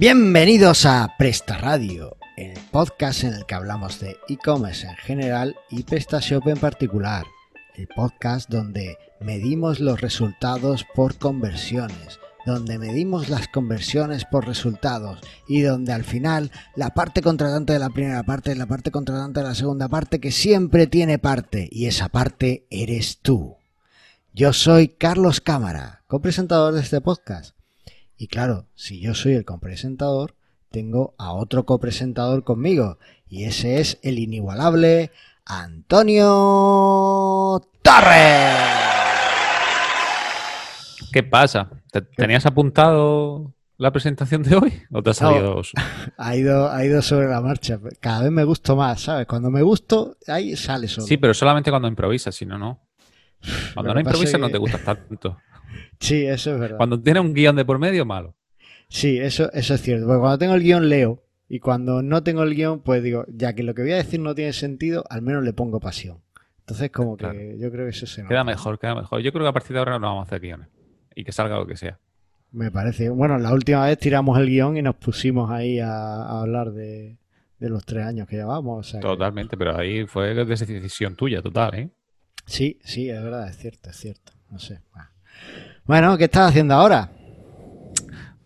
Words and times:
Bienvenidos 0.00 0.86
a 0.86 1.14
Presta 1.18 1.58
Radio, 1.58 2.16
el 2.38 2.58
podcast 2.70 3.22
en 3.22 3.34
el 3.34 3.44
que 3.44 3.54
hablamos 3.54 4.00
de 4.00 4.16
e-commerce 4.30 4.86
en 4.86 4.96
general 4.96 5.56
y 5.68 5.82
PrestaShop 5.82 6.48
en 6.48 6.56
particular. 6.56 7.26
El 7.74 7.86
podcast 7.86 8.48
donde 8.48 8.96
medimos 9.20 9.78
los 9.78 10.00
resultados 10.00 10.86
por 10.94 11.18
conversiones, 11.18 12.18
donde 12.46 12.78
medimos 12.78 13.28
las 13.28 13.48
conversiones 13.48 14.24
por 14.24 14.46
resultados 14.46 15.20
y 15.46 15.60
donde 15.60 15.92
al 15.92 16.04
final 16.04 16.50
la 16.76 16.94
parte 16.94 17.20
contratante 17.20 17.74
de 17.74 17.78
la 17.78 17.90
primera 17.90 18.22
parte 18.22 18.52
es 18.52 18.56
la 18.56 18.64
parte 18.64 18.90
contratante 18.90 19.40
de 19.40 19.48
la 19.48 19.54
segunda 19.54 19.90
parte 19.90 20.18
que 20.18 20.32
siempre 20.32 20.86
tiene 20.86 21.18
parte 21.18 21.68
y 21.70 21.84
esa 21.84 22.08
parte 22.08 22.66
eres 22.70 23.18
tú. 23.20 23.58
Yo 24.32 24.54
soy 24.54 24.88
Carlos 24.88 25.42
Cámara, 25.42 26.04
copresentador 26.06 26.72
de 26.72 26.80
este 26.80 27.02
podcast. 27.02 27.59
Y 28.22 28.26
claro, 28.28 28.66
si 28.74 29.00
yo 29.00 29.14
soy 29.14 29.32
el 29.32 29.46
copresentador, 29.46 30.34
tengo 30.70 31.14
a 31.16 31.32
otro 31.32 31.64
copresentador 31.64 32.44
conmigo 32.44 32.98
y 33.30 33.44
ese 33.44 33.80
es 33.80 33.98
el 34.02 34.18
inigualable 34.18 35.10
Antonio 35.46 36.28
Torres. 37.80 38.58
¿Qué 41.12 41.22
pasa? 41.22 41.70
¿Te- 41.90 42.02
¿Tenías 42.02 42.44
apuntado 42.46 43.54
la 43.78 43.90
presentación 43.90 44.42
de 44.42 44.56
hoy? 44.56 44.82
¿O 44.92 45.02
te 45.02 45.10
ha 45.10 45.14
salido? 45.14 45.62
Ha 46.18 46.36
ido, 46.36 46.70
ha 46.70 46.84
ido 46.84 47.00
sobre 47.00 47.26
la 47.28 47.40
marcha. 47.40 47.80
Cada 48.00 48.24
vez 48.24 48.30
me 48.30 48.44
gusto 48.44 48.76
más, 48.76 49.00
¿sabes? 49.00 49.26
Cuando 49.26 49.50
me 49.50 49.62
gusto, 49.62 50.18
ahí 50.28 50.54
sale 50.56 50.86
solo. 50.88 51.06
Sí, 51.06 51.16
pero 51.16 51.32
solamente 51.32 51.70
cuando 51.70 51.88
improvisas, 51.88 52.34
si 52.34 52.44
no, 52.44 52.58
no. 52.58 52.82
Cuando 53.72 53.94
no 53.94 54.00
improvisas 54.00 54.38
no 54.38 54.50
te 54.50 54.58
gusta 54.58 54.76
tanto. 54.84 55.38
Sí, 55.98 56.24
eso 56.26 56.54
es 56.54 56.60
verdad. 56.60 56.76
Cuando 56.76 57.00
tienes 57.00 57.22
un 57.22 57.34
guion 57.34 57.56
de 57.56 57.64
por 57.64 57.78
medio, 57.78 58.04
malo. 58.04 58.34
Sí, 58.88 59.18
eso, 59.18 59.52
eso 59.52 59.74
es 59.74 59.82
cierto. 59.82 60.06
Porque 60.06 60.20
cuando 60.20 60.38
tengo 60.38 60.54
el 60.54 60.62
guion 60.62 60.88
leo 60.88 61.22
y 61.48 61.60
cuando 61.60 62.02
no 62.02 62.22
tengo 62.22 62.42
el 62.42 62.54
guion, 62.54 62.80
pues 62.80 63.02
digo, 63.02 63.24
ya 63.28 63.54
que 63.54 63.62
lo 63.62 63.74
que 63.74 63.82
voy 63.82 63.92
a 63.92 63.96
decir 63.96 64.18
no 64.20 64.34
tiene 64.34 64.52
sentido, 64.52 65.04
al 65.10 65.22
menos 65.22 65.44
le 65.44 65.52
pongo 65.52 65.78
pasión. 65.80 66.18
Entonces, 66.60 66.90
como 66.90 67.16
que 67.16 67.24
Claro. 67.24 67.38
yo 67.58 67.70
creo 67.72 67.84
que 67.86 67.90
eso 67.90 68.06
se 68.06 68.22
nota. 68.22 68.28
Queda 68.34 68.44
mejor, 68.44 68.78
queda 68.78 68.94
mejor. 68.94 69.20
Yo 69.22 69.32
creo 69.32 69.44
que 69.44 69.48
a 69.48 69.52
partir 69.52 69.72
de 69.74 69.78
ahora 69.80 69.98
no 69.98 70.06
vamos 70.06 70.20
a 70.24 70.26
hacer 70.26 70.40
guiones. 70.40 70.68
Y 71.14 71.24
que 71.24 71.32
salga 71.32 71.56
lo 71.56 71.66
que 71.66 71.76
sea. 71.76 71.98
Me 72.52 72.70
parece. 72.70 73.10
Bueno, 73.10 73.38
la 73.38 73.52
última 73.52 73.84
vez 73.86 73.98
tiramos 73.98 74.38
el 74.38 74.46
guion 74.48 74.76
y 74.76 74.82
nos 74.82 74.96
pusimos 74.96 75.50
ahí 75.50 75.78
a, 75.80 75.90
a 75.92 76.40
hablar 76.40 76.72
de, 76.72 77.16
de 77.58 77.68
los 77.68 77.84
tres 77.84 78.04
años 78.06 78.26
que 78.28 78.36
llevamos. 78.36 78.86
o 78.86 78.88
sea 78.90 79.00
que- 79.00 79.06
Totalmente, 79.06 79.56
pero 79.56 79.76
ahí 79.76 80.06
fue 80.06 80.34
decisión 80.34 81.14
tuya, 81.16 81.42
total, 81.42 81.74
¿eh? 81.74 81.90
Sí, 82.46 82.78
sí, 82.84 83.08
es 83.10 83.22
verdad, 83.22 83.48
es 83.48 83.56
cierto, 83.58 83.90
es 83.90 83.96
cierto. 83.96 84.32
No 84.50 84.58
sé. 84.58 84.80
Bueno, 85.84 86.16
¿qué 86.18 86.24
estás 86.24 86.50
haciendo 86.50 86.74
ahora? 86.74 87.10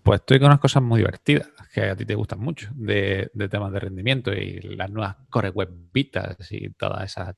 Pues 0.02 0.20
estoy 0.20 0.38
con 0.38 0.46
unas 0.46 0.60
cosas 0.60 0.82
muy 0.82 0.98
divertidas 0.98 1.48
que 1.72 1.82
a 1.90 1.96
ti 1.96 2.04
te 2.04 2.14
gustan 2.14 2.38
mucho, 2.40 2.68
de, 2.74 3.30
de 3.34 3.48
temas 3.48 3.72
de 3.72 3.80
rendimiento 3.80 4.32
y 4.32 4.60
las 4.60 4.90
nuevas 4.90 5.16
Core 5.30 5.50
Web 5.50 5.70
Vitas 5.92 6.36
y 6.50 6.70
toda 6.70 7.02
esa 7.04 7.34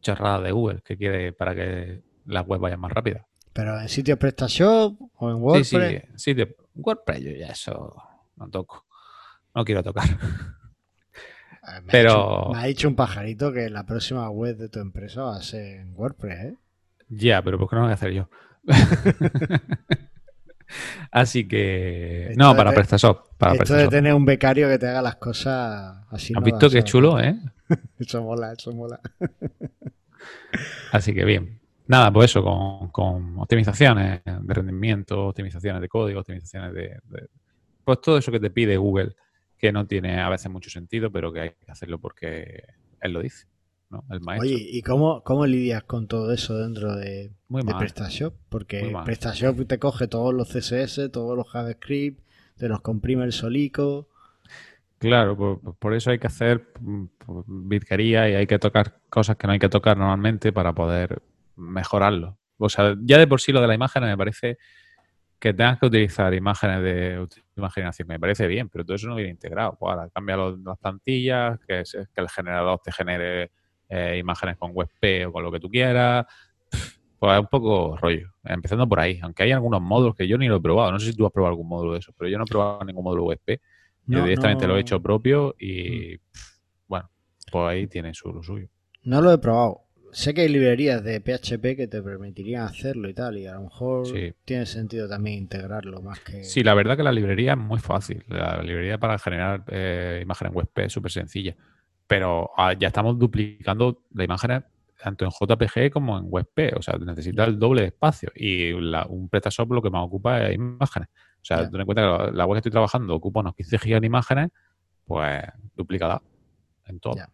chorrada 0.00 0.40
de 0.40 0.52
Google 0.52 0.80
que 0.84 0.96
quiere 0.96 1.32
para 1.32 1.54
que 1.54 2.02
las 2.26 2.46
webs 2.46 2.60
vayan 2.60 2.80
más 2.80 2.92
rápidas. 2.92 3.24
¿Pero 3.52 3.78
en 3.80 3.88
sitios 3.88 4.18
PrestaShop 4.18 5.00
o 5.16 5.30
en 5.30 5.36
WordPress? 5.36 6.02
sí, 6.02 6.08
sí, 6.16 6.34
de 6.34 6.56
WordPress 6.76 7.20
yo 7.20 7.30
ya 7.32 7.48
eso 7.48 7.94
no 8.36 8.48
toco. 8.48 8.86
No 9.54 9.64
quiero 9.64 9.82
tocar. 9.82 10.06
Eh, 10.08 11.80
me 11.82 11.88
ha 11.88 11.90
pero- 11.90 12.50
me 12.52 12.58
ha 12.58 12.64
dicho 12.64 12.88
un 12.88 12.94
pajarito 12.96 13.52
que 13.52 13.68
la 13.68 13.84
próxima 13.84 14.28
web 14.30 14.56
de 14.56 14.68
tu 14.68 14.78
empresa 14.80 15.22
va 15.22 15.36
a 15.36 15.42
ser 15.42 15.80
en 15.80 15.92
WordPress, 15.94 16.38
¿eh? 16.44 16.54
Ya, 17.08 17.42
pero 17.42 17.58
¿por 17.58 17.68
qué 17.68 17.76
no 17.76 17.80
lo 17.82 17.86
voy 17.88 17.92
a 17.92 17.94
hacer 17.94 18.12
yo? 18.12 18.28
Así 21.10 21.48
que... 21.48 22.28
Esto 22.30 22.38
No, 22.42 22.50
de 22.50 22.56
para 22.56 22.72
PrestaShop. 22.72 23.28
Para 23.38 23.52
Esto 23.54 23.74
de 23.74 23.84
PrestaShop. 23.84 23.90
tener 23.90 24.14
un 24.14 24.24
becario 24.24 24.68
que 24.68 24.78
te 24.78 24.86
haga 24.88 25.00
las 25.02 25.16
cosas 25.16 26.04
así. 26.10 26.34
¿Has 26.34 26.40
no 26.40 26.44
visto 26.44 26.68
qué 26.68 26.82
chulo, 26.82 27.18
eh? 27.20 27.36
Eso 27.98 28.22
mola, 28.22 28.52
eso 28.52 28.72
mola. 28.72 29.00
Así 30.92 31.14
que 31.14 31.24
bien. 31.24 31.60
Nada, 31.86 32.12
pues 32.12 32.30
eso, 32.30 32.42
con, 32.42 32.88
con 32.90 33.38
optimizaciones 33.38 34.20
de 34.24 34.54
rendimiento, 34.54 35.28
optimizaciones 35.28 35.80
de 35.80 35.88
código, 35.88 36.20
optimizaciones 36.20 36.74
de, 36.74 36.82
de- 37.04 37.28
Pues 37.84 38.00
todo 38.02 38.18
eso 38.18 38.30
que 38.30 38.40
te 38.40 38.50
pide 38.50 38.76
Google, 38.76 39.14
que 39.56 39.72
no 39.72 39.86
tiene 39.86 40.20
a 40.20 40.28
veces 40.28 40.50
mucho 40.50 40.68
sentido, 40.70 41.10
pero 41.10 41.32
que 41.32 41.40
hay 41.40 41.50
que 41.50 41.70
hacerlo 41.72 41.98
porque 41.98 42.62
él 43.00 43.12
lo 43.12 43.20
dice, 43.20 43.46
¿no? 43.90 44.04
El 44.10 44.20
maestro. 44.20 44.48
Oye, 44.56 44.66
¿y 44.70 44.82
cómo, 44.82 45.22
cómo 45.24 45.46
lidias 45.46 45.84
con 45.84 46.06
todo 46.08 46.32
eso 46.32 46.56
dentro 46.58 46.94
de, 46.96 47.30
Muy 47.48 47.62
de 47.62 47.72
mal. 47.72 47.78
PrestaShop? 47.78 48.34
Porque. 48.48 48.94
PrestaShop 49.04 49.66
te 49.66 49.78
coge 49.78 50.08
todos 50.08 50.34
los 50.34 50.48
CSS, 50.48 51.08
todos 51.10 51.36
los 51.36 51.48
JavaScript, 51.50 52.20
te 52.56 52.68
los 52.68 52.80
comprime 52.80 53.24
el 53.24 53.32
solico. 53.32 54.08
Claro, 54.98 55.36
por, 55.36 55.76
por 55.76 55.94
eso 55.94 56.10
hay 56.10 56.18
que 56.18 56.26
hacer 56.26 56.72
mm, 56.80 57.04
virguería 57.68 58.28
y 58.28 58.34
hay 58.34 58.46
que 58.46 58.58
tocar 58.58 58.98
cosas 59.08 59.36
que 59.36 59.46
no 59.46 59.52
hay 59.52 59.58
que 59.60 59.68
tocar 59.68 59.96
normalmente 59.96 60.52
para 60.52 60.72
poder 60.72 61.22
mejorarlo. 61.56 62.36
O 62.58 62.68
sea, 62.68 62.96
ya 63.02 63.18
de 63.18 63.26
por 63.28 63.40
sí 63.40 63.52
lo 63.52 63.60
de 63.60 63.68
la 63.68 63.74
imagen 63.74 64.02
me 64.02 64.16
parece 64.16 64.58
que 65.38 65.54
tengas 65.54 65.78
que 65.78 65.86
utilizar 65.86 66.34
imágenes 66.34 66.82
de 66.82 67.26
imaginación, 67.56 68.08
me 68.08 68.18
parece 68.18 68.48
bien, 68.48 68.68
pero 68.68 68.84
todo 68.84 68.96
eso 68.96 69.06
no 69.06 69.14
viene 69.14 69.30
integrado. 69.30 69.76
Pues 69.78 69.92
ahora 69.94 70.08
cambia 70.12 70.36
los- 70.36 70.58
las 70.58 70.76
plantillas, 70.78 71.60
que, 71.60 71.84
que 72.12 72.20
el 72.20 72.28
generador 72.28 72.80
te 72.82 72.90
genere 72.90 73.52
eh, 73.88 74.16
imágenes 74.18 74.56
con 74.56 74.70
WebP 74.74 75.26
o 75.28 75.32
con 75.32 75.42
lo 75.42 75.50
que 75.52 75.60
tú 75.60 75.68
quieras. 75.70 76.26
Pues 77.18 77.32
es 77.32 77.40
un 77.40 77.46
poco 77.48 77.96
rollo, 77.96 78.28
empezando 78.44 78.88
por 78.88 79.00
ahí. 79.00 79.18
Aunque 79.22 79.42
hay 79.42 79.50
algunos 79.52 79.80
módulos 79.82 80.14
que 80.14 80.28
yo 80.28 80.38
ni 80.38 80.46
lo 80.46 80.56
he 80.56 80.60
probado. 80.60 80.92
No 80.92 81.00
sé 81.00 81.06
si 81.10 81.16
tú 81.16 81.26
has 81.26 81.32
probado 81.32 81.50
algún 81.52 81.68
módulo 81.68 81.94
de 81.94 81.98
eso, 81.98 82.12
pero 82.16 82.30
yo 82.30 82.38
no 82.38 82.44
he 82.44 82.46
probado 82.46 82.84
ningún 82.84 83.02
módulo 83.04 83.24
WebP. 83.24 83.60
Yo 84.06 84.18
No, 84.20 84.24
directamente 84.24 84.66
no- 84.66 84.72
lo 84.72 84.78
he 84.78 84.82
hecho 84.82 85.02
propio 85.02 85.54
y 85.58 86.16
pff, 86.18 86.58
bueno, 86.86 87.10
pues 87.50 87.64
ahí 87.68 87.86
tiene 87.88 88.14
su, 88.14 88.32
lo 88.32 88.42
suyo. 88.42 88.68
No 89.02 89.20
lo 89.20 89.32
he 89.32 89.38
probado. 89.38 89.80
Sé 90.12 90.32
que 90.32 90.40
hay 90.42 90.48
librerías 90.48 91.04
de 91.04 91.20
PHP 91.20 91.76
que 91.76 91.86
te 91.86 92.00
permitirían 92.02 92.62
hacerlo 92.62 93.10
y 93.10 93.14
tal, 93.14 93.36
y 93.36 93.46
a 93.46 93.54
lo 93.54 93.62
mejor 93.64 94.06
Sí. 94.06 94.32
tiene 94.44 94.64
sentido 94.64 95.06
también 95.06 95.36
integrarlo 95.38 96.00
más 96.00 96.20
que... 96.20 96.44
Sí, 96.44 96.62
la 96.62 96.72
verdad 96.72 96.96
que 96.96 97.02
la 97.02 97.12
librería 97.12 97.52
es 97.52 97.58
muy 97.58 97.78
fácil. 97.78 98.24
La 98.28 98.62
librería 98.62 98.96
para 98.96 99.18
generar 99.18 99.64
eh, 99.68 100.20
imágenes 100.22 100.54
WebP 100.54 100.78
es 100.86 100.92
súper 100.92 101.10
sencilla. 101.10 101.54
Pero 102.08 102.50
ah, 102.56 102.72
ya 102.72 102.88
estamos 102.88 103.16
duplicando 103.18 104.02
la 104.14 104.24
imagen 104.24 104.64
tanto 105.00 105.24
en 105.24 105.30
JPG 105.30 105.92
como 105.92 106.18
en 106.18 106.24
WebP. 106.26 106.76
O 106.76 106.82
sea, 106.82 106.98
necesita 106.98 107.44
el 107.44 107.58
doble 107.58 107.82
de 107.82 107.86
espacio. 107.88 108.32
Y 108.34 108.72
la- 108.80 109.06
un 109.06 109.28
PrestaShop 109.28 109.70
lo 109.70 109.82
que 109.82 109.90
más 109.90 110.04
ocupa 110.04 110.42
es 110.48 110.54
imágenes. 110.56 111.08
O 111.40 111.44
sea, 111.44 111.70
ten 111.70 111.80
en 111.80 111.86
cuenta 111.86 112.02
que 112.02 112.32
la, 112.36 112.46
web 112.46 112.56
que 112.56 112.58
estoy 112.58 112.72
trabajando 112.72 113.14
ocupa 113.14 113.40
unos 113.40 113.54
15 113.54 113.78
gigas 113.78 114.00
de 114.00 114.06
imágenes, 114.08 114.50
pues 115.06 115.40
duplicada 115.76 116.20
en 116.86 116.98
todo. 116.98 117.14
Ya. 117.14 117.30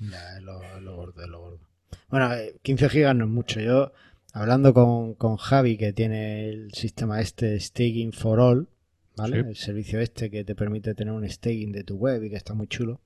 Es 0.00 0.42
lo, 0.42 0.80
lo 0.80 0.96
gordo, 0.96 1.26
lo 1.26 1.40
gordo. 1.40 1.60
Bueno, 2.08 2.32
eh, 2.34 2.56
15 2.62 2.88
gigas 2.88 3.14
no 3.14 3.24
es 3.24 3.30
mucho. 3.30 3.60
Yo, 3.60 3.92
hablando 4.32 4.72
con, 4.72 5.14
con 5.14 5.36
Javi, 5.36 5.76
que 5.76 5.92
tiene 5.92 6.48
el 6.48 6.72
sistema 6.72 7.20
este 7.20 7.60
Staking 7.60 8.12
for 8.12 8.40
All, 8.40 8.68
¿vale? 9.16 9.42
Sí. 9.42 9.48
El 9.50 9.56
servicio 9.56 10.00
este 10.00 10.30
que 10.30 10.44
te 10.44 10.54
permite 10.54 10.94
tener 10.94 11.12
un 11.12 11.28
staking 11.28 11.72
de 11.72 11.84
tu 11.84 11.96
web 11.96 12.22
y 12.24 12.30
que 12.30 12.36
está 12.36 12.54
muy 12.54 12.66
chulo. 12.66 13.00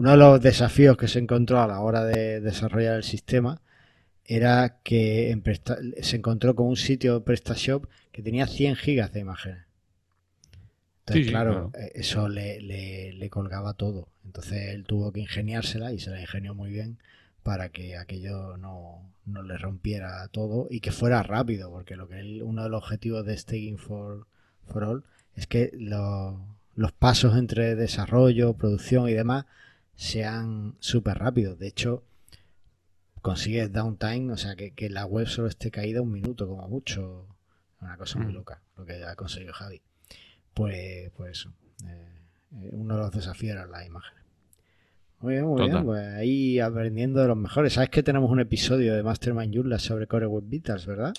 Uno 0.00 0.12
de 0.12 0.16
los 0.16 0.40
desafíos 0.40 0.96
que 0.96 1.08
se 1.08 1.18
encontró 1.18 1.60
a 1.60 1.66
la 1.66 1.80
hora 1.80 2.06
de 2.06 2.40
desarrollar 2.40 2.96
el 2.96 3.02
sistema 3.02 3.60
era 4.24 4.78
que 4.82 5.30
en 5.30 5.42
Presta- 5.42 5.76
se 6.00 6.16
encontró 6.16 6.54
con 6.54 6.68
un 6.68 6.76
sitio 6.76 7.22
PrestaShop 7.22 7.84
que 8.10 8.22
tenía 8.22 8.46
100 8.46 8.76
gigas 8.76 9.12
de 9.12 9.20
imágenes. 9.20 9.66
Entonces, 11.00 11.26
Sí, 11.26 11.30
claro, 11.30 11.70
claro. 11.70 11.86
eh, 11.86 11.92
eso 11.96 12.30
le, 12.30 12.62
le- 12.62 13.12
le 13.12 13.28
colgaba 13.28 13.74
todo. 13.74 14.08
Entonces 14.24 14.70
él 14.70 14.84
tuvo 14.84 15.12
que 15.12 15.20
ingeniársela 15.20 15.92
y 15.92 15.98
se 15.98 16.08
la 16.08 16.18
ingenió 16.22 16.54
muy 16.54 16.70
bien 16.70 16.96
para 17.42 17.68
que 17.68 17.98
aquello 17.98 18.56
no, 18.56 19.02
no 19.26 19.42
le 19.42 19.58
rompiera 19.58 20.26
todo 20.28 20.66
y 20.70 20.80
que 20.80 20.92
fuera 20.92 21.22
rápido, 21.22 21.70
porque 21.70 21.96
lo 21.96 22.08
que 22.08 22.20
él- 22.20 22.42
uno 22.42 22.62
de 22.62 22.70
los 22.70 22.82
objetivos 22.84 23.26
de 23.26 23.36
Staking 23.36 23.76
for, 23.76 24.26
for 24.64 24.82
All 24.82 25.04
es 25.36 25.46
que 25.46 25.70
lo- 25.74 26.42
los 26.74 26.92
pasos 26.92 27.36
entre 27.36 27.74
desarrollo, 27.74 28.54
producción 28.54 29.06
y 29.06 29.12
demás 29.12 29.44
sean 30.00 30.76
súper 30.80 31.18
rápidos. 31.18 31.58
De 31.58 31.68
hecho, 31.68 32.02
consigues 33.20 33.70
downtime, 33.70 34.32
o 34.32 34.36
sea, 34.38 34.56
que, 34.56 34.70
que 34.72 34.88
la 34.88 35.04
web 35.04 35.26
solo 35.28 35.48
esté 35.48 35.70
caída 35.70 36.00
un 36.00 36.10
minuto 36.10 36.48
como 36.48 36.66
mucho. 36.68 37.26
Una 37.82 37.96
cosa 37.98 38.18
muy 38.18 38.32
Mm. 38.32 38.36
loca, 38.36 38.62
lo 38.78 38.84
que 38.86 39.02
ha 39.04 39.14
conseguido 39.14 39.52
Javi. 39.52 39.80
Pues, 40.54 41.10
pues 41.16 41.32
eso. 41.32 41.52
eh, 41.86 42.18
uno 42.72 42.94
de 42.96 43.00
los 43.02 43.10
desafíos 43.12 43.52
era 43.52 43.66
las 43.66 43.86
imágenes. 43.86 44.22
Muy 45.20 45.34
bien, 45.34 45.44
muy 45.46 45.68
bien. 45.68 45.84
Pues 45.84 46.02
ahí 46.14 46.58
aprendiendo 46.60 47.20
de 47.20 47.28
los 47.28 47.36
mejores. 47.36 47.74
¿Sabes 47.74 47.90
que 47.90 48.02
tenemos 48.02 48.30
un 48.30 48.40
episodio 48.40 48.94
de 48.94 49.02
Mastermind 49.02 49.54
Joomla 49.54 49.78
sobre 49.78 50.06
Core 50.06 50.26
Web 50.26 50.44
Vitals, 50.46 50.86
verdad? 50.86 51.12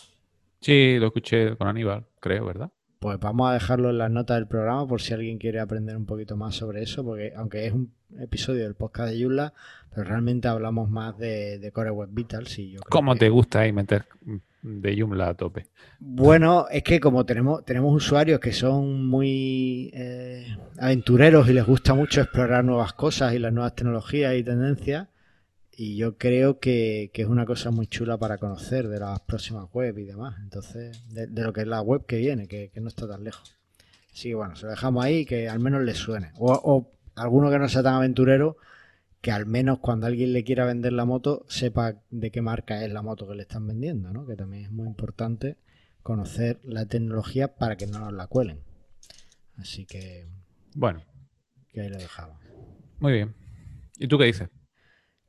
Sí, 0.59 0.97
lo 0.99 1.07
escuché 1.07 1.55
con 1.55 1.67
Aníbal, 1.67 2.05
creo, 2.19 2.45
¿verdad? 2.45 2.71
Pues 3.01 3.19
vamos 3.19 3.49
a 3.49 3.53
dejarlo 3.53 3.89
en 3.89 3.97
las 3.97 4.11
notas 4.11 4.37
del 4.37 4.45
programa 4.47 4.87
por 4.87 5.01
si 5.01 5.11
alguien 5.15 5.39
quiere 5.39 5.59
aprender 5.59 5.97
un 5.97 6.05
poquito 6.05 6.37
más 6.37 6.53
sobre 6.53 6.83
eso, 6.83 7.03
porque 7.03 7.33
aunque 7.35 7.65
es 7.65 7.73
un 7.73 7.91
episodio 8.19 8.61
del 8.61 8.75
podcast 8.75 9.11
de 9.11 9.19
Joomla, 9.23 9.53
pero 9.89 10.03
realmente 10.07 10.47
hablamos 10.47 10.87
más 10.87 11.17
de, 11.17 11.57
de 11.57 11.71
Core 11.71 11.89
Web 11.89 12.09
Vitals 12.11 12.59
y 12.59 12.73
yo 12.73 12.79
creo 12.81 12.89
¿Cómo 12.91 13.13
que- 13.13 13.21
te 13.21 13.29
gusta 13.29 13.61
ahí 13.61 13.71
meter 13.73 14.05
de 14.61 14.95
Joomla 14.95 15.29
a 15.29 15.33
tope. 15.33 15.65
Bueno, 15.99 16.67
es 16.69 16.83
que 16.83 16.99
como 16.99 17.25
tenemos, 17.25 17.65
tenemos 17.65 17.91
usuarios 17.95 18.39
que 18.39 18.51
son 18.53 19.07
muy 19.07 19.89
eh, 19.95 20.55
aventureros 20.77 21.49
y 21.49 21.53
les 21.53 21.65
gusta 21.65 21.95
mucho 21.95 22.21
explorar 22.21 22.63
nuevas 22.63 22.93
cosas 22.93 23.33
y 23.33 23.39
las 23.39 23.51
nuevas 23.51 23.73
tecnologías 23.73 24.35
y 24.35 24.43
tendencias, 24.43 25.07
y 25.71 25.95
yo 25.95 26.17
creo 26.17 26.59
que, 26.59 27.11
es 27.13 27.27
una 27.27 27.45
cosa 27.45 27.71
muy 27.71 27.87
chula 27.87 28.17
para 28.17 28.37
conocer 28.37 28.87
de 28.87 28.99
las 28.99 29.21
próximas 29.21 29.71
web 29.73 29.97
y 29.97 30.03
demás. 30.03 30.35
Entonces, 30.41 31.01
de, 31.13 31.27
lo 31.27 31.53
que 31.53 31.61
es 31.61 31.67
la 31.67 31.81
web 31.81 32.05
que 32.05 32.17
viene, 32.17 32.47
que, 32.47 32.71
no 32.75 32.87
está 32.87 33.07
tan 33.07 33.23
lejos. 33.23 33.57
Así 34.13 34.29
que 34.29 34.35
bueno, 34.35 34.55
se 34.55 34.65
lo 34.65 34.71
dejamos 34.71 35.03
ahí 35.03 35.25
que 35.25 35.47
al 35.47 35.59
menos 35.59 35.83
les 35.83 35.97
suene. 35.97 36.31
O, 36.37 36.51
o 36.51 36.91
alguno 37.15 37.49
que 37.49 37.59
no 37.59 37.69
sea 37.69 37.83
tan 37.83 37.95
aventurero, 37.95 38.57
que 39.21 39.31
al 39.31 39.45
menos 39.45 39.79
cuando 39.79 40.07
alguien 40.07 40.33
le 40.33 40.43
quiera 40.43 40.65
vender 40.65 40.93
la 40.93 41.05
moto, 41.05 41.45
sepa 41.47 41.95
de 42.09 42.31
qué 42.31 42.41
marca 42.41 42.83
es 42.83 42.91
la 42.91 43.01
moto 43.01 43.27
que 43.27 43.35
le 43.35 43.43
están 43.43 43.67
vendiendo, 43.67 44.11
¿no? 44.11 44.25
Que 44.25 44.35
también 44.35 44.65
es 44.65 44.71
muy 44.71 44.87
importante 44.87 45.57
conocer 46.03 46.59
la 46.63 46.85
tecnología 46.85 47.55
para 47.55 47.77
que 47.77 47.87
no 47.87 47.99
nos 47.99 48.13
la 48.13 48.27
cuelen. 48.27 48.59
Así 49.57 49.85
que. 49.85 50.27
Bueno. 50.75 51.03
Que 51.71 51.81
ahí 51.81 51.89
lo 51.89 51.97
dejamos. 51.97 52.37
Muy 52.99 53.13
bien. 53.13 53.33
¿Y 53.97 54.07
tú 54.07 54.17
qué 54.17 54.25
dices? 54.25 54.49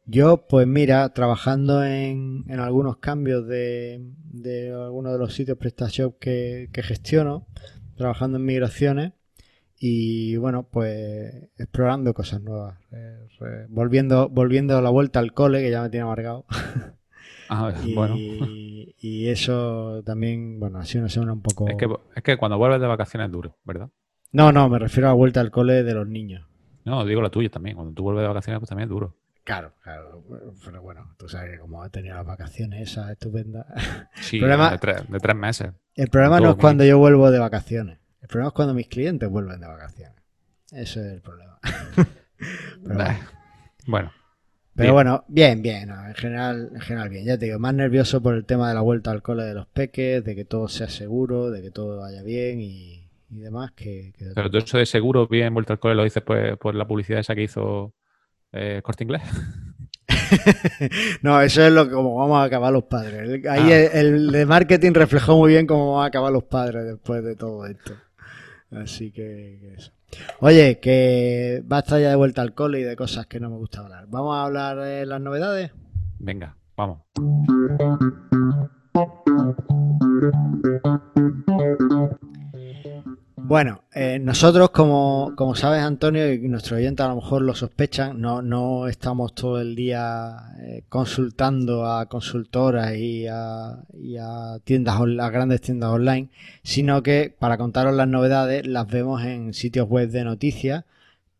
Yo, 0.04 0.46
pues 0.48 0.66
mira, 0.66 1.08
trabajando 1.10 1.84
en, 1.84 2.44
en 2.48 2.60
algunos 2.60 2.96
cambios 2.96 3.46
de, 3.46 4.00
de 4.24 4.72
algunos 4.72 5.12
de 5.12 5.18
los 5.18 5.34
sitios 5.34 5.58
PrestaShop 5.58 6.18
que, 6.18 6.68
que 6.72 6.82
gestiono, 6.82 7.46
trabajando 7.96 8.38
en 8.38 8.44
migraciones 8.44 9.12
y 9.78 10.36
bueno, 10.36 10.68
pues 10.70 11.50
explorando 11.58 12.14
cosas 12.14 12.40
nuevas, 12.40 12.78
volviendo, 13.68 14.28
volviendo 14.28 14.76
a 14.76 14.82
la 14.82 14.90
vuelta 14.90 15.18
al 15.18 15.32
cole, 15.32 15.60
que 15.60 15.70
ya 15.70 15.82
me 15.82 15.90
tiene 15.90 16.04
amargado. 16.04 16.46
Ah, 17.48 17.70
y, 17.84 17.94
bueno. 17.94 18.16
Y 18.16 19.28
eso 19.28 20.02
también, 20.06 20.58
bueno, 20.58 20.78
ha 20.78 20.86
sido 20.86 21.02
una 21.02 21.10
semana 21.10 21.34
un 21.34 21.42
poco... 21.42 21.68
Es 21.68 21.76
que, 21.76 21.86
es 22.16 22.22
que 22.22 22.38
cuando 22.38 22.56
vuelves 22.56 22.80
de 22.80 22.86
vacaciones 22.86 23.26
es 23.26 23.32
duro, 23.32 23.58
¿verdad? 23.64 23.90
No, 24.30 24.52
no, 24.52 24.70
me 24.70 24.78
refiero 24.78 25.08
a 25.08 25.10
la 25.10 25.14
vuelta 25.14 25.40
al 25.40 25.50
cole 25.50 25.82
de 25.82 25.92
los 25.92 26.08
niños. 26.08 26.46
No, 26.84 27.04
digo 27.04 27.20
la 27.20 27.28
tuya 27.28 27.50
también. 27.50 27.76
Cuando 27.76 27.92
tú 27.92 28.04
vuelves 28.04 28.22
de 28.22 28.28
vacaciones, 28.28 28.58
pues 28.58 28.70
también 28.70 28.88
es 28.88 28.90
duro. 28.90 29.16
Claro, 29.44 29.72
claro. 29.82 30.24
Pero 30.64 30.82
bueno, 30.82 31.14
tú 31.18 31.28
sabes 31.28 31.52
que 31.52 31.58
como 31.58 31.82
ha 31.82 31.88
tenido 31.88 32.14
las 32.14 32.26
vacaciones 32.26 32.90
esas 32.90 33.10
estupendas. 33.10 33.66
Sí, 34.14 34.38
de, 34.38 34.78
tres, 34.80 35.08
de, 35.08 35.18
tres, 35.18 35.36
meses. 35.36 35.72
El 35.94 36.08
problema 36.08 36.38
no 36.38 36.50
es 36.50 36.56
cuando 36.56 36.84
yo 36.84 36.98
vuelvo 36.98 37.30
de 37.30 37.38
vacaciones. 37.38 37.98
El 38.20 38.28
problema 38.28 38.48
es 38.48 38.54
cuando 38.54 38.74
mis 38.74 38.86
clientes 38.86 39.28
vuelven 39.28 39.60
de 39.60 39.66
vacaciones. 39.66 40.16
Ese 40.70 41.00
es 41.00 41.12
el 41.14 41.20
problema. 41.20 41.58
bueno. 43.86 44.12
Pero 44.74 44.94
bueno, 44.94 45.24
bien, 45.28 45.60
bien, 45.60 45.90
en 45.90 46.14
general, 46.14 46.70
en 46.72 46.80
general 46.80 47.10
bien. 47.10 47.26
Ya 47.26 47.36
te 47.36 47.46
digo, 47.46 47.58
más 47.58 47.74
nervioso 47.74 48.22
por 48.22 48.34
el 48.34 48.46
tema 48.46 48.68
de 48.68 48.74
la 48.74 48.80
vuelta 48.80 49.10
al 49.10 49.22
cole 49.22 49.42
de 49.42 49.54
los 49.54 49.66
peques, 49.66 50.24
de 50.24 50.34
que 50.34 50.44
todo 50.46 50.68
sea 50.68 50.88
seguro, 50.88 51.50
de 51.50 51.60
que 51.60 51.70
todo 51.70 52.00
vaya 52.00 52.22
bien 52.22 52.60
y, 52.60 53.06
demás. 53.28 53.72
Que, 53.72 54.14
Pero 54.34 54.50
todo 54.50 54.58
eso 54.58 54.78
de 54.78 54.86
seguro, 54.86 55.26
bien, 55.26 55.52
vuelta 55.52 55.74
al 55.74 55.78
cole, 55.78 55.94
lo 55.94 56.04
dices 56.04 56.22
pues 56.22 56.56
por 56.56 56.74
la 56.74 56.86
publicidad 56.86 57.20
esa 57.20 57.34
que 57.34 57.42
hizo 57.42 57.92
eh, 58.52 58.80
Corte 58.82 59.04
Inglés. 59.04 59.22
no, 61.22 61.40
eso 61.40 61.64
es 61.64 61.72
lo 61.72 61.86
que 61.86 61.94
como 61.94 62.16
vamos 62.16 62.38
a 62.38 62.44
acabar 62.44 62.72
los 62.72 62.84
padres. 62.84 63.44
Ahí 63.46 63.72
ah. 63.72 63.84
el, 63.92 64.30
de 64.30 64.46
marketing 64.46 64.92
reflejó 64.92 65.36
muy 65.36 65.50
bien 65.52 65.66
cómo 65.66 65.94
van 65.94 66.04
a 66.04 66.06
acabar 66.06 66.32
los 66.32 66.44
padres 66.44 66.84
después 66.84 67.24
de 67.24 67.36
todo 67.36 67.66
esto. 67.66 67.94
Así 68.70 69.10
que, 69.10 69.74
eso. 69.76 69.92
Oye, 70.40 70.78
que 70.80 71.62
basta 71.64 71.98
ya 71.98 72.10
de 72.10 72.16
vuelta 72.16 72.42
al 72.42 72.54
cole 72.54 72.80
y 72.80 72.84
de 72.84 72.96
cosas 72.96 73.26
que 73.26 73.40
no 73.40 73.50
me 73.50 73.56
gusta 73.56 73.80
hablar. 73.80 74.06
¿Vamos 74.08 74.34
a 74.36 74.44
hablar 74.44 74.78
de 74.78 75.06
las 75.06 75.20
novedades? 75.20 75.72
Venga, 76.18 76.56
vamos. 76.76 77.00
Bueno, 83.44 83.82
eh, 83.92 84.20
nosotros, 84.20 84.70
como, 84.70 85.32
como, 85.36 85.56
sabes, 85.56 85.82
Antonio, 85.82 86.32
y 86.32 86.38
nuestros 86.48 86.78
oyentes 86.78 87.04
a 87.04 87.08
lo 87.08 87.16
mejor 87.16 87.42
lo 87.42 87.54
sospechan, 87.54 88.20
no, 88.20 88.40
no 88.40 88.86
estamos 88.86 89.34
todo 89.34 89.60
el 89.60 89.74
día 89.74 90.54
eh, 90.60 90.84
consultando 90.88 91.84
a 91.84 92.06
consultoras 92.06 92.94
y 92.94 93.26
a, 93.26 93.82
y 93.94 94.16
a 94.16 94.60
tiendas, 94.62 94.96
a 95.00 95.30
grandes 95.30 95.60
tiendas 95.60 95.90
online, 95.90 96.30
sino 96.62 97.02
que 97.02 97.34
para 97.36 97.58
contaros 97.58 97.94
las 97.94 98.06
novedades 98.06 98.64
las 98.66 98.86
vemos 98.86 99.24
en 99.24 99.54
sitios 99.54 99.88
web 99.88 100.08
de 100.10 100.24
noticias 100.24 100.84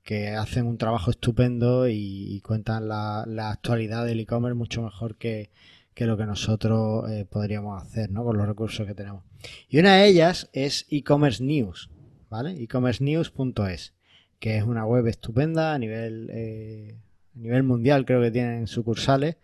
que 0.03 0.31
hacen 0.31 0.67
un 0.67 0.79
trabajo 0.79 1.13
estupendo 1.13 1.89
y, 1.89 2.41
cuentan 2.45 2.89
la, 2.89 3.51
actualidad 3.51 4.05
del 4.05 4.21
e-commerce 4.21 4.57
mucho 4.57 4.83
mejor 4.83 5.17
que, 5.17 5.51
que 5.95 6.07
lo 6.07 6.17
que 6.17 6.27
nosotros 6.27 7.09
eh, 7.11 7.27
podríamos 7.31 7.81
hacer 7.81 8.11
¿no? 8.11 8.25
con 8.25 8.37
los 8.37 8.47
recursos 8.49 8.87
que 8.87 8.95
tenemos. 8.95 9.23
Y 9.69 9.79
una 9.79 9.97
de 9.97 10.07
ellas 10.07 10.49
es 10.53 10.87
e-commerce 10.91 11.43
news, 11.43 11.91
¿vale? 12.31 12.53
e-commercenews.es, 12.63 13.95
que 14.39 14.57
es 14.57 14.65
una 14.65 14.85
web 14.85 15.07
estupenda 15.07 15.75
a 15.75 15.79
nivel, 15.79 16.29
eh, 16.33 16.97
a 17.35 17.39
nivel 17.39 17.63
mundial, 17.63 18.05
creo 18.05 18.21
que 18.21 18.31
tienen 18.31 18.67
sucursales 18.67 19.37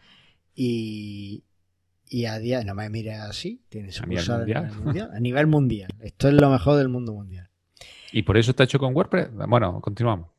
y, 0.55 1.45
y 2.09 2.25
a 2.27 2.39
día, 2.39 2.62
no 2.65 2.75
me 2.75 2.89
mires 2.91 3.21
así, 3.21 3.62
tiene 3.69 3.93
sucursales 3.93 4.56
a 4.56 4.61
nivel, 4.61 4.73
mundial, 4.83 5.11
a 5.12 5.21
nivel 5.21 5.47
mundial. 5.47 5.91
Esto 6.00 6.29
es 6.29 6.35
lo 6.35 6.50
mejor 6.50 6.77
del 6.77 6.89
mundo 6.89 7.12
mundial. 7.12 7.49
¿Y 8.12 8.23
por 8.23 8.37
eso 8.37 8.53
está 8.53 8.65
hecho 8.65 8.79
con 8.79 8.95
WordPress? 8.95 9.29
Bueno, 9.49 9.81
continuamos. 9.81 10.31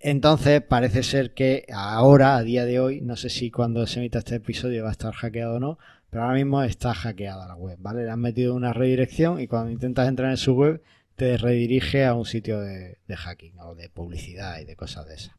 Entonces 0.00 0.60
parece 0.60 1.02
ser 1.02 1.32
que 1.32 1.64
ahora, 1.72 2.36
a 2.36 2.42
día 2.42 2.66
de 2.66 2.78
hoy, 2.78 3.00
no 3.00 3.16
sé 3.16 3.30
si 3.30 3.50
cuando 3.50 3.86
se 3.86 4.00
emita 4.00 4.18
este 4.18 4.34
episodio 4.34 4.82
va 4.82 4.90
a 4.90 4.92
estar 4.92 5.14
hackeado 5.14 5.56
o 5.56 5.60
no, 5.60 5.78
pero 6.14 6.26
ahora 6.26 6.36
mismo 6.36 6.62
está 6.62 6.94
hackeada 6.94 7.48
la 7.48 7.56
web, 7.56 7.76
¿vale? 7.80 8.04
Le 8.04 8.10
han 8.12 8.20
metido 8.20 8.54
una 8.54 8.72
redirección 8.72 9.40
y 9.40 9.48
cuando 9.48 9.72
intentas 9.72 10.06
entrar 10.06 10.30
en 10.30 10.36
su 10.36 10.54
web 10.54 10.80
te 11.16 11.36
redirige 11.36 12.04
a 12.04 12.14
un 12.14 12.24
sitio 12.24 12.60
de, 12.60 12.98
hacking 13.08 13.58
o 13.58 13.74
de 13.74 13.88
publicidad 13.88 14.60
y 14.60 14.64
de 14.64 14.76
cosas 14.76 15.08
de 15.08 15.14
esas. 15.16 15.34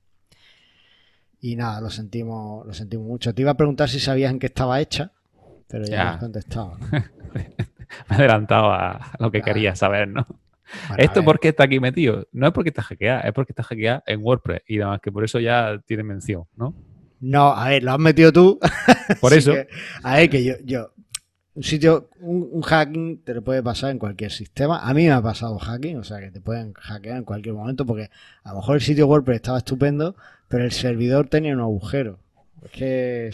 Y 1.40 1.56
nada, 1.56 1.80
lo 1.80 1.90
sentimos, 1.90 2.68
lo 2.68 2.74
sentimos 2.74 3.08
mucho. 3.08 3.34
Te 3.34 3.42
iba 3.42 3.52
a 3.52 3.56
preguntar 3.56 3.88
si 3.88 4.02
sabías 4.02 4.30
en 4.32 4.38
qué 4.38 4.48
estaba 4.48 4.82
hecha, 4.82 5.14
pero 5.70 5.86
ya, 5.86 6.04
me 6.04 6.10
has 6.10 6.18
contestado. 6.18 6.78
me 6.92 7.46
he 8.10 8.14
adelantado 8.14 8.74
a 8.74 9.14
lo 9.18 9.32
que 9.32 9.42
quería 9.42 9.78
saber, 9.78 10.10
¿no? 10.10 10.28
¿Esto 10.98 11.24
por 11.24 11.40
qué 11.40 11.48
está 11.48 11.64
aquí 11.64 11.80
metido? 11.80 12.28
No 12.34 12.48
es 12.48 12.52
porque 12.52 12.72
está 12.72 12.82
hackeada, 12.82 13.22
es 13.22 13.32
porque 13.32 13.54
está 13.54 13.64
hackeada 13.64 14.04
en 14.08 14.22
WordPress 14.22 14.64
y 14.68 14.80
demás, 14.80 15.00
que 15.00 15.10
por 15.10 15.24
eso 15.24 15.40
ya 15.40 15.82
tiene 15.86 16.04
mención, 16.04 16.44
¿no? 16.58 16.76
No, 17.20 17.54
a 17.54 17.70
ver, 17.70 17.84
lo 17.84 17.92
has 17.92 18.00
metido 18.00 18.32
tú. 18.32 18.60
Por 19.22 19.34
eso. 19.34 19.54
a 20.04 20.16
ver, 20.18 20.30
que 20.30 20.44
yo, 20.44 20.54
yo, 20.64 20.92
un 21.56 21.64
sitio, 21.64 22.10
un, 22.20 22.62
hacking 22.62 23.24
te 23.24 23.34
lo 23.34 23.42
puede 23.42 23.64
pasar 23.64 23.92
en 23.92 23.98
cualquier 23.98 24.32
sistema. 24.32 24.80
A 24.80 24.94
mí 24.94 25.06
me 25.06 25.12
ha 25.12 25.22
pasado 25.22 25.58
hacking, 25.58 25.98
o 25.98 26.04
sea 26.04 26.20
que 26.20 26.30
te 26.30 26.42
pueden 26.42 26.74
hackear 26.74 27.18
en 27.18 27.24
cualquier 27.24 27.56
momento 27.56 27.86
porque 27.86 28.10
a 28.44 28.50
lo 28.50 28.58
mejor 28.58 28.76
el 28.76 28.82
sitio 28.82 29.08
WordPress 29.08 29.38
estaba 29.38 29.60
estupendo, 29.60 30.16
pero 30.50 30.66
el 30.66 30.72
servidor 30.72 31.28
tenía 31.28 31.54
un 31.54 31.62
agujero. 31.62 32.20
Es 32.66 32.72
que... 32.72 33.32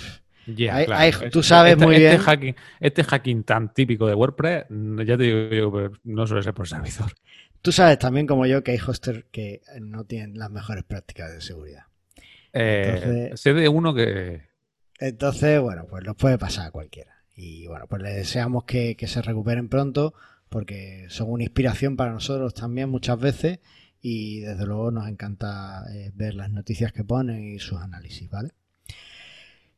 tú 1.32 1.42
sabes 1.42 1.74
este, 1.74 1.86
muy 1.86 1.96
este 1.96 2.10
bien. 2.10 2.22
Hacking, 2.22 2.56
este 2.80 3.04
hacking 3.04 3.44
tan 3.44 3.74
típico 3.74 4.06
de 4.06 4.14
WordPress, 4.14 4.66
ya 4.70 5.18
te 5.18 5.24
digo 5.24 5.50
yo, 5.50 5.92
no 6.04 6.28
suele 6.28 6.44
ser 6.44 6.54
por 6.54 6.68
servidor. 6.68 7.12
Tú 7.64 7.72
sabes 7.72 7.98
también 7.98 8.28
como 8.28 8.46
yo 8.46 8.64
que 8.64 8.72
hay 8.72 8.80
hosters 8.86 9.26
que 9.32 9.62
no 9.80 10.04
tienen 10.04 10.38
las 10.38 10.52
mejores 10.52 10.84
prácticas 10.84 11.32
de 11.34 11.42
seguridad. 11.42 11.86
Eh, 12.54 13.32
sé 13.36 13.54
de 13.54 13.68
uno 13.68 13.94
que... 13.94 14.42
Entonces, 15.00 15.60
bueno, 15.60 15.88
pues 15.90 16.04
lo 16.04 16.16
puede 16.16 16.38
pasar 16.38 16.68
a 16.68 16.72
cualquiera. 16.72 17.24
Y 17.36 17.68
bueno, 17.68 17.88
pues 17.88 18.02
les 18.02 18.16
deseamos 18.16 18.66
que, 18.66 18.96
se 19.08 19.22
recuperen 19.22 19.70
pronto 19.70 20.14
porque 20.50 21.06
son 21.10 21.32
una 21.32 21.44
inspiración 21.44 21.96
para 21.96 22.12
nosotros 22.12 22.54
también 22.54 22.90
muchas 22.90 23.18
veces 23.20 23.60
y 24.02 24.42
desde 24.42 24.66
luego 24.66 24.92
nos 24.92 25.08
encanta 25.08 25.86
eh, 25.94 26.12
ver 26.14 26.36
las 26.36 26.52
noticias 26.52 26.92
que 26.92 27.04
ponen 27.04 27.54
y 27.54 27.60
sus 27.60 27.80
análisis, 27.80 28.30
¿vale? 28.30 28.50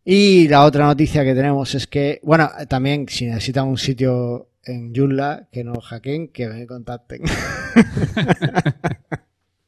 Y 0.03 0.47
la 0.49 0.65
otra 0.65 0.85
noticia 0.85 1.23
que 1.23 1.35
tenemos 1.35 1.75
es 1.75 1.87
que, 1.87 2.19
bueno, 2.23 2.49
también 2.67 3.07
si 3.07 3.25
necesitan 3.25 3.67
un 3.67 3.77
sitio 3.77 4.49
en 4.65 4.93
Joomla 4.93 5.47
que 5.51 5.63
no 5.63 5.79
hackeen, 5.79 6.29
que 6.29 6.47
me 6.49 6.67
contacten. 6.67 7.21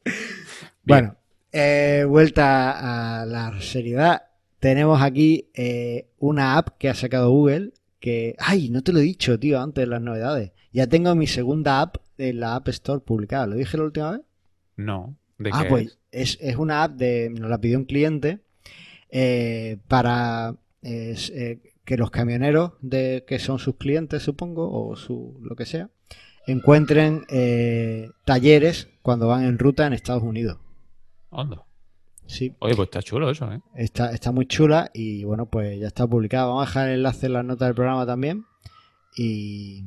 bueno, 0.83 1.15
eh, 1.55 2.03
vuelta 2.03 3.21
a 3.21 3.25
la 3.25 3.61
seriedad. 3.61 4.23
Tenemos 4.59 5.01
aquí 5.01 5.49
eh, 5.53 6.09
una 6.19 6.57
app 6.57 6.77
que 6.77 6.89
ha 6.89 6.93
sacado 6.93 7.31
Google 7.31 7.71
que... 8.01 8.35
¡Ay! 8.39 8.69
No 8.69 8.83
te 8.83 8.91
lo 8.91 8.99
he 8.99 9.03
dicho, 9.03 9.39
tío, 9.39 9.61
antes 9.61 9.83
de 9.83 9.87
las 9.87 10.01
novedades. 10.01 10.51
Ya 10.73 10.87
tengo 10.87 11.15
mi 11.15 11.27
segunda 11.27 11.79
app 11.79 11.95
en 12.17 12.41
la 12.41 12.55
App 12.55 12.67
Store 12.67 12.99
publicada. 12.99 13.47
¿Lo 13.47 13.55
dije 13.55 13.77
la 13.77 13.83
última 13.85 14.11
vez? 14.11 14.21
No. 14.75 15.15
¿De 15.37 15.49
ah, 15.53 15.65
pues 15.69 15.97
es? 16.11 16.37
Es, 16.41 16.57
una 16.57 16.83
app 16.83 16.97
de... 16.97 17.29
Nos 17.29 17.49
la 17.49 17.61
pidió 17.61 17.77
un 17.77 17.85
cliente 17.85 18.39
eh, 19.09 19.77
para 19.87 20.57
eh, 20.81 21.59
que 21.85 21.95
los 21.95 22.11
camioneros 22.11 22.73
de 22.81 23.23
que 23.25 23.39
son 23.39 23.59
sus 23.59 23.77
clientes, 23.77 24.23
supongo, 24.23 24.69
o 24.69 24.97
su 24.97 25.39
lo 25.41 25.55
que 25.55 25.65
sea, 25.65 25.89
encuentren 26.47 27.23
eh, 27.29 28.09
talleres 28.25 28.89
cuando 29.01 29.27
van 29.27 29.45
en 29.45 29.57
ruta 29.57 29.87
en 29.87 29.93
Estados 29.93 30.23
Unidos. 30.23 30.57
¿Dónde? 31.35 31.57
Sí. 32.27 32.55
Oye, 32.59 32.75
pues 32.75 32.87
está 32.87 33.03
chulo 33.03 33.29
eso, 33.29 33.51
¿eh? 33.51 33.59
Está, 33.75 34.11
está 34.11 34.31
muy 34.31 34.47
chula 34.47 34.89
y 34.93 35.23
bueno, 35.23 35.45
pues 35.45 35.79
ya 35.79 35.87
está 35.87 36.07
publicada. 36.07 36.45
Vamos 36.47 36.63
a 36.63 36.65
dejar 36.65 36.89
el 36.89 36.95
enlace 36.95 37.27
en 37.27 37.33
las 37.33 37.45
notas 37.45 37.67
del 37.67 37.75
programa 37.75 38.05
también 38.05 38.45
y, 39.15 39.83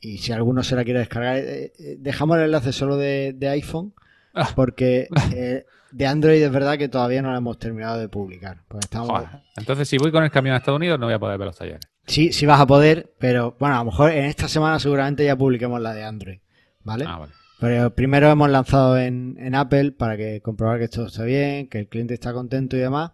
y 0.00 0.18
si 0.18 0.32
alguno 0.32 0.62
se 0.62 0.76
la 0.76 0.84
quiere 0.84 1.00
descargar, 1.00 1.36
eh, 1.38 1.72
eh, 1.78 1.96
dejamos 1.98 2.36
el 2.38 2.44
enlace 2.44 2.72
solo 2.72 2.96
de, 2.96 3.32
de 3.36 3.48
iPhone 3.48 3.92
Ah. 4.36 4.50
porque 4.56 5.06
eh, 5.34 5.64
de 5.92 6.06
Android 6.06 6.42
es 6.42 6.50
verdad 6.50 6.76
que 6.76 6.88
todavía 6.88 7.22
no 7.22 7.30
lo 7.30 7.38
hemos 7.38 7.58
terminado 7.58 7.98
de 7.98 8.08
publicar. 8.08 8.58
Porque 8.66 8.84
estamos, 8.86 9.08
Joder. 9.08 9.28
Entonces, 9.56 9.88
si 9.88 9.96
voy 9.96 10.10
con 10.10 10.24
el 10.24 10.30
camión 10.30 10.54
a 10.54 10.58
Estados 10.58 10.78
Unidos, 10.78 10.98
no 10.98 11.06
voy 11.06 11.14
a 11.14 11.18
poder 11.20 11.38
ver 11.38 11.46
los 11.46 11.56
talleres. 11.56 11.80
Sí, 12.06 12.32
sí 12.32 12.44
vas 12.44 12.60
a 12.60 12.66
poder, 12.66 13.14
pero 13.18 13.56
bueno, 13.60 13.76
a 13.76 13.78
lo 13.78 13.84
mejor 13.86 14.10
en 14.10 14.24
esta 14.24 14.48
semana 14.48 14.78
seguramente 14.78 15.24
ya 15.24 15.36
publiquemos 15.36 15.80
la 15.80 15.94
de 15.94 16.04
Android, 16.04 16.38
¿vale? 16.82 17.04
Ah, 17.06 17.18
vale. 17.18 17.32
Pero 17.60 17.94
primero 17.94 18.28
hemos 18.30 18.50
lanzado 18.50 18.98
en, 18.98 19.36
en 19.38 19.54
Apple 19.54 19.92
para 19.92 20.16
que 20.16 20.40
comprobar 20.40 20.78
que 20.78 20.84
esto 20.84 21.06
está 21.06 21.24
bien, 21.24 21.68
que 21.68 21.78
el 21.78 21.88
cliente 21.88 22.14
está 22.14 22.32
contento 22.32 22.76
y 22.76 22.80
demás. 22.80 23.12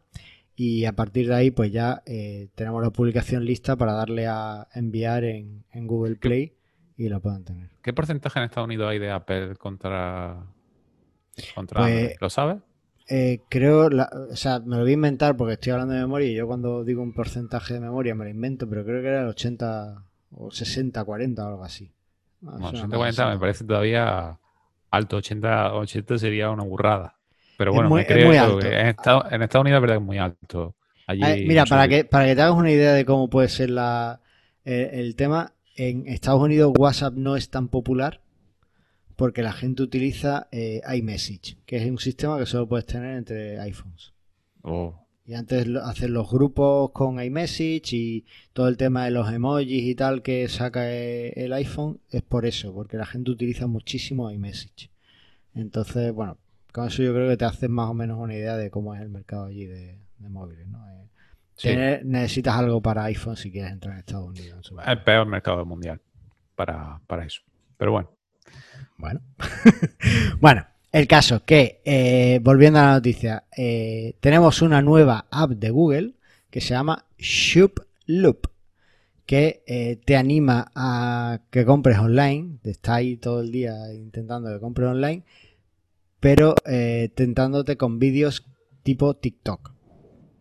Y 0.57 0.85
a 0.85 0.93
partir 0.93 1.29
de 1.29 1.35
ahí, 1.35 1.51
pues 1.51 1.73
ya 1.73 2.03
eh, 2.07 2.49
tenemos 2.55 2.83
la 2.83 2.91
publicación 2.91 3.45
lista 3.45 3.77
para 3.77 3.93
darle 3.93 4.27
a 4.27 4.67
enviar 4.75 5.25
en, 5.25 5.65
en 5.73 5.87
Google 5.87 6.17
Play 6.17 6.55
y 6.97 7.09
lo 7.09 7.21
puedan 7.21 7.45
tener. 7.45 7.71
¿Qué 7.83 7.93
porcentaje 7.93 8.39
en 8.39 8.45
Estados 8.47 8.67
Unidos 8.67 8.89
hay 8.91 8.99
de 8.99 9.11
Apple 9.11 9.57
contra, 9.57 10.45
contra 11.55 11.81
Pues- 11.83 11.93
Android? 11.95 12.17
¿Lo 12.21 12.31
sabes? 12.31 12.57
Eh, 13.09 13.41
creo, 13.49 13.89
la- 13.89 14.09
o 14.31 14.37
sea, 14.37 14.61
me 14.61 14.77
lo 14.77 14.83
voy 14.83 14.91
a 14.91 14.95
inventar 14.95 15.37
porque 15.37 15.55
estoy 15.55 15.73
hablando 15.73 15.95
de 15.95 16.01
memoria 16.01 16.29
y 16.29 16.35
yo 16.35 16.47
cuando 16.47 16.85
digo 16.85 17.03
un 17.03 17.13
porcentaje 17.13 17.75
de 17.75 17.81
memoria 17.81 18.15
me 18.15 18.25
lo 18.25 18.31
invento, 18.31 18.69
pero 18.69 18.85
creo 18.85 19.01
que 19.03 19.09
era 19.09 19.23
el 19.23 19.29
80 19.29 20.05
o 20.33 20.51
60, 20.53 21.03
40 21.05 21.45
o 21.45 21.49
algo 21.49 21.65
así. 21.65 21.91
Bueno, 22.41 22.57
es 22.67 22.73
una 22.73 22.79
140 22.81 23.23
cosa 23.23 23.35
me 23.35 23.39
parece 23.39 23.65
todavía 23.65 24.39
alto, 24.91 25.17
80, 25.19 25.75
80 25.75 26.19
sería 26.19 26.51
una 26.51 26.63
burrada. 26.65 27.15
Pero 27.57 27.71
Es 27.71 27.75
bueno, 27.75 27.91
muy- 27.91 28.01
me 28.01 28.07
es 28.07 28.09
creo 28.09 28.27
muy 28.29 28.37
que 28.61 28.69
en 28.81 28.87
Estados, 28.87 29.25
en 29.31 29.43
Estados 29.43 29.63
Unidos 29.65 29.79
es 29.79 29.81
verdad 29.83 29.95
que 29.97 30.01
es 30.01 30.07
muy 30.07 30.19
alto. 30.19 30.75
Allí 31.07 31.21
Ah, 31.23 31.35
mira, 31.45 31.63
no 31.63 31.67
sé 31.67 31.71
para 31.71 31.89
que, 31.89 32.05
para 32.05 32.25
que 32.27 32.35
te 32.37 32.43
hagas 32.43 32.57
una 32.57 32.71
idea 32.71 32.93
de 32.95 33.05
cómo 33.05 33.29
puede 33.29 33.49
ser 33.49 33.71
la, 33.71 34.21
eh, 34.65 34.91
el 34.95 35.17
tema, 35.17 35.53
en 35.77 36.07
Estados 36.09 36.41
Unidos 36.41 36.73
WhatsApp 36.79 37.15
no 37.15 37.37
es 37.37 37.51
tan 37.51 37.69
popular 37.69 38.21
porque 39.17 39.43
la 39.43 39.53
gente 39.53 39.83
utiliza 39.83 40.49
eh, 40.51 40.81
iMessage, 40.95 41.59
que 41.67 41.77
es 41.77 41.91
un 41.91 41.99
sistema 41.99 42.39
que 42.39 42.47
solo 42.47 42.67
puedes 42.69 42.87
tener 42.87 43.17
entre 43.17 43.61
iPhones. 43.61 44.15
Oh, 44.63 44.95
Y 45.31 45.35
antes 45.35 45.65
hacer 45.85 46.11
los 46.11 46.29
grupos 46.29 46.91
con 46.91 47.23
iMessage 47.23 47.93
y 47.93 48.25
todo 48.53 48.67
el 48.67 48.77
tema 48.77 49.05
de 49.05 49.13
los 49.13 49.33
emojis 49.33 49.85
y 49.85 49.95
tal 49.95 50.23
que 50.23 50.49
saca 50.49 50.91
eh, 50.93 51.33
el 51.37 51.53
iPhone 51.53 52.01
es 52.11 52.23
por 52.23 52.47
eso, 52.47 52.75
porque 52.75 52.97
la 52.97 53.07
gente 53.07 53.31
utiliza 53.31 53.69
muchísimo 53.69 54.29
iMessage. 54.29 54.91
Entonces, 55.55 56.13
bueno, 56.13 56.37
con 56.73 56.89
eso 56.89 57.05
yo 57.05 57.15
creo 57.15 57.29
que 57.29 57.37
te 57.37 57.45
haces 57.45 57.71
más 57.71 57.89
o 57.89 57.95
menos 57.95 58.19
una 58.19 58.35
idea 58.35 58.57
de 58.57 58.71
cómo 58.73 58.93
es 58.93 59.01
el 59.03 59.09
mercado 59.09 59.45
allí 59.45 59.67
de, 59.67 60.01
de 60.19 60.29
móviles, 60.29 60.67
¿no? 60.67 60.85
Eh, 60.91 61.07
sí, 61.55 61.69
tener- 61.69 62.05
necesitas 62.05 62.57
algo 62.57 62.81
para 62.83 63.05
iPhone 63.05 63.37
si 63.37 63.53
quieres 63.53 63.71
entrar 63.71 63.93
en 63.95 64.01
Estados 64.01 64.29
Unidos. 64.29 64.57
en 64.57 64.63
su- 64.65 64.81
el 64.81 65.03
peor 65.05 65.29
mercado 65.29 65.65
mundial 65.65 66.01
para, 66.57 67.01
para 67.07 67.25
eso. 67.25 67.43
Pero 67.77 67.93
bueno, 67.93 68.11
Bueno. 68.99 69.21
bueno, 70.41 70.67
el 70.93 71.07
caso 71.07 71.45
que, 71.45 71.81
eh, 71.85 72.41
volviendo 72.43 72.79
a 72.79 72.83
la 72.83 72.93
noticia, 72.95 73.45
eh, 73.57 74.17
tenemos 74.21 74.63
una 74.63 74.83
nueva 74.83 75.27
app 75.31 75.51
de 75.51 75.71
Google 75.71 76.15
que 76.51 76.61
se 76.61 76.75
llama 76.75 77.07
Shoop 77.19 77.81
Loop, 78.07 78.49
que 79.25 79.63
eh, 79.67 80.01
te 80.05 80.17
anima 80.17 80.73
a 80.75 81.41
que 81.51 81.65
compres 81.65 81.99
online, 81.99 82.59
está 82.65 82.97
ahí 82.97 83.17
todo 83.17 83.41
el 83.41 83.53
día 83.53 83.93
intentando 83.95 84.53
que 84.53 84.59
compres 84.59 84.89
online, 84.89 85.23
pero 86.19 86.55
tentándote 87.15 87.77
con 87.77 87.99
vídeos 87.99 88.45
tipo 88.83 89.15
TikTok, 89.15 89.73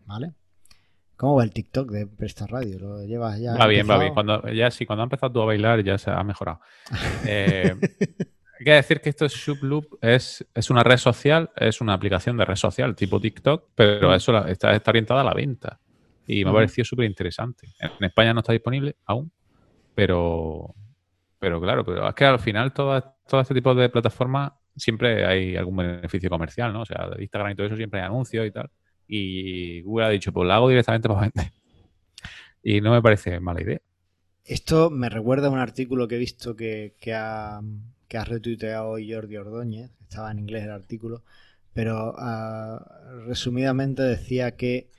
¿vale? 0.06 0.34
¿Cómo 1.20 1.36
va 1.36 1.44
el 1.44 1.52
TikTok 1.52 1.92
de 1.92 2.08
Presta 2.08 2.48
Radio? 2.48 2.80
¿Lo 2.80 3.04
llevas 3.04 3.38
ya? 3.40 3.54
va 3.54 3.68
bien, 3.68 3.86
va 3.90 3.98
bien. 3.98 4.14
Cuando, 4.14 4.42
ya 4.54 4.72
sí, 4.72 4.86
cuando 4.86 5.04
ha 5.04 5.06
empezado 5.06 5.34
tú 5.34 5.42
a 5.42 5.46
bailar 5.48 5.84
ya 5.84 5.98
se 5.98 6.10
ha 6.10 6.24
mejorado. 6.24 6.62
Eh, 7.28 7.76
hay 8.60 8.66
que 8.66 8.72
decir 8.72 9.02
que 9.02 9.10
esto 9.10 9.26
es 9.26 9.48
Loop 9.62 9.98
es, 10.02 10.46
es 10.54 10.70
una 10.70 10.84
red 10.84 10.98
social, 10.98 11.50
es 11.56 11.82
una 11.82 11.94
aplicación 11.94 12.38
de 12.38 12.46
red 12.46 12.56
social 12.56 12.96
tipo 12.96 13.20
TikTok, 13.20 13.70
pero 13.76 14.14
eso 14.14 14.32
la- 14.32 14.50
está, 14.52 14.76
está 14.76 14.92
orientada 14.92 15.22
a 15.22 15.24
la 15.24 15.34
venta. 15.34 15.80
Y 16.28 16.44
me 16.44 16.52
ha 16.52 16.54
parecido 16.54 16.86
súper 16.86 17.06
interesante. 17.06 17.68
En, 17.80 17.92
en 18.00 18.06
España 18.06 18.34
no 18.34 18.42
está 18.42 18.54
disponible 18.54 18.98
aún, 19.06 19.32
pero, 19.96 20.76
pero 21.40 21.60
claro, 21.60 21.84
pero 21.86 22.08
es 22.08 22.14
que 22.16 22.26
al 22.26 22.40
final 22.40 22.72
todo, 22.74 23.02
todo 23.28 23.42
este 23.42 23.54
tipo 23.54 23.74
de 23.74 23.90
plataformas 23.90 24.52
siempre 24.76 25.26
hay 25.26 25.56
algún 25.56 25.78
beneficio 25.78 26.30
comercial, 26.30 26.72
¿no? 26.72 26.82
O 26.82 26.86
sea, 26.86 27.10
de 27.10 27.22
Instagram 27.22 27.52
y 27.52 27.56
todo 27.56 27.68
eso 27.68 27.76
siempre 27.76 28.00
hay 28.00 28.06
anuncios 28.06 28.46
y 28.46 28.52
tal. 28.52 28.70
Y 29.08 29.82
Google 29.82 30.06
ha 30.06 30.10
dicho, 30.10 30.32
pues 30.32 30.48
lo 30.48 30.54
hago 30.54 30.70
directamente 30.70 31.08
para 31.10 31.22
vender. 31.22 31.52
Y 32.62 32.82
no 32.82 32.92
me 32.92 33.02
parece 33.02 33.40
mala 33.40 33.62
idea. 33.62 33.80
Esto 34.44 34.90
me 34.90 35.10
recuerda 35.10 35.48
a 35.48 35.52
un 35.52 35.60
artículo 35.60 36.08
que 36.08 36.16
he 36.16 36.20
visto 36.20 36.56
que, 36.56 36.96
que 37.00 37.14
ha, 37.14 37.62
que 38.10 38.18
ha 38.18 38.26
retuiteado 38.26 38.98
Jordi 39.08 39.38
Ordóñez, 39.38 39.92
estaba 40.02 40.32
en 40.32 40.40
inglés 40.40 40.64
el 40.64 40.72
artículo, 40.72 41.24
pero 41.74 42.16
ah, 42.18 42.84
resumidamente 43.28 44.02
decía 44.02 44.58
que 44.58 44.90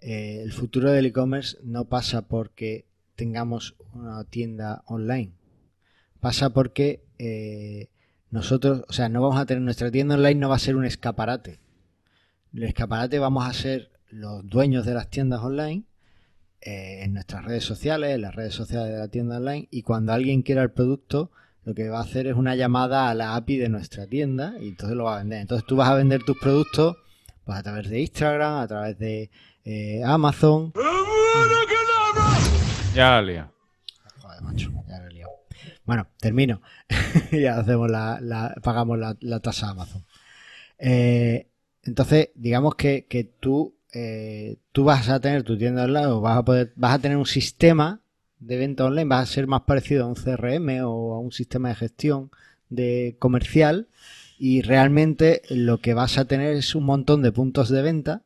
eh, 0.00 0.42
el 0.42 0.52
futuro 0.52 0.92
del 0.92 1.06
e-commerce 1.06 1.56
no 1.64 1.86
pasa 1.86 2.28
porque 2.28 2.84
tengamos 3.16 3.74
una 3.94 4.22
tienda 4.24 4.82
online, 4.86 5.32
pasa 6.20 6.50
porque 6.50 7.02
eh, 7.18 7.88
nosotros, 8.30 8.84
o 8.86 8.92
sea, 8.92 9.08
no 9.08 9.22
vamos 9.22 9.40
a 9.40 9.46
tener 9.46 9.62
nuestra 9.62 9.90
tienda 9.90 10.14
online, 10.14 10.36
no 10.36 10.50
va 10.50 10.56
a 10.56 10.60
ser 10.60 10.76
un 10.76 10.84
escaparate. 10.84 11.58
El 12.52 12.64
escaparate 12.64 13.18
vamos 13.18 13.46
a 13.46 13.52
ser 13.54 13.90
los 14.10 14.46
dueños 14.46 14.84
de 14.84 14.94
las 14.94 15.08
tiendas 15.08 15.40
online 15.40 15.84
eh, 16.60 17.00
en 17.02 17.14
nuestras 17.14 17.44
redes 17.46 17.64
sociales, 17.64 18.14
en 18.14 18.22
las 18.22 18.34
redes 18.34 18.54
sociales 18.54 18.92
de 18.92 18.98
la 18.98 19.08
tienda 19.08 19.38
online, 19.38 19.68
y 19.70 19.82
cuando 19.82 20.12
alguien 20.12 20.42
quiera 20.42 20.62
el 20.62 20.70
producto, 20.70 21.30
lo 21.64 21.74
que 21.74 21.88
va 21.88 21.98
a 21.98 22.02
hacer 22.02 22.26
es 22.26 22.34
una 22.34 22.54
llamada 22.56 23.10
a 23.10 23.14
la 23.14 23.36
API 23.36 23.58
de 23.58 23.68
nuestra 23.68 24.06
tienda 24.06 24.54
y 24.60 24.68
entonces 24.68 24.96
lo 24.96 25.04
va 25.04 25.16
a 25.16 25.18
vender. 25.18 25.40
Entonces 25.40 25.66
tú 25.66 25.76
vas 25.76 25.88
a 25.88 25.94
vender 25.94 26.22
tus 26.24 26.38
productos 26.38 26.96
pues, 27.44 27.58
a 27.58 27.62
través 27.62 27.88
de 27.90 28.00
Instagram, 28.00 28.58
a 28.58 28.66
través 28.66 28.98
de 28.98 29.30
eh, 29.64 30.02
Amazon. 30.04 30.72
Ya 32.94 33.10
la 33.10 33.22
lía. 33.22 33.50
Joder, 34.20 34.42
macho, 34.42 34.70
ya 34.88 34.98
lo 34.98 35.08
he 35.08 35.12
liado. 35.12 35.32
Bueno, 35.84 36.06
termino. 36.18 36.60
ya 37.32 37.58
hacemos 37.58 37.90
la, 37.90 38.18
la- 38.20 38.54
pagamos 38.62 38.98
la, 38.98 39.16
la 39.20 39.40
tasa 39.40 39.68
a 39.68 39.70
Amazon. 39.70 40.04
Eh, 40.78 41.48
entonces, 41.84 42.30
digamos 42.34 42.74
que, 42.74 43.06
que 43.06 43.24
tú, 43.24 43.76
eh, 43.92 44.58
tú 44.72 44.84
vas 44.84 45.08
a 45.08 45.20
tener 45.20 45.42
tu 45.42 45.56
tienda 45.56 45.84
online 45.84 46.06
vas 46.20 46.38
a 46.38 46.44
poder, 46.44 46.72
vas 46.76 46.94
a 46.94 46.98
tener 46.98 47.16
un 47.16 47.26
sistema 47.26 48.00
de 48.40 48.56
venta 48.56 48.84
online, 48.84 49.08
vas 49.08 49.28
a 49.28 49.32
ser 49.32 49.46
más 49.46 49.62
parecido 49.62 50.04
a 50.04 50.08
un 50.08 50.14
CRM 50.14 50.84
o 50.84 51.14
a 51.14 51.18
un 51.18 51.32
sistema 51.32 51.68
de 51.68 51.74
gestión 51.74 52.30
de 52.68 53.16
comercial 53.18 53.88
y 54.38 54.62
realmente 54.62 55.42
lo 55.50 55.78
que 55.78 55.94
vas 55.94 56.18
a 56.18 56.26
tener 56.26 56.54
es 56.56 56.74
un 56.74 56.84
montón 56.84 57.22
de 57.22 57.32
puntos 57.32 57.68
de 57.68 57.82
venta 57.82 58.22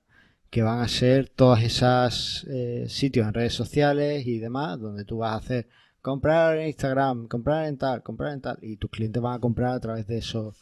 que 0.50 0.62
van 0.62 0.80
a 0.80 0.88
ser 0.88 1.30
todas 1.30 1.62
esas 1.62 2.46
eh, 2.50 2.86
sitios 2.88 3.26
en 3.26 3.34
redes 3.34 3.54
sociales 3.54 4.26
y 4.26 4.38
demás 4.38 4.78
donde 4.78 5.04
tú 5.04 5.18
vas 5.18 5.32
a 5.32 5.36
hacer 5.36 5.68
comprar 6.02 6.58
en 6.58 6.66
Instagram, 6.68 7.28
comprar 7.28 7.66
en 7.66 7.78
tal, 7.78 8.02
comprar 8.02 8.34
en 8.34 8.40
tal 8.42 8.58
y 8.60 8.76
tus 8.76 8.90
clientes 8.90 9.22
van 9.22 9.36
a 9.36 9.40
comprar 9.40 9.72
a 9.72 9.80
través 9.80 10.06
de 10.06 10.18
esos 10.18 10.56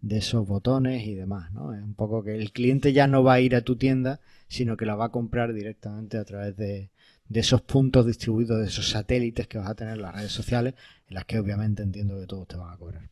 de 0.00 0.18
esos 0.18 0.46
botones 0.46 1.06
y 1.06 1.14
demás, 1.14 1.50
¿no? 1.54 1.72
Es 1.72 1.82
un 1.82 1.94
poco 1.94 2.22
que 2.22 2.36
el 2.36 2.52
cliente 2.52 2.92
ya 2.92 3.06
no 3.06 3.24
va 3.24 3.34
a 3.34 3.40
ir 3.40 3.56
a 3.56 3.62
tu 3.62 3.76
tienda, 3.76 4.20
sino 4.48 4.76
que 4.76 4.84
la 4.84 4.96
va 4.96 5.06
a 5.06 5.10
comprar 5.10 5.54
directamente 5.54 6.18
a 6.18 6.24
través 6.26 6.58
de, 6.58 6.90
de 7.34 7.40
esos 7.40 7.62
puntos 7.62 8.06
distribuidos, 8.06 8.60
de 8.60 8.66
esos 8.68 8.88
satélites 8.90 9.48
que 9.48 9.58
vas 9.58 9.68
a 9.68 9.74
tener 9.74 9.94
en 9.94 10.02
las 10.02 10.14
redes 10.14 10.30
sociales, 10.30 10.74
en 11.08 11.14
las 11.14 11.24
que 11.24 11.40
obviamente 11.40 11.82
entiendo 11.82 12.18
que 12.20 12.28
todos 12.28 12.46
te 12.46 12.54
van 12.56 12.72
a 12.72 12.76
cobrar. 12.76 13.10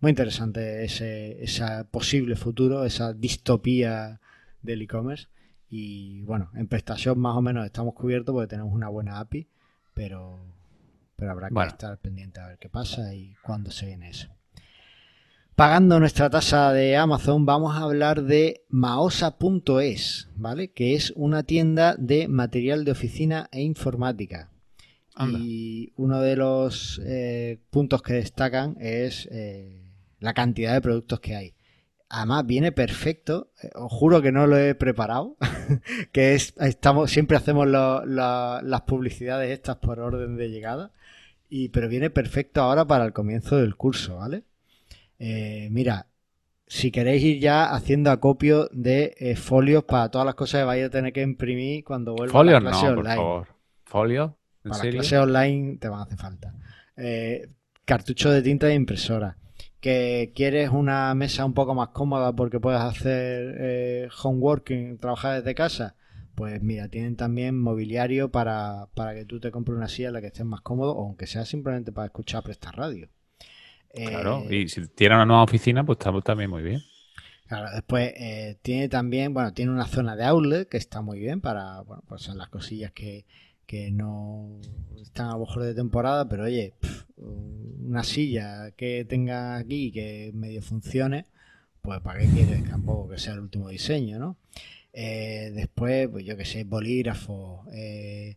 Muy 0.00 0.10
interesante 0.10 0.82
ese, 0.84 1.40
ese 1.40 1.84
posible 1.88 2.34
futuro, 2.34 2.84
esa 2.84 3.12
distopía 3.12 4.20
del 4.60 4.82
e-commerce. 4.82 5.28
Y 5.68 6.22
bueno, 6.22 6.50
en 6.54 6.66
PrestaShop 6.66 7.16
más 7.16 7.36
o 7.36 7.42
menos 7.42 7.64
estamos 7.64 7.94
cubiertos 7.94 8.32
porque 8.32 8.48
tenemos 8.48 8.74
una 8.74 8.88
buena 8.88 9.20
API, 9.20 9.46
pero, 9.94 10.40
pero 11.14 11.30
habrá 11.30 11.46
que 11.46 11.54
Bueno. 11.54 11.70
estar 11.70 11.96
pendiente 11.98 12.40
a 12.40 12.48
ver 12.48 12.58
qué 12.58 12.68
pasa 12.68 13.14
y 13.14 13.36
cuándo 13.40 13.70
se 13.70 13.86
viene 13.86 14.10
eso. 14.10 14.30
Pagando 15.60 16.00
nuestra 16.00 16.30
tasa 16.30 16.72
de 16.72 16.96
Amazon, 16.96 17.44
vamos 17.44 17.76
a 17.76 17.82
hablar 17.82 18.22
de 18.22 18.64
maosa.es, 18.70 20.30
¿vale? 20.34 20.72
Que 20.72 20.94
es 20.94 21.12
una 21.16 21.42
tienda 21.42 21.96
de 21.98 22.28
material 22.28 22.86
de 22.86 22.92
oficina 22.92 23.46
e 23.52 23.60
informática. 23.60 24.50
Anda. 25.14 25.38
Y 25.38 25.92
uno 25.96 26.22
de 26.22 26.36
los 26.36 26.98
eh, 27.04 27.60
puntos 27.68 28.00
que 28.00 28.14
destacan 28.14 28.78
es 28.80 29.28
eh, 29.30 29.82
la 30.18 30.32
cantidad 30.32 30.72
de 30.72 30.80
productos 30.80 31.20
que 31.20 31.36
hay. 31.36 31.54
Además, 32.08 32.46
viene 32.46 32.72
perfecto. 32.72 33.52
eh, 33.62 33.68
Os 33.74 33.92
juro 33.92 34.22
que 34.22 34.32
no 34.32 34.46
lo 34.46 34.56
he 34.56 34.74
preparado. 34.74 35.36
que 36.12 36.32
es, 36.36 36.54
estamos, 36.56 37.10
siempre 37.10 37.36
hacemos 37.36 37.66
lo- 37.68 38.06
las 38.06 38.80
publicidades 38.86 39.50
estas 39.50 39.76
por 39.76 40.00
orden 40.00 40.38
de 40.38 40.48
llegada. 40.48 40.92
Y, 41.50 41.68
pero 41.68 41.86
viene 41.90 42.08
perfecto 42.08 42.62
ahora 42.62 42.86
para 42.86 43.04
el 43.04 43.12
comienzo 43.12 43.56
del 43.58 43.76
curso, 43.76 44.16
¿vale? 44.16 44.44
Eh, 45.20 45.68
mira, 45.70 46.06
si 46.66 46.90
queréis 46.90 47.22
ir 47.22 47.40
ya 47.40 47.74
haciendo 47.74 48.10
acopio 48.10 48.68
de 48.72 49.14
eh, 49.18 49.36
folios 49.36 49.84
para 49.84 50.08
todas 50.08 50.24
las 50.24 50.34
cosas 50.34 50.62
que 50.62 50.64
vais 50.64 50.86
a 50.86 50.90
tener 50.90 51.12
que 51.12 51.20
imprimir 51.20 51.84
cuando 51.84 52.14
vuelva 52.14 52.40
a 52.40 52.44
la 52.44 52.60
clase 52.60 52.86
no, 52.86 52.94
por 52.94 52.98
online. 52.98 53.16
favor. 53.16 53.48
Folios. 53.84 54.30
Para 54.62 54.76
las 54.76 54.86
clases 54.86 55.18
online 55.18 55.76
te 55.78 55.88
van 55.88 56.00
a 56.00 56.02
hacer 56.04 56.18
falta. 56.18 56.54
Eh, 56.96 57.50
cartucho 57.84 58.30
de 58.30 58.40
tinta 58.40 58.66
de 58.68 58.74
impresora. 58.74 59.36
Que 59.80 60.32
quieres 60.34 60.70
una 60.70 61.14
mesa 61.14 61.44
un 61.44 61.54
poco 61.54 61.74
más 61.74 61.88
cómoda 61.88 62.34
porque 62.34 62.60
puedes 62.60 62.80
hacer 62.80 63.56
eh, 63.58 64.08
homeworking, 64.22 64.98
trabajar 64.98 65.36
desde 65.36 65.54
casa. 65.54 65.96
Pues 66.34 66.62
mira, 66.62 66.88
tienen 66.88 67.16
también 67.16 67.60
mobiliario 67.60 68.30
para, 68.30 68.88
para 68.94 69.14
que 69.14 69.26
tú 69.26 69.40
te 69.40 69.50
compres 69.50 69.76
una 69.76 69.88
silla 69.88 70.08
en 70.08 70.14
la 70.14 70.20
que 70.20 70.28
estés 70.28 70.46
más 70.46 70.62
cómodo, 70.62 70.96
o 70.96 71.04
aunque 71.04 71.26
sea 71.26 71.44
simplemente 71.44 71.92
para 71.92 72.06
escuchar 72.06 72.42
prestar 72.42 72.76
radio. 72.76 73.08
Claro, 73.94 74.44
y 74.50 74.68
si 74.68 74.86
tiene 74.88 75.16
una 75.16 75.26
nueva 75.26 75.42
oficina, 75.42 75.84
pues 75.84 75.98
está 75.98 76.12
también 76.20 76.50
muy 76.50 76.62
bien. 76.62 76.80
Claro, 77.46 77.68
después 77.74 78.12
eh, 78.16 78.58
tiene 78.62 78.88
también, 78.88 79.34
bueno, 79.34 79.52
tiene 79.52 79.72
una 79.72 79.86
zona 79.86 80.14
de 80.14 80.24
outlet 80.24 80.68
que 80.68 80.76
está 80.76 81.00
muy 81.00 81.18
bien 81.18 81.40
para, 81.40 81.80
bueno, 81.80 82.04
pues 82.06 82.22
son 82.22 82.38
las 82.38 82.48
cosillas 82.48 82.92
que, 82.92 83.24
que 83.66 83.90
no 83.90 84.60
están 85.00 85.26
a 85.28 85.32
lo 85.32 85.40
mejor 85.40 85.64
de 85.64 85.74
temporada, 85.74 86.28
pero 86.28 86.44
oye, 86.44 86.74
una 87.16 88.04
silla 88.04 88.70
que 88.72 89.04
tenga 89.04 89.56
aquí 89.56 89.90
que 89.90 90.30
medio 90.32 90.62
funcione, 90.62 91.26
pues 91.82 92.00
para 92.00 92.20
qué 92.20 92.26
quieres 92.28 92.64
tampoco 92.68 93.08
que 93.08 93.18
sea 93.18 93.34
el 93.34 93.40
último 93.40 93.68
diseño, 93.68 94.18
¿no? 94.18 94.36
Eh, 94.92 95.50
después, 95.54 96.08
pues 96.08 96.24
yo 96.24 96.36
que 96.36 96.44
sé, 96.44 96.64
bolígrafo, 96.64 97.64
eh, 97.72 98.36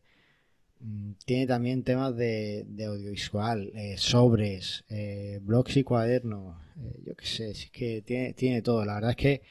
tiene 1.25 1.47
también 1.47 1.83
temas 1.83 2.15
de, 2.15 2.65
audiovisual, 2.87 3.71
eh, 3.75 3.95
sobres, 3.97 4.83
eh, 4.89 5.39
blogs 5.41 5.77
y 5.77 5.83
cuadernos. 5.83 6.57
Eh, 6.77 7.03
yo 7.05 7.15
qué 7.15 7.25
sé, 7.25 7.51
es 7.51 7.69
que 7.71 8.01
tiene, 8.01 8.33
tiene 8.33 8.61
todo. 8.61 8.83
La 8.85 8.95
verdad 8.95 9.11
es 9.11 9.17
que 9.17 9.41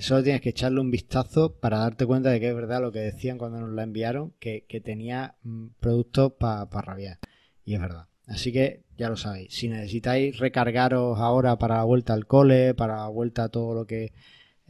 solo 0.00 0.22
tienes 0.22 0.40
que 0.40 0.50
echarle 0.50 0.80
un 0.80 0.90
vistazo 0.90 1.54
para 1.54 1.78
darte 1.78 2.06
cuenta 2.06 2.30
de 2.30 2.38
que 2.38 2.48
es 2.48 2.54
verdad 2.54 2.80
lo 2.80 2.92
que 2.92 3.00
decían 3.00 3.38
cuando 3.38 3.60
nos 3.60 3.70
la 3.70 3.82
enviaron, 3.82 4.32
que, 4.38 4.64
tenía 4.84 5.34
mm, 5.42 5.68
productos 5.80 6.32
para 6.38 6.66
rabiar. 6.66 7.18
Y 7.64 7.74
es 7.74 7.80
verdad. 7.80 8.06
Así 8.26 8.52
que 8.52 8.82
ya 8.96 9.08
lo 9.08 9.16
sabéis. 9.16 9.54
Si 9.54 9.68
necesitáis 9.68 10.38
recargaros 10.38 11.18
ahora 11.18 11.58
para 11.58 11.78
la 11.78 11.84
vuelta 11.84 12.12
al 12.12 12.26
cole, 12.26 12.74
para 12.74 12.96
la 12.96 13.08
vuelta 13.08 13.44
a 13.44 13.48
todo 13.48 13.74
lo 13.74 13.86
que 13.86 14.12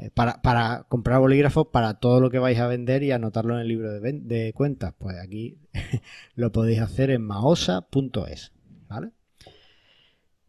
eh, 0.03 0.11
para, 0.11 0.85
comprar 0.89 1.21
bolígrafos 1.21 1.69
para 1.69 1.95
todo 1.95 2.21
lo 2.21 2.29
que 2.29 2.41
vais 2.41 2.59
a 2.59 2.67
vender 2.67 3.05
y 3.05 3.13
anotarlo 3.13 3.55
en 3.55 3.61
el 3.61 3.69
libro 3.69 4.01
de, 4.01 4.53
cuentas. 4.53 4.95
Pues 4.99 5.17
aquí 5.23 5.59
lo 6.35 6.51
podéis 6.51 6.81
hacer 6.81 7.11
en 7.11 7.23
maosa.es. 7.23 8.53
¿Vale? 8.89 9.11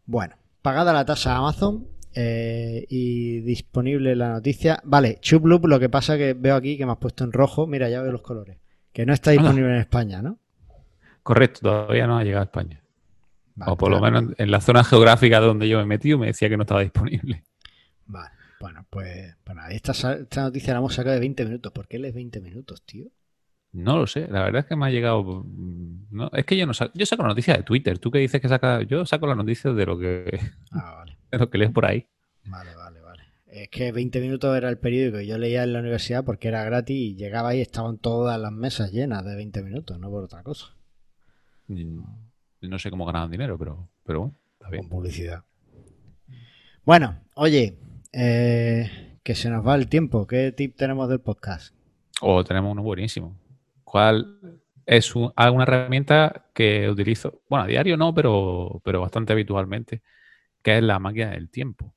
Bueno, 0.06 0.34
pagada 0.60 0.92
la 0.92 1.04
tasa 1.04 1.36
Amazon 1.36 1.86
eh, 2.14 2.84
y 2.88 3.40
disponible 3.42 4.16
la 4.16 4.30
noticia. 4.30 4.80
Vale, 4.84 5.18
Chuploop, 5.20 5.66
lo 5.66 5.78
que 5.78 5.88
pasa 5.88 6.18
que 6.18 6.34
veo 6.34 6.56
aquí 6.56 6.76
que 6.76 6.84
me 6.84 6.92
has 6.92 6.98
puesto 6.98 7.22
en 7.22 7.32
rojo. 7.32 7.68
Mira, 7.68 7.88
ya 7.88 8.02
veo 8.02 8.10
los 8.10 8.22
colores. 8.22 8.58
Que 8.92 9.06
no 9.06 9.12
está 9.12 9.30
disponible 9.30 9.70
en 9.70 9.80
España, 9.80 10.20
¿no? 10.20 10.38
Correcto, 11.22 11.60
todavía 11.60 12.08
no 12.08 12.18
ha 12.18 12.24
llegado 12.24 12.42
a 12.42 12.46
España. 12.46 12.82
o 13.66 13.76
por 13.76 13.90
lo 13.90 14.00
menos 14.00 14.34
en 14.36 14.50
la 14.50 14.60
zona 14.60 14.82
geográfica 14.82 15.38
donde 15.38 15.68
yo 15.68 15.78
me 15.78 15.84
he 15.84 15.86
metido 15.86 16.18
me 16.18 16.26
decía 16.26 16.48
que 16.48 16.56
no 16.56 16.64
estaba 16.64 16.80
disponible. 16.80 17.44
Vale. 18.06 18.43
Bueno, 18.60 18.86
pues 18.90 19.36
bueno, 19.44 19.62
esta, 19.68 19.92
esta 19.92 20.42
noticia 20.42 20.72
la 20.72 20.78
hemos 20.78 20.94
sacado 20.94 21.14
de 21.14 21.20
20 21.20 21.44
minutos. 21.44 21.72
¿Por 21.72 21.86
qué 21.88 21.98
lees 21.98 22.14
20 22.14 22.40
minutos, 22.40 22.82
tío? 22.82 23.06
No 23.74 23.98
lo 23.98 24.06
sé, 24.06 24.28
la 24.28 24.44
verdad 24.44 24.60
es 24.60 24.66
que 24.66 24.76
me 24.76 24.86
ha 24.86 24.90
llegado. 24.90 25.44
No, 25.46 26.30
es 26.32 26.46
que 26.46 26.56
yo 26.56 26.64
no 26.64 26.74
saco, 26.74 26.92
yo 26.94 27.04
saco 27.06 27.22
la 27.22 27.30
noticia 27.30 27.56
de 27.56 27.64
Twitter. 27.64 27.98
Tú 27.98 28.12
que 28.12 28.20
dices 28.20 28.40
que 28.40 28.48
saca, 28.48 28.82
yo 28.82 29.04
saco 29.04 29.26
la 29.26 29.34
noticia 29.34 29.72
de 29.72 29.84
lo 29.84 29.98
que 29.98 30.40
ah, 30.70 30.94
vale. 30.98 31.18
de 31.32 31.38
lo 31.38 31.50
que 31.50 31.58
lees 31.58 31.72
por 31.72 31.84
ahí. 31.84 32.06
Vale, 32.44 32.72
vale, 32.76 33.00
vale. 33.00 33.22
Es 33.48 33.68
que 33.70 33.90
20 33.90 34.20
minutos 34.20 34.56
era 34.56 34.68
el 34.68 34.78
periódico 34.78 35.18
que 35.18 35.26
yo 35.26 35.38
leía 35.38 35.64
en 35.64 35.72
la 35.72 35.80
universidad 35.80 36.24
porque 36.24 36.48
era 36.48 36.62
gratis 36.62 36.96
y 36.96 37.16
llegaba 37.16 37.52
y 37.56 37.60
estaban 37.60 37.98
todas 37.98 38.40
las 38.40 38.52
mesas 38.52 38.92
llenas 38.92 39.24
de 39.24 39.34
20 39.34 39.62
minutos, 39.64 39.98
no 39.98 40.08
por 40.08 40.22
otra 40.22 40.44
cosa. 40.44 40.66
No 41.66 42.78
sé 42.78 42.90
cómo 42.90 43.06
ganaban 43.06 43.30
dinero, 43.32 43.58
pero, 43.58 43.88
pero 44.04 44.20
bueno, 44.20 44.34
está 44.52 44.70
bien. 44.70 44.82
Con 44.84 44.90
publicidad. 44.90 45.42
Bueno, 46.84 47.18
oye, 47.34 47.76
eh, 48.14 49.18
que 49.22 49.34
se 49.34 49.50
nos 49.50 49.66
va 49.66 49.74
el 49.74 49.88
tiempo. 49.88 50.26
¿Qué 50.26 50.52
tip 50.52 50.76
tenemos 50.76 51.08
del 51.08 51.20
podcast? 51.20 51.74
O 52.20 52.36
oh, 52.36 52.44
tenemos 52.44 52.72
uno 52.72 52.82
buenísimo. 52.82 53.36
¿Cuál 53.82 54.38
es 54.86 55.12
alguna 55.36 55.64
herramienta 55.64 56.46
que 56.54 56.88
utilizo? 56.88 57.42
Bueno, 57.48 57.64
a 57.64 57.66
diario 57.66 57.96
no, 57.96 58.14
pero, 58.14 58.80
pero 58.84 59.00
bastante 59.00 59.32
habitualmente, 59.32 60.02
que 60.62 60.78
es 60.78 60.82
la 60.82 60.98
máquina 60.98 61.30
del 61.30 61.50
tiempo. 61.50 61.94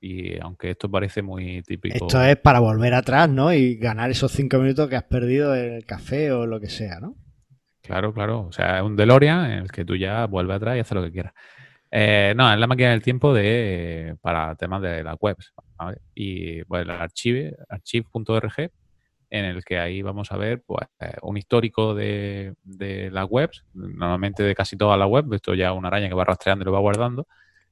Y 0.00 0.38
aunque 0.40 0.70
esto 0.70 0.90
parece 0.90 1.22
muy 1.22 1.62
típico. 1.62 2.06
Esto 2.06 2.22
es 2.24 2.36
para 2.36 2.60
volver 2.60 2.94
atrás, 2.94 3.28
¿no? 3.28 3.52
Y 3.52 3.76
ganar 3.76 4.10
esos 4.10 4.32
cinco 4.32 4.58
minutos 4.58 4.88
que 4.88 4.96
has 4.96 5.04
perdido 5.04 5.54
en 5.56 5.74
el 5.74 5.84
café 5.84 6.30
o 6.32 6.46
lo 6.46 6.60
que 6.60 6.68
sea, 6.68 7.00
¿no? 7.00 7.16
Claro, 7.82 8.14
claro. 8.14 8.46
O 8.46 8.52
sea, 8.52 8.78
es 8.78 8.82
un 8.84 8.96
DeLorean 8.96 9.50
en 9.50 9.58
el 9.58 9.72
que 9.72 9.84
tú 9.84 9.96
ya 9.96 10.24
vuelves 10.26 10.56
atrás 10.56 10.76
y 10.76 10.80
haces 10.80 10.94
lo 10.94 11.02
que 11.02 11.12
quieras. 11.12 11.32
Eh, 11.90 12.34
no, 12.36 12.52
es 12.52 12.58
la 12.58 12.66
máquina 12.66 12.90
del 12.90 13.02
tiempo 13.02 13.32
de, 13.32 14.16
para 14.20 14.54
temas 14.56 14.82
de 14.82 15.02
las 15.02 15.16
webs. 15.20 15.52
Y 16.14 16.64
pues 16.64 16.82
el 16.82 16.90
archive, 16.90 17.56
archive.org, 17.68 18.70
en 19.30 19.44
el 19.44 19.64
que 19.64 19.78
ahí 19.78 20.02
vamos 20.02 20.32
a 20.32 20.36
ver 20.36 20.62
pues, 20.66 20.86
un 21.22 21.36
histórico 21.36 21.94
de, 21.94 22.54
de, 22.64 23.10
las 23.10 23.26
webs, 23.28 23.64
normalmente 23.74 24.42
de 24.42 24.54
casi 24.54 24.76
todas 24.76 24.98
las 24.98 25.08
webs. 25.08 25.28
Esto 25.32 25.54
ya 25.54 25.70
es 25.70 25.76
una 25.76 25.88
araña 25.88 26.08
que 26.08 26.14
va 26.14 26.24
rastreando 26.24 26.62
y 26.62 26.66
lo 26.66 26.72
va 26.72 26.80
guardando. 26.80 27.26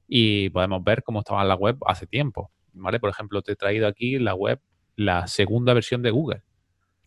Y 0.09 0.50
podemos 0.50 0.85
ver 0.85 1.02
cómo 1.02 1.20
estaban 1.20 1.48
las 1.48 1.59
webs 1.59 1.81
hace 1.87 2.07
tiempo. 2.07 2.50
¿vale? 2.76 3.00
Por 3.00 3.11
ejemplo, 3.11 3.42
te 3.42 3.52
he 3.52 3.57
traído 3.57 3.87
aquí 3.87 4.18
la 4.18 4.35
web, 4.35 4.61
la 4.94 5.26
segunda 5.26 5.74
versión 5.74 6.02
de 6.02 6.11
Google. 6.11 6.42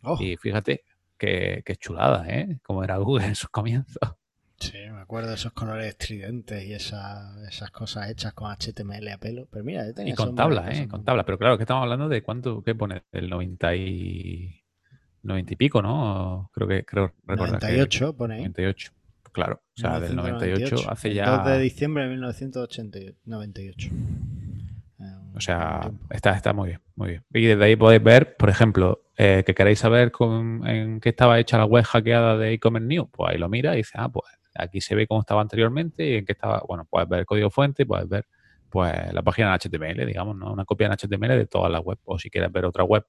Oh. 0.04 0.18
Y 0.20 0.38
fíjate 0.38 0.84
qué, 1.18 1.62
qué 1.66 1.76
chulada, 1.76 2.26
¿eh? 2.28 2.60
Cómo 2.64 2.84
era 2.84 2.98
Google 2.98 3.26
en 3.28 3.36
sus 3.36 3.50
comienzos. 3.50 3.98
Sí, 4.60 4.78
me 4.92 5.00
acuerdo 5.00 5.30
de 5.30 5.36
esos 5.36 5.54
colores 5.54 5.88
estridentes 5.88 6.66
y 6.66 6.74
esas, 6.74 7.38
esas 7.48 7.72
cosas 7.72 8.10
hechas 8.10 8.34
con 8.34 8.52
HTML 8.52 9.08
a 9.08 9.18
pelo. 9.18 9.48
Pero 9.50 9.64
mira, 9.64 9.86
yo 9.86 9.94
tenía 9.94 10.14
Y 10.14 10.16
con 10.16 10.36
tabla, 10.36 10.70
¿eh? 10.72 10.88
Con 10.88 11.04
tabla. 11.04 11.26
Pero 11.26 11.38
claro, 11.38 11.58
que 11.58 11.64
estamos 11.64 11.84
hablando 11.84 12.10
de 12.10 12.22
cuánto, 12.22 12.62
¿qué 12.64 12.76
pone? 12.76 13.04
El 13.12 13.30
90 13.30 13.76
y... 13.76 14.56
90 15.24 15.54
y 15.54 15.56
pico, 15.56 15.82
¿no? 15.82 16.50
Creo 16.54 16.68
que, 16.68 16.86
creo 16.86 17.14
98 17.26 18.16
pone 18.16 18.36
ahí. 18.36 18.42
98. 18.42 18.92
Claro, 19.32 19.62
o 19.78 19.80
sea, 19.80 20.00
del 20.00 20.16
98 20.16 20.90
hace 20.90 21.14
ya... 21.14 21.38
2 21.38 21.48
de 21.48 21.60
diciembre 21.60 22.04
de 22.04 22.10
1998. 22.10 23.90
O 25.36 25.42
sea, 25.42 25.92
está, 26.10 26.36
está 26.36 26.52
muy 26.52 26.70
bien, 26.70 26.82
muy 26.96 27.10
bien. 27.10 27.24
Y 27.34 27.46
desde 27.46 27.64
ahí 27.64 27.76
podéis 27.78 28.04
ver, 28.04 28.36
por 28.36 28.50
ejemplo, 28.50 29.06
eh, 29.16 29.44
que 29.46 29.56
queréis 29.56 29.80
saber 29.80 30.12
con, 30.12 30.68
en 30.68 31.00
qué 31.00 31.10
estaba 31.10 31.40
hecha 31.40 31.58
la 31.58 31.66
web 31.66 31.86
hackeada 31.86 32.38
de 32.38 32.54
e-commerce 32.54 32.88
news, 32.88 33.08
pues 33.12 33.32
ahí 33.32 33.38
lo 33.38 33.48
mira 33.48 33.74
y 33.76 33.78
dice, 33.78 33.94
ah, 33.96 34.10
pues 34.10 34.26
Aquí 34.62 34.82
se 34.82 34.96
ve 34.96 35.08
cómo 35.08 35.22
estaba 35.22 35.42
anteriormente 35.42 36.08
y 36.08 36.16
en 36.16 36.26
qué 36.26 36.34
estaba, 36.34 36.64
bueno, 36.68 36.86
puedes 36.86 37.08
ver 37.08 37.22
el 37.22 37.26
código 37.26 37.50
fuente, 37.50 37.86
puedes 37.86 38.08
ver 38.08 38.26
pues 38.70 39.14
la 39.14 39.24
página 39.24 39.54
en 39.54 39.60
HTML, 39.60 40.06
digamos, 40.06 40.36
¿no? 40.36 40.54
Una 40.54 40.66
copia 40.66 40.88
en 40.88 40.94
HTML 40.94 41.30
de 41.30 41.48
toda 41.48 41.70
la 41.70 41.80
web. 41.80 41.98
O 42.06 42.20
si 42.20 42.30
quieres 42.30 42.52
ver 42.52 42.66
otra 42.66 42.84
web 42.84 43.06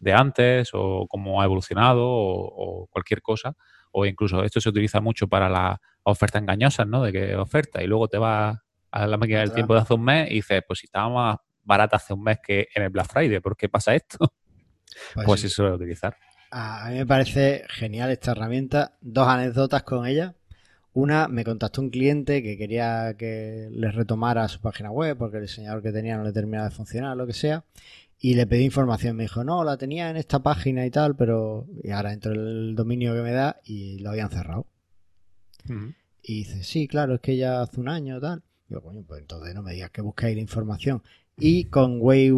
de 0.00 0.12
antes 0.12 0.70
o 0.72 1.06
cómo 1.08 1.40
ha 1.40 1.44
evolucionado 1.44 2.02
o, 2.04 2.88
cualquier 2.90 3.22
cosa. 3.22 3.56
O 3.92 4.04
incluso 4.06 4.42
esto 4.42 4.60
se 4.60 4.68
utiliza 4.68 5.00
mucho 5.00 5.28
para 5.28 5.48
las 5.48 5.78
ofertas 6.02 6.42
engañosas, 6.42 6.86
¿no? 6.86 7.02
De 7.02 7.12
que 7.12 7.36
oferta 7.36 7.82
y 7.82 7.86
luego 7.86 8.08
te 8.08 8.18
vas 8.18 8.58
a 8.90 9.06
la 9.06 9.16
máquina 9.16 9.40
del 9.40 9.52
tiempo 9.52 9.74
de 9.74 9.80
hace 9.80 9.94
un 9.94 10.04
mes 10.04 10.30
y 10.30 10.34
dices, 10.34 10.62
pues 10.66 10.80
si 10.80 10.86
estaba 10.86 11.08
más 11.08 11.36
barata 11.62 11.96
hace 11.96 12.12
un 12.12 12.22
mes 12.22 12.38
que 12.44 12.68
en 12.74 12.82
el 12.82 12.90
Black 12.90 13.08
Friday, 13.08 13.40
¿por 13.40 13.56
qué 13.56 13.68
pasa 13.68 13.94
esto? 13.94 14.18
Pues, 15.14 15.26
pues 15.26 15.44
eso 15.44 15.64
lo 15.64 15.74
utilizar. 15.74 16.16
A 16.50 16.88
mí 16.90 16.98
me 16.98 17.06
parece 17.06 17.64
genial 17.68 18.10
esta 18.10 18.30
herramienta. 18.30 18.96
Dos 19.00 19.26
anécdotas 19.26 19.82
con 19.82 20.06
ella. 20.06 20.36
Una, 20.94 21.26
me 21.26 21.42
contactó 21.42 21.80
un 21.80 21.90
cliente 21.90 22.40
que 22.40 22.56
quería 22.56 23.16
que 23.18 23.68
les 23.72 23.94
retomara 23.96 24.46
su 24.46 24.60
página 24.60 24.92
web 24.92 25.16
porque 25.18 25.38
el 25.38 25.42
diseñador 25.42 25.82
que 25.82 25.90
tenía 25.90 26.16
no 26.16 26.22
le 26.22 26.32
terminaba 26.32 26.68
de 26.68 26.74
funcionar, 26.74 27.16
lo 27.16 27.26
que 27.26 27.32
sea. 27.32 27.64
Y 28.20 28.34
le 28.34 28.46
pedí 28.46 28.64
información. 28.64 29.16
Me 29.16 29.24
dijo, 29.24 29.42
no, 29.42 29.64
la 29.64 29.76
tenía 29.76 30.08
en 30.08 30.16
esta 30.16 30.40
página 30.40 30.86
y 30.86 30.90
tal, 30.92 31.16
pero 31.16 31.66
y 31.82 31.90
ahora 31.90 32.12
entro 32.12 32.32
el 32.32 32.76
dominio 32.76 33.12
que 33.12 33.22
me 33.22 33.32
da 33.32 33.60
y 33.64 33.98
lo 33.98 34.10
habían 34.10 34.30
cerrado. 34.30 34.66
Y 36.22 36.38
dice, 36.38 36.62
sí, 36.62 36.86
claro, 36.86 37.16
es 37.16 37.20
que 37.20 37.36
ya 37.36 37.60
hace 37.60 37.80
un 37.80 37.88
año 37.88 38.20
tal. 38.20 38.44
yo, 38.68 38.80
coño, 38.80 39.02
pues 39.04 39.20
entonces 39.20 39.52
no 39.52 39.62
me 39.62 39.72
digas 39.72 39.90
que 39.90 40.00
buscáis 40.00 40.36
la 40.36 40.42
información. 40.42 41.02
Y 41.36 41.64
con 41.64 41.98
Way 42.00 42.30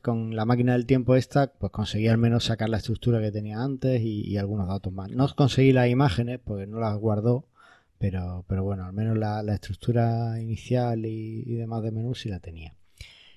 con 0.00 0.36
la 0.36 0.44
máquina 0.44 0.74
del 0.74 0.86
tiempo 0.86 1.16
esta, 1.16 1.52
pues 1.54 1.72
conseguí 1.72 2.06
al 2.06 2.18
menos 2.18 2.44
sacar 2.44 2.68
la 2.68 2.76
estructura 2.76 3.20
que 3.20 3.32
tenía 3.32 3.60
antes 3.60 4.00
y, 4.00 4.20
y 4.28 4.36
algunos 4.36 4.68
datos 4.68 4.92
más. 4.92 5.10
No 5.10 5.28
conseguí 5.34 5.72
las 5.72 5.88
imágenes 5.88 6.38
porque 6.38 6.68
no 6.68 6.78
las 6.78 6.96
guardó 6.96 7.46
pero, 8.00 8.46
pero 8.48 8.64
bueno, 8.64 8.86
al 8.86 8.94
menos 8.94 9.18
la, 9.18 9.42
estructura 9.52 10.40
inicial 10.40 11.04
y, 11.04 11.54
demás 11.54 11.82
de 11.82 11.92
menú 11.92 12.14
sí 12.14 12.30
la 12.30 12.40
tenía. 12.40 12.74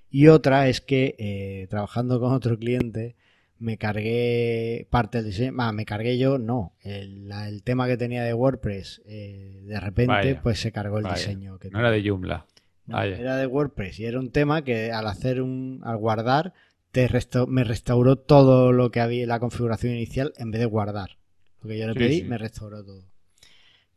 Y 0.09 0.27
otra 0.27 0.69
es 0.69 0.79
que 0.79 1.15
eh, 1.19 1.67
trabajando 1.69 2.21
con 2.21 2.31
otro 2.31 2.57
cliente 2.57 3.17
me 3.59 3.77
cargué 3.77 4.87
parte 4.89 5.17
del 5.17 5.31
diseño, 5.31 5.73
me 5.73 5.85
cargué 5.85 6.17
yo, 6.17 6.37
no, 6.37 6.77
el, 6.81 7.61
tema 7.65 7.87
que 7.87 7.97
tenía 7.97 8.23
de 8.23 8.33
WordPress, 8.33 9.01
eh, 9.05 9.63
de 9.65 9.79
repente 9.81 10.39
pues 10.41 10.61
se 10.61 10.71
cargó 10.71 10.99
el 10.99 11.05
diseño. 11.05 11.59
Que 11.59 11.69
no 11.69 11.79
era 11.79 11.91
de 11.91 12.01
Joomla. 12.01 12.45
era 12.87 13.35
de 13.35 13.47
WordPress 13.47 13.99
y 13.99 14.05
era 14.05 14.17
un 14.17 14.31
tema 14.31 14.63
que 14.63 14.93
al 14.93 15.07
hacer 15.07 15.41
un, 15.41 15.81
al 15.83 15.97
guardar, 15.97 16.53
te 16.91 17.09
me 17.47 17.65
restauró 17.65 18.15
todo 18.15 18.71
lo 18.71 18.91
que 18.91 19.01
había, 19.01 19.27
la 19.27 19.41
configuración 19.41 19.93
inicial 19.93 20.31
en 20.37 20.51
vez 20.51 20.61
de 20.61 20.67
guardar. 20.67 21.17
Lo 21.61 21.67
que 21.67 21.77
yo 21.77 21.87
le 21.87 21.95
pedí, 21.95 22.23
me 22.23 22.37
restauró 22.37 22.81
todo. 22.85 23.12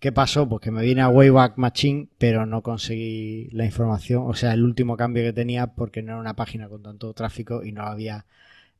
¿Qué 0.06 0.12
pasó? 0.12 0.48
Pues 0.48 0.62
que 0.62 0.70
me 0.70 0.82
vine 0.82 1.00
a 1.00 1.08
Wayback 1.08 1.56
Machine, 1.56 2.06
pero 2.16 2.46
no 2.46 2.62
conseguí 2.62 3.48
la 3.50 3.64
información, 3.64 4.22
o 4.24 4.34
sea, 4.34 4.52
el 4.54 4.62
último 4.62 4.96
cambio 4.96 5.24
que 5.24 5.32
tenía 5.32 5.66
porque 5.74 6.00
no 6.00 6.12
era 6.12 6.20
una 6.20 6.36
página 6.36 6.68
con 6.68 6.80
tanto 6.80 7.12
tráfico 7.12 7.64
y 7.64 7.72
no 7.72 7.82
lo 7.82 7.88
había 7.88 8.24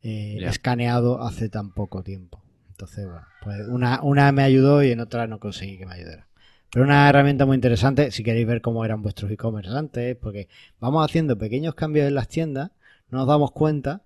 eh, 0.05 0.39
escaneado 0.43 1.21
hace 1.25 1.49
tan 1.49 1.73
poco 1.73 2.05
tiempo. 2.05 2.41
Entonces, 2.71 3.07
bueno, 3.07 3.27
pues 3.43 3.67
una, 3.67 4.01
una 4.03 4.31
me 4.31 4.45
ayudó 4.45 4.85
y 4.85 4.93
en 4.93 5.01
otra 5.01 5.27
no 5.27 5.41
conseguí 5.41 5.79
que 5.79 5.87
me 5.87 5.95
ayudara. 5.95 6.29
Pero 6.71 6.85
una 6.85 7.09
herramienta 7.09 7.45
muy 7.45 7.57
interesante 7.57 8.12
si 8.12 8.23
queréis 8.23 8.47
ver 8.47 8.61
cómo 8.61 8.85
eran 8.85 9.03
vuestros 9.03 9.29
e-commerce 9.29 9.77
antes, 9.77 10.15
porque 10.15 10.47
vamos 10.79 11.05
haciendo 11.05 11.37
pequeños 11.37 11.75
cambios 11.75 12.07
en 12.07 12.15
las 12.15 12.29
tiendas, 12.29 12.71
no 13.11 13.19
nos 13.19 13.27
damos 13.27 13.51
cuenta, 13.51 14.03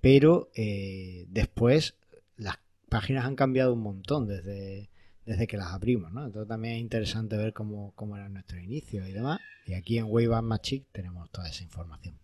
pero 0.00 0.48
eh, 0.54 1.26
después 1.28 1.94
las 2.38 2.56
páginas 2.88 3.26
han 3.26 3.36
cambiado 3.36 3.74
un 3.74 3.82
montón 3.82 4.26
desde, 4.26 4.88
desde 5.26 5.46
que 5.46 5.56
las 5.56 5.72
abrimos, 5.72 6.12
¿no? 6.12 6.24
Entonces 6.24 6.48
también 6.48 6.74
es 6.74 6.80
interesante 6.80 7.36
ver 7.36 7.52
cómo, 7.52 7.92
cómo 7.94 8.16
eran 8.16 8.32
nuestros 8.32 8.62
inicios 8.62 9.08
y 9.08 9.12
demás. 9.12 9.40
Y 9.66 9.74
aquí 9.74 9.98
en 9.98 10.06
Wave 10.06 10.42
Magic 10.42 10.84
tenemos 10.92 11.30
toda 11.30 11.48
esa 11.48 11.62
información. 11.62 12.18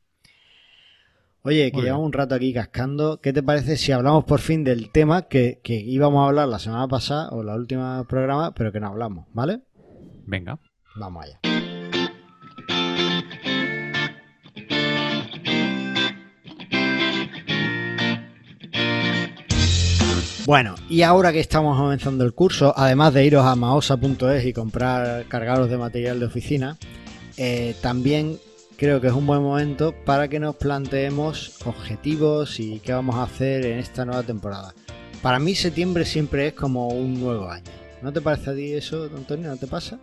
Oye, 1.42 1.72
que 1.72 1.80
llevamos 1.80 2.04
un 2.04 2.12
rato 2.12 2.34
aquí 2.34 2.52
cascando. 2.52 3.20
¿Qué 3.20 3.32
te 3.32 3.42
parece 3.42 3.76
si 3.76 3.92
hablamos 3.92 4.24
por 4.24 4.40
fin 4.40 4.62
del 4.62 4.90
tema 4.90 5.22
que, 5.22 5.60
que 5.62 5.74
íbamos 5.80 6.22
a 6.22 6.28
hablar 6.28 6.48
la 6.48 6.58
semana 6.58 6.86
pasada 6.86 7.30
o 7.30 7.42
la 7.42 7.54
última 7.54 8.06
programa, 8.06 8.52
pero 8.52 8.72
que 8.72 8.80
no 8.80 8.88
hablamos, 8.88 9.26
¿vale? 9.32 9.62
Venga. 10.26 10.58
Vamos 10.96 11.24
allá. 11.24 11.69
Bueno, 20.46 20.74
y 20.88 21.02
ahora 21.02 21.32
que 21.32 21.40
estamos 21.40 21.78
comenzando 21.78 22.24
el 22.24 22.32
curso, 22.32 22.72
además 22.76 23.14
de 23.14 23.24
iros 23.24 23.44
a 23.44 23.54
maosa.es 23.56 24.44
y 24.46 24.52
comprar 24.52 25.26
cargaros 25.26 25.68
de 25.68 25.76
material 25.76 26.18
de 26.18 26.26
oficina, 26.26 26.78
eh, 27.36 27.74
también 27.82 28.38
creo 28.76 29.00
que 29.00 29.08
es 29.08 29.12
un 29.12 29.26
buen 29.26 29.42
momento 29.42 29.94
para 30.04 30.28
que 30.28 30.40
nos 30.40 30.56
planteemos 30.56 31.60
objetivos 31.66 32.58
y 32.58 32.80
qué 32.80 32.92
vamos 32.92 33.16
a 33.16 33.24
hacer 33.24 33.66
en 33.66 33.78
esta 33.78 34.04
nueva 34.04 34.22
temporada. 34.22 34.72
Para 35.22 35.38
mí 35.38 35.54
septiembre 35.54 36.06
siempre 36.06 36.48
es 36.48 36.54
como 36.54 36.88
un 36.88 37.20
nuevo 37.20 37.48
año. 37.50 37.70
¿No 38.02 38.12
te 38.12 38.22
parece 38.22 38.50
a 38.50 38.54
ti 38.54 38.72
eso, 38.72 39.04
Antonio? 39.14 39.50
¿No 39.50 39.56
te 39.58 39.66
pasa? 39.66 40.00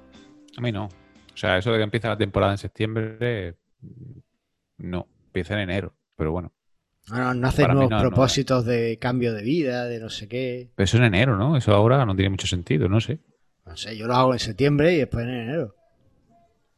A 0.55 0.61
mí 0.61 0.71
no. 0.71 0.85
O 0.85 1.37
sea, 1.37 1.57
eso 1.57 1.71
de 1.71 1.77
que 1.77 1.83
empieza 1.83 2.09
la 2.09 2.17
temporada 2.17 2.53
en 2.53 2.59
septiembre, 2.59 3.55
no, 4.77 5.07
empieza 5.25 5.55
en 5.55 5.61
enero, 5.61 5.95
pero 6.15 6.31
bueno. 6.31 6.53
No, 7.09 7.33
no 7.33 7.47
haces 7.47 7.67
nuevos 7.67 8.01
propósitos 8.01 8.65
de 8.65 8.97
cambio 8.99 9.33
de 9.33 9.41
vida, 9.41 9.85
de 9.85 9.99
no 9.99 10.09
sé 10.09 10.27
qué. 10.27 10.69
Pero 10.75 10.83
eso 10.83 10.97
en 10.97 11.05
enero, 11.05 11.37
¿no? 11.37 11.55
Eso 11.55 11.73
ahora 11.73 12.05
no 12.05 12.15
tiene 12.15 12.29
mucho 12.29 12.47
sentido, 12.47 12.89
no 12.89 12.99
sé. 12.99 13.19
No 13.65 13.77
sé, 13.77 13.97
yo 13.97 14.07
lo 14.07 14.15
hago 14.15 14.33
en 14.33 14.39
septiembre 14.39 14.93
y 14.93 14.97
después 14.97 15.25
en 15.25 15.33
enero. 15.33 15.75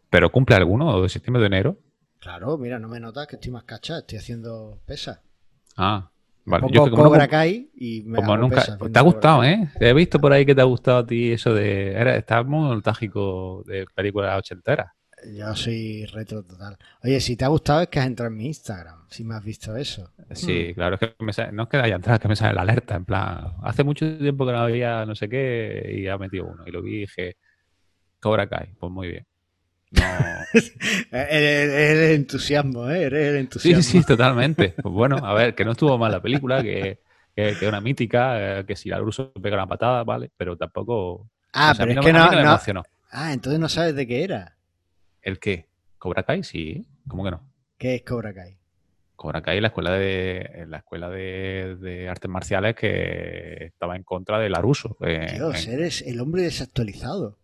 ¿Pero 0.10 0.32
cumple 0.32 0.56
alguno 0.56 1.02
de 1.02 1.10
septiembre 1.10 1.40
o 1.40 1.42
de 1.42 1.48
enero? 1.48 1.78
Claro, 2.20 2.58
mira, 2.58 2.80
no 2.80 2.88
me 2.88 3.00
notas 3.00 3.28
que 3.28 3.38
estoy 3.38 3.52
más 3.52 3.64
cacha, 3.64 4.00
estoy 4.00 4.18
haciendo 4.18 4.80
pesas. 4.86 5.20
Ah, 5.78 6.10
vale. 6.46 6.68
Yo 6.72 6.86
que 6.86 6.92
Cobra 6.92 7.28
Kai 7.28 7.70
y 7.76 8.04
me 8.04 8.18
como 8.18 8.38
nunca. 8.38 8.78
te 8.78 9.00
ha 9.00 9.02
gustado, 9.02 9.44
¿eh? 9.44 9.70
He 9.80 9.94
visto 9.94 10.20
por 10.20 10.34
ahí 10.34 10.46
que 10.46 10.54
te 10.54 10.62
ha 10.62 10.66
gustado 10.66 11.00
a 11.00 11.06
ti 11.06 11.32
eso 11.32 11.54
de. 11.54 11.94
Era, 11.94 12.16
estás 12.18 12.46
muy 12.46 12.70
nostálgico 12.70 13.64
de 13.66 13.86
películas 13.96 14.38
ochenteras. 14.38 14.92
Yo 15.36 15.56
soy 15.56 16.06
retro 16.06 16.44
total. 16.44 16.78
Oye, 17.04 17.20
si 17.20 17.36
te 17.36 17.46
ha 17.46 17.50
gustado 17.50 17.82
es 17.82 17.88
que 17.90 18.00
has 18.00 18.08
entrado 18.08 18.32
en 18.32 18.38
mi 18.38 18.48
Instagram, 18.48 19.06
si 19.10 19.24
me 19.24 19.36
has 19.36 19.44
visto 19.44 19.76
eso. 19.76 20.12
Sí, 20.32 20.74
claro, 20.74 20.96
es 20.96 21.00
que 21.00 21.16
me 21.24 21.34
sale, 21.34 21.52
no 21.52 21.64
es 21.64 21.70
que 21.70 21.78
haya 21.78 21.96
entrado, 21.96 22.16
es 22.16 22.22
que 22.22 22.28
me 22.28 22.36
sale 22.36 22.54
la 22.54 22.62
alerta, 22.62 22.96
en 22.96 23.06
plan, 23.06 23.54
hace 23.64 23.84
mucho 23.84 24.18
tiempo 24.18 24.46
que 24.46 24.52
no 24.52 24.60
había 24.60 25.06
no 25.06 25.16
sé 25.16 25.28
qué 25.28 25.96
y 25.98 26.08
ha 26.08 26.18
metido 26.18 26.46
uno. 26.46 26.64
Y 26.66 26.72
lo 26.72 26.82
vi 26.82 26.96
y 26.96 27.00
dije, 27.02 27.38
Cobra 28.20 28.48
Kai, 28.48 28.74
pues 28.80 28.92
muy 28.92 29.08
bien. 29.10 29.26
No. 29.92 30.02
el 31.12 32.12
entusiasmo, 32.12 32.90
¿eh? 32.90 33.04
Eres 33.04 33.30
el 33.30 33.36
entusiasmo. 33.38 33.82
Sí, 33.82 34.00
sí, 34.00 34.06
totalmente. 34.06 34.76
Pues 34.82 34.94
bueno, 34.94 35.18
a 35.18 35.34
ver, 35.34 35.56
que 35.56 35.66
no 35.66 35.72
estuvo 35.72 35.98
mal 35.98 36.12
la 36.12 36.22
película, 36.22 36.62
que, 36.62 37.00
que, 37.36 37.68
una 37.68 37.82
mítica, 37.82 38.60
eh, 38.60 38.66
que 38.66 38.76
si 38.76 38.90
la 38.90 39.00
ruso 39.00 39.32
pega 39.34 39.56
una 39.56 39.68
patada, 39.68 40.04
vale, 40.04 40.32
pero 40.38 40.56
tampoco. 40.56 41.30
Ah, 41.54 41.74
pero 41.78 41.92
es 41.92 42.00
que 42.00 42.14
no, 42.14 42.74
no, 42.74 42.84
Ah, 43.12 43.34
entonces 43.34 43.60
no 43.60 43.70
sabes 43.70 43.96
de 43.96 44.06
qué 44.06 44.24
era. 44.24 44.56
¿El 45.22 45.40
qué? 45.40 45.68
¿Cobra 45.98 46.24
Kai? 46.24 46.44
Sí. 46.44 46.88
¿Cómo 47.08 47.24
que 47.24 47.32
no? 47.32 47.44
¿Qué 47.78 47.96
es 47.96 48.02
Cobra 48.04 48.34
Kai? 48.34 48.58
Cobra 49.16 49.42
Kai, 49.42 49.60
la 49.60 49.68
escuela 49.68 49.92
de 49.92 50.66
la 50.68 50.78
escuela 50.78 51.10
de, 51.10 52.08
artes 52.10 52.32
marciales 52.32 52.76
que 52.76 53.66
estaba 53.66 53.98
en 53.98 54.04
contra 54.04 54.40
de 54.40 54.50
Laruso. 54.50 54.96
Eh, 55.02 55.34
Dios, 55.36 55.68
eres 55.68 56.02
el 56.04 56.22
hombre 56.22 56.44
desactualizado. 56.44 57.38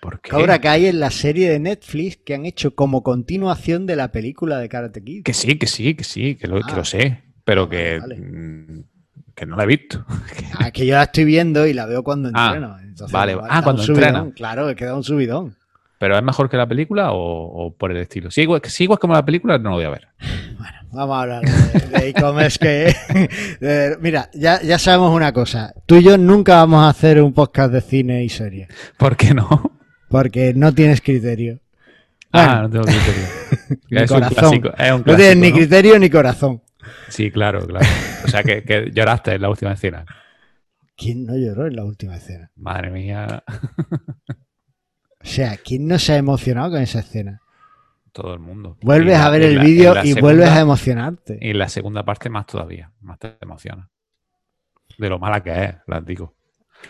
¿Por 0.00 0.20
qué? 0.20 0.32
Cobra 0.32 0.60
Kai 0.60 0.86
es 0.86 0.94
la 0.94 1.10
serie 1.10 1.48
de 1.48 1.60
Netflix 1.60 2.16
que 2.16 2.34
han 2.34 2.44
hecho 2.44 2.74
como 2.74 3.04
continuación 3.04 3.86
de 3.86 3.96
la 3.96 4.10
película 4.10 4.58
de 4.58 4.68
Karate 4.68 5.02
Kid. 5.02 5.22
Que 5.22 5.32
sí, 5.32 5.56
que 5.58 5.68
sí, 5.68 5.94
que 5.94 6.04
sí, 6.04 6.34
que 6.34 6.48
lo, 6.48 6.60
que 6.60 6.72
lo 6.74 6.80
ah. 6.80 6.84
sé, 6.84 7.22
pero 7.44 7.68
que, 7.68 8.00
mm, 8.00 8.80
que 9.34 9.46
no 9.46 9.56
la 9.56 9.62
he 9.62 9.66
visto. 9.66 10.04
Ah, 10.58 10.70
que 10.70 10.86
yo 10.86 10.94
la 10.94 11.04
estoy 11.04 11.24
viendo 11.24 11.66
y 11.66 11.72
la 11.72 11.86
veo 11.86 12.02
cuando 12.02 12.30
ah, 12.34 12.52
entreno. 12.54 12.76
vale, 13.10 13.36
ah, 13.48 13.62
cuando 13.62 13.84
entreno. 13.84 14.32
Claro, 14.34 14.68
he 14.70 14.74
quedado 14.74 14.96
un 14.96 15.04
subidón. 15.04 15.56
¿Pero 16.04 16.18
es 16.18 16.22
mejor 16.22 16.50
que 16.50 16.58
la 16.58 16.66
película 16.66 17.12
o, 17.12 17.74
por 17.78 17.90
el 17.90 17.96
estilo? 17.96 18.30
Si 18.30 18.42
igual, 18.42 18.60
si 18.66 18.84
igual 18.84 18.98
como 18.98 19.14
la 19.14 19.24
película, 19.24 19.56
no 19.56 19.70
lo 19.70 19.76
voy 19.76 19.84
a 19.86 19.88
ver. 19.88 20.08
Bueno, 20.58 20.78
vamos 20.92 21.16
a 21.16 21.22
hablar 21.22 21.42
de 21.42 22.08
e-commerce 22.10 22.58
que... 22.58 23.96
mira, 24.02 24.28
ya, 24.34 24.60
ya 24.60 24.78
sabemos 24.78 25.14
una 25.16 25.32
cosa. 25.32 25.72
Tú 25.86 25.96
y 25.96 26.04
yo 26.04 26.18
nunca 26.18 26.56
vamos 26.56 26.84
a 26.84 26.90
hacer 26.90 27.22
un 27.22 27.32
podcast 27.32 27.72
de 27.72 27.80
cine 27.80 28.22
y 28.22 28.28
serie. 28.28 28.68
¿Por 28.98 29.16
qué 29.16 29.32
no? 29.32 29.78
Porque 30.10 30.52
no 30.52 30.74
tienes 30.74 31.00
criterio. 31.00 31.60
ah, 32.32 32.60
no 32.62 32.70
tengo 32.70 32.84
criterio. 32.84 33.24
es, 34.04 34.10
Un 34.10 34.20
clásico, 34.20 34.70
no 35.06 35.16
tienes 35.16 35.36
ni 35.38 35.52
criterio 35.52 35.98
ni 35.98 36.10
corazón. 36.10 36.60
Sí, 37.08 37.30
claro, 37.30 37.66
claro. 37.66 37.86
O 38.26 38.28
sea, 38.28 38.42
que, 38.42 38.90
lloraste 38.92 39.36
en 39.36 39.40
la 39.40 39.48
última 39.48 39.72
escena. 39.72 40.04
¿Quién 40.98 41.24
no 41.24 41.34
lloró 41.34 41.66
en 41.66 41.76
la 41.76 41.84
última 41.84 42.16
escena? 42.16 42.50
Madre 42.56 42.90
mía. 42.90 43.42
o 45.24 45.26
sea, 45.26 45.56
¿quién 45.56 45.88
no 45.88 45.98
se 45.98 46.12
ha 46.12 46.16
emocionado 46.18 46.72
con 46.72 46.82
esa 46.82 46.98
escena? 46.98 47.40
Todo 48.12 48.34
el 48.34 48.40
mundo. 48.40 48.76
Vuelves 48.82 49.16
a 49.16 49.30
ver 49.30 49.42
el 49.42 49.58
vídeo 49.58 49.94
y 50.04 50.20
vuelves 50.20 50.50
a 50.50 50.60
emocionarte. 50.60 51.38
Y 51.40 51.50
en 51.50 51.58
la 51.58 51.68
segunda 51.68 52.04
parte 52.04 52.28
más 52.28 52.46
todavía, 52.46 52.92
más 53.00 53.18
te 53.18 53.36
emociona. 53.40 53.88
De 54.98 55.08
lo 55.08 55.18
mala 55.18 55.42
que 55.42 55.64
es, 55.64 55.74
las 55.86 56.04
digo. 56.04 56.34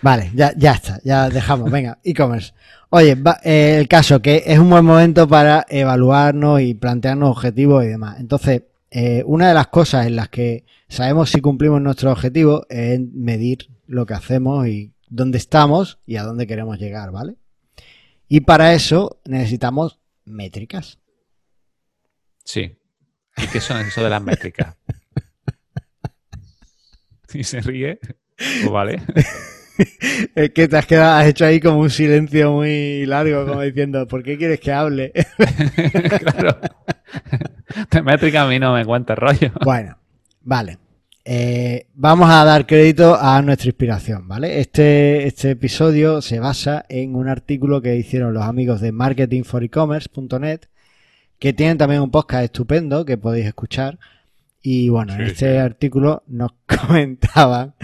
Vale, 0.02 0.32
ya, 0.34 0.52
ya 0.56 0.72
está, 0.72 1.00
ya 1.04 1.30
dejamos. 1.30 1.70
Venga, 1.70 1.98
e-commerce. 2.04 2.52
Oye, 2.90 3.16
eh, 3.44 3.76
el 3.78 3.86
caso 3.86 4.20
que 4.20 4.42
es 4.44 4.58
un 4.58 4.68
buen 4.68 4.84
momento 4.84 5.28
para 5.28 5.64
evaluarnos 5.68 6.60
y 6.60 6.74
plantearnos 6.74 7.30
objetivos 7.30 7.84
y 7.84 7.88
demás. 7.88 8.18
Entonces, 8.18 8.64
eh, 8.90 9.22
una 9.26 9.48
de 9.48 9.54
las 9.54 9.68
cosas 9.68 10.06
en 10.06 10.16
las 10.16 10.28
que 10.28 10.64
sabemos 10.88 11.30
si 11.30 11.40
cumplimos 11.40 11.80
nuestros 11.80 12.12
objetivos 12.12 12.66
es 12.68 13.00
medir 13.00 13.68
lo 13.86 14.06
que 14.06 14.14
hacemos 14.14 14.66
y 14.66 14.92
dónde 15.08 15.38
estamos 15.38 16.00
y 16.04 16.16
a 16.16 16.24
dónde 16.24 16.48
queremos 16.48 16.78
llegar, 16.78 17.12
¿vale? 17.12 17.36
Y 18.34 18.40
para 18.40 18.74
eso 18.74 19.20
necesitamos 19.26 20.00
métricas. 20.24 20.98
Sí. 22.44 22.76
¿Y 23.36 23.46
qué 23.46 23.60
son 23.60 23.80
eso 23.86 24.02
de 24.02 24.10
las 24.10 24.20
métricas? 24.20 24.76
y 27.32 27.44
se 27.44 27.60
ríe, 27.60 28.00
pues 28.36 28.70
vale. 28.72 29.02
es 30.34 30.50
que 30.50 30.66
te 30.66 30.76
has 30.76 30.84
quedado, 30.84 31.20
has 31.20 31.28
hecho 31.28 31.44
ahí 31.44 31.60
como 31.60 31.78
un 31.78 31.90
silencio 31.90 32.50
muy 32.50 33.06
largo, 33.06 33.46
como 33.46 33.60
diciendo, 33.60 34.08
¿por 34.08 34.24
qué 34.24 34.36
quieres 34.36 34.58
que 34.58 34.72
hable? 34.72 35.12
claro. 36.18 36.58
Métrica 38.02 38.42
a 38.42 38.48
mí 38.48 38.58
no 38.58 38.74
me 38.74 38.84
cuenta 38.84 39.14
rollo. 39.14 39.52
Bueno, 39.64 39.96
vale. 40.40 40.78
Eh, 41.26 41.86
vamos 41.94 42.28
a 42.28 42.44
dar 42.44 42.66
crédito 42.66 43.16
a 43.18 43.40
nuestra 43.40 43.68
inspiración, 43.68 44.28
¿vale? 44.28 44.60
Este, 44.60 45.26
este 45.26 45.52
episodio 45.52 46.20
se 46.20 46.38
basa 46.38 46.84
en 46.90 47.16
un 47.16 47.28
artículo 47.28 47.80
que 47.80 47.96
hicieron 47.96 48.34
los 48.34 48.42
amigos 48.42 48.82
de 48.82 48.92
marketingforecommerce.net, 48.92 50.60
que 51.38 51.52
tienen 51.54 51.78
también 51.78 52.02
un 52.02 52.10
podcast 52.10 52.44
estupendo 52.44 53.06
que 53.06 53.16
podéis 53.16 53.46
escuchar. 53.46 53.98
Y 54.60 54.90
bueno, 54.90 55.14
en 55.14 55.22
este 55.22 55.58
artículo 55.58 56.22
nos 56.26 56.52
comentaban 56.86 57.74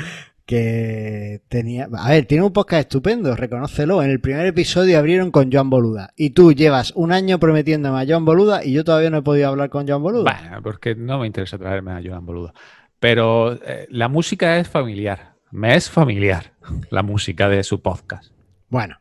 que 0.45 1.43
tenía... 1.49 1.89
A 1.97 2.11
ver, 2.11 2.27
tiene 2.27 2.45
un 2.45 2.53
podcast 2.53 2.81
estupendo, 2.81 3.37
reconócelo. 3.37 4.03
En 4.03 4.11
el 4.11 4.21
primer 4.21 4.45
episodio 4.47 4.99
abrieron 4.99 5.31
con 5.31 5.51
Joan 5.51 5.71
Boluda. 5.71 6.13
Y 6.17 6.31
tú 6.31 6.53
llevas 6.53 6.93
un 6.97 7.13
año 7.13 7.39
prometiéndome 7.39 8.03
a 8.03 8.07
Joan 8.07 8.25
Boluda 8.25 8.65
y 8.65 8.73
yo 8.73 8.83
todavía 8.83 9.11
no 9.11 9.19
he 9.19 9.23
podido 9.23 9.49
hablar 9.49 9.71
con 9.71 9.87
Joan 9.87 10.03
Boluda. 10.03 10.25
Bueno, 10.25 10.63
porque 10.63 10.95
no 10.95 11.21
me 11.21 11.27
interesa 11.27 11.57
traerme 11.57 11.93
a 11.93 12.03
Joan 12.05 12.27
Boluda. 12.27 12.53
Pero 13.01 13.55
eh, 13.55 13.87
la 13.91 14.09
música 14.09 14.59
es 14.59 14.69
familiar. 14.69 15.35
Me 15.51 15.75
es 15.75 15.91
familiar 15.91 16.53
la 16.91 17.03
música 17.03 17.49
de 17.49 17.65
su 17.65 17.81
podcast. 17.83 18.31
Bueno, 18.69 19.01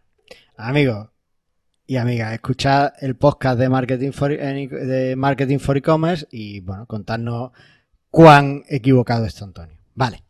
amigos 0.58 1.10
y 1.86 1.98
amigas, 1.98 2.34
escuchad 2.34 2.94
el 3.02 3.16
podcast 3.16 3.60
de 3.60 3.70
Marketing 3.70 4.12
for, 4.12 4.36
de 4.36 5.16
Marketing 5.16 5.60
for 5.60 5.78
E-Commerce 5.78 6.28
y, 6.32 6.62
bueno, 6.62 6.86
contadnos 6.86 7.52
cuán 8.10 8.64
equivocado 8.70 9.26
está 9.26 9.46
Antonio. 9.46 9.78
Vale. 9.94 10.24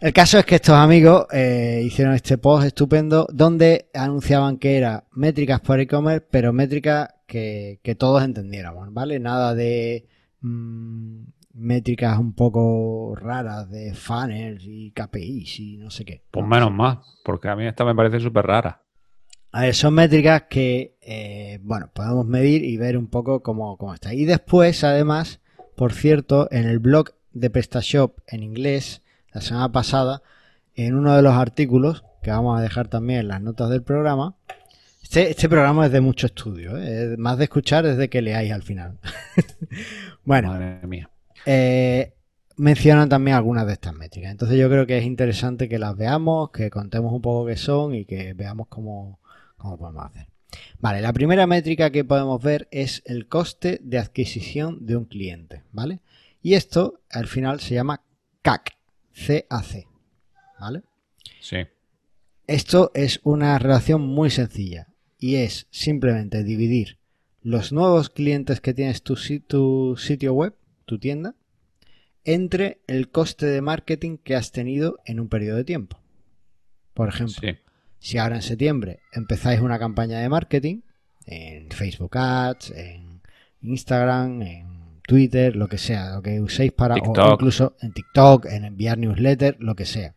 El 0.00 0.12
caso 0.12 0.38
es 0.38 0.46
que 0.46 0.54
estos 0.54 0.76
amigos 0.76 1.26
eh, 1.32 1.82
hicieron 1.84 2.14
este 2.14 2.38
post 2.38 2.64
estupendo 2.64 3.26
donde 3.32 3.90
anunciaban 3.92 4.56
que 4.58 4.76
era 4.76 5.08
métricas 5.10 5.60
por 5.60 5.80
e-commerce, 5.80 6.24
pero 6.30 6.52
métricas 6.52 7.08
que, 7.26 7.80
todos 7.98 8.22
entendiéramos, 8.22 8.92
¿vale? 8.94 9.18
Nada 9.18 9.56
de 9.56 10.06
mm, 10.40 11.22
métricas 11.58 12.18
un 12.18 12.32
poco 12.34 13.14
raras 13.16 13.70
de 13.70 13.94
funnels 13.94 14.62
y 14.64 14.92
KPIs 14.92 15.60
y 15.60 15.76
no 15.76 15.90
sé 15.90 16.04
qué. 16.04 16.22
Pues 16.30 16.46
menos 16.46 16.72
más, 16.72 16.98
porque 17.24 17.48
a 17.48 17.56
mí 17.56 17.66
esta 17.66 17.84
me 17.84 17.94
parece 17.94 18.20
súper 18.20 18.46
rara. 18.46 18.82
A 19.50 19.62
ver, 19.62 19.74
son 19.74 19.94
métricas 19.94 20.42
que, 20.42 20.96
eh, 21.00 21.58
bueno, 21.62 21.90
podemos 21.92 22.26
medir 22.26 22.64
y 22.64 22.76
ver 22.76 22.98
un 22.98 23.08
poco 23.08 23.42
cómo, 23.42 23.76
cómo 23.78 23.94
está. 23.94 24.12
Y 24.14 24.24
después, 24.24 24.84
además, 24.84 25.40
por 25.74 25.92
cierto, 25.92 26.48
en 26.50 26.66
el 26.66 26.78
blog 26.78 27.10
de 27.32 27.50
PrestaShop 27.50 28.18
en 28.26 28.42
inglés, 28.42 29.02
la 29.32 29.40
semana 29.40 29.72
pasada, 29.72 30.22
en 30.74 30.94
uno 30.94 31.16
de 31.16 31.22
los 31.22 31.34
artículos, 31.34 32.04
que 32.22 32.30
vamos 32.30 32.58
a 32.58 32.62
dejar 32.62 32.88
también 32.88 33.20
en 33.20 33.28
las 33.28 33.40
notas 33.40 33.70
del 33.70 33.82
programa, 33.82 34.36
este, 35.02 35.30
este 35.30 35.48
programa 35.48 35.86
es 35.86 35.92
de 35.92 36.02
mucho 36.02 36.26
estudio, 36.26 36.76
¿eh? 36.76 37.16
más 37.16 37.38
de 37.38 37.44
escuchar 37.44 37.84
desde 37.84 38.10
que 38.10 38.20
leáis 38.20 38.52
al 38.52 38.62
final. 38.62 38.98
bueno, 40.24 40.48
Madre 40.48 40.86
mía. 40.86 41.08
Eh, 41.50 42.12
mencionan 42.58 43.08
también 43.08 43.34
algunas 43.34 43.66
de 43.66 43.72
estas 43.72 43.94
métricas. 43.94 44.30
Entonces 44.30 44.58
yo 44.58 44.68
creo 44.68 44.86
que 44.86 44.98
es 44.98 45.04
interesante 45.04 45.66
que 45.66 45.78
las 45.78 45.96
veamos, 45.96 46.50
que 46.50 46.68
contemos 46.68 47.10
un 47.10 47.22
poco 47.22 47.46
qué 47.46 47.56
son 47.56 47.94
y 47.94 48.04
que 48.04 48.34
veamos 48.34 48.68
cómo, 48.68 49.18
cómo 49.56 49.78
podemos 49.78 50.04
hacer. 50.04 50.26
Vale, 50.78 51.00
la 51.00 51.14
primera 51.14 51.46
métrica 51.46 51.90
que 51.90 52.04
podemos 52.04 52.42
ver 52.42 52.68
es 52.70 53.02
el 53.06 53.28
coste 53.28 53.80
de 53.82 53.96
adquisición 53.96 54.84
de 54.84 54.96
un 54.96 55.06
cliente, 55.06 55.62
¿vale? 55.72 56.00
Y 56.42 56.52
esto 56.52 57.00
al 57.10 57.28
final 57.28 57.60
se 57.60 57.76
llama 57.76 58.02
CAC, 58.42 58.76
CAC. 59.14 59.86
¿Vale? 60.60 60.82
Sí. 61.40 61.58
Esto 62.46 62.90
es 62.92 63.20
una 63.22 63.58
relación 63.58 64.02
muy 64.02 64.28
sencilla 64.28 64.88
y 65.18 65.36
es 65.36 65.66
simplemente 65.70 66.44
dividir 66.44 66.98
los 67.40 67.72
nuevos 67.72 68.10
clientes 68.10 68.60
que 68.60 68.74
tienes 68.74 69.02
tu, 69.02 69.16
tu 69.46 69.96
sitio 69.96 70.34
web, 70.34 70.54
tu 70.84 70.98
tienda, 70.98 71.34
entre 72.24 72.80
el 72.86 73.10
coste 73.10 73.46
de 73.46 73.60
marketing 73.60 74.18
que 74.18 74.36
has 74.36 74.52
tenido 74.52 74.98
en 75.04 75.20
un 75.20 75.28
periodo 75.28 75.56
de 75.56 75.64
tiempo. 75.64 76.00
Por 76.94 77.08
ejemplo, 77.08 77.48
si 77.98 78.18
ahora 78.18 78.36
en 78.36 78.42
septiembre 78.42 79.00
empezáis 79.12 79.60
una 79.60 79.78
campaña 79.78 80.20
de 80.20 80.28
marketing 80.28 80.80
en 81.26 81.70
Facebook 81.70 82.16
Ads, 82.16 82.70
en 82.72 83.20
Instagram, 83.62 84.42
en 84.42 85.00
Twitter, 85.06 85.56
lo 85.56 85.68
que 85.68 85.78
sea, 85.78 86.16
lo 86.16 86.22
que 86.22 86.40
uséis 86.40 86.72
para, 86.72 86.96
o 86.96 87.32
incluso 87.32 87.76
en 87.80 87.92
TikTok, 87.92 88.46
en 88.46 88.64
enviar 88.64 88.98
newsletter, 88.98 89.56
lo 89.58 89.74
que 89.74 89.86
sea. 89.86 90.14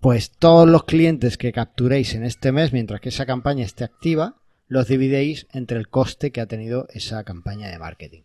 Pues 0.00 0.30
todos 0.30 0.66
los 0.68 0.84
clientes 0.84 1.36
que 1.36 1.52
capturéis 1.52 2.14
en 2.14 2.24
este 2.24 2.52
mes, 2.52 2.72
mientras 2.72 3.00
que 3.00 3.10
esa 3.10 3.26
campaña 3.26 3.64
esté 3.64 3.84
activa, 3.84 4.36
los 4.66 4.88
dividéis 4.88 5.46
entre 5.52 5.78
el 5.78 5.88
coste 5.88 6.30
que 6.30 6.40
ha 6.40 6.46
tenido 6.46 6.86
esa 6.90 7.22
campaña 7.24 7.68
de 7.68 7.78
marketing. 7.78 8.22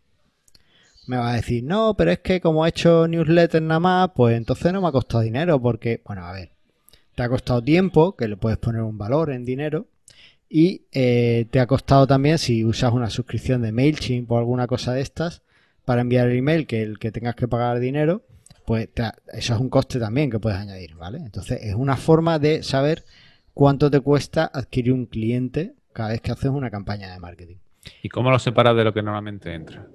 Me 1.08 1.18
va 1.18 1.32
a 1.32 1.36
decir, 1.36 1.64
no, 1.64 1.96
pero 1.96 2.12
es 2.12 2.20
que 2.20 2.42
como 2.42 2.66
he 2.66 2.70
hecho 2.70 3.08
newsletter 3.08 3.62
nada 3.62 3.80
más, 3.80 4.12
pues 4.16 4.36
entonces 4.36 4.74
no 4.74 4.82
me 4.82 4.88
ha 4.88 4.92
costado 4.92 5.24
dinero, 5.24 5.62
porque, 5.62 6.02
bueno, 6.06 6.26
a 6.26 6.32
ver, 6.32 6.52
te 7.16 7.24
ha 7.24 7.30
costado 7.30 7.64
tiempo, 7.64 8.16
que 8.16 8.28
le 8.28 8.38
puedes 8.38 8.58
poner 8.58 8.82
un 8.82 8.98
valor 8.98 9.32
en 9.32 9.46
dinero, 9.46 9.86
y 10.50 10.84
eh, 10.92 11.48
te 11.52 11.60
ha 11.60 11.68
costado 11.68 12.08
también, 12.08 12.38
si 12.38 12.66
usas 12.66 12.94
una 12.94 13.10
suscripción 13.10 13.62
de 13.62 13.72
MailChimp 13.72 14.32
o 14.32 14.38
alguna 14.38 14.68
cosa 14.68 14.94
de 14.94 15.02
estas, 15.02 15.42
para 15.86 16.02
enviar 16.02 16.28
el 16.30 16.38
email 16.38 16.66
que 16.66 16.82
el 16.82 16.98
que 16.98 17.12
tengas 17.12 17.36
que 17.36 17.48
pagar 17.48 17.80
dinero, 17.80 18.24
pues 18.66 18.90
eso 19.34 19.54
es 19.54 19.60
un 19.60 19.70
coste 19.70 20.00
también 20.00 20.32
que 20.32 20.40
puedes 20.40 20.58
añadir, 20.58 20.96
¿vale? 20.96 21.20
Entonces 21.20 21.62
es 21.62 21.76
una 21.76 21.96
forma 21.96 22.40
de 22.40 22.64
saber 22.64 23.06
cuánto 23.54 23.92
te 23.92 24.00
cuesta 24.00 24.50
adquirir 24.52 24.92
un 24.92 25.06
cliente 25.06 25.76
cada 25.94 26.10
vez 26.10 26.22
que 26.22 26.32
haces 26.32 26.50
una 26.50 26.72
campaña 26.72 27.14
de 27.14 27.20
marketing. 27.20 27.58
¿Y 28.02 28.10
cómo 28.10 28.32
lo 28.32 28.40
separas 28.40 28.76
de 28.76 28.84
lo 28.84 28.94
que 28.94 29.04
normalmente 29.04 29.54
entra? 29.54 29.88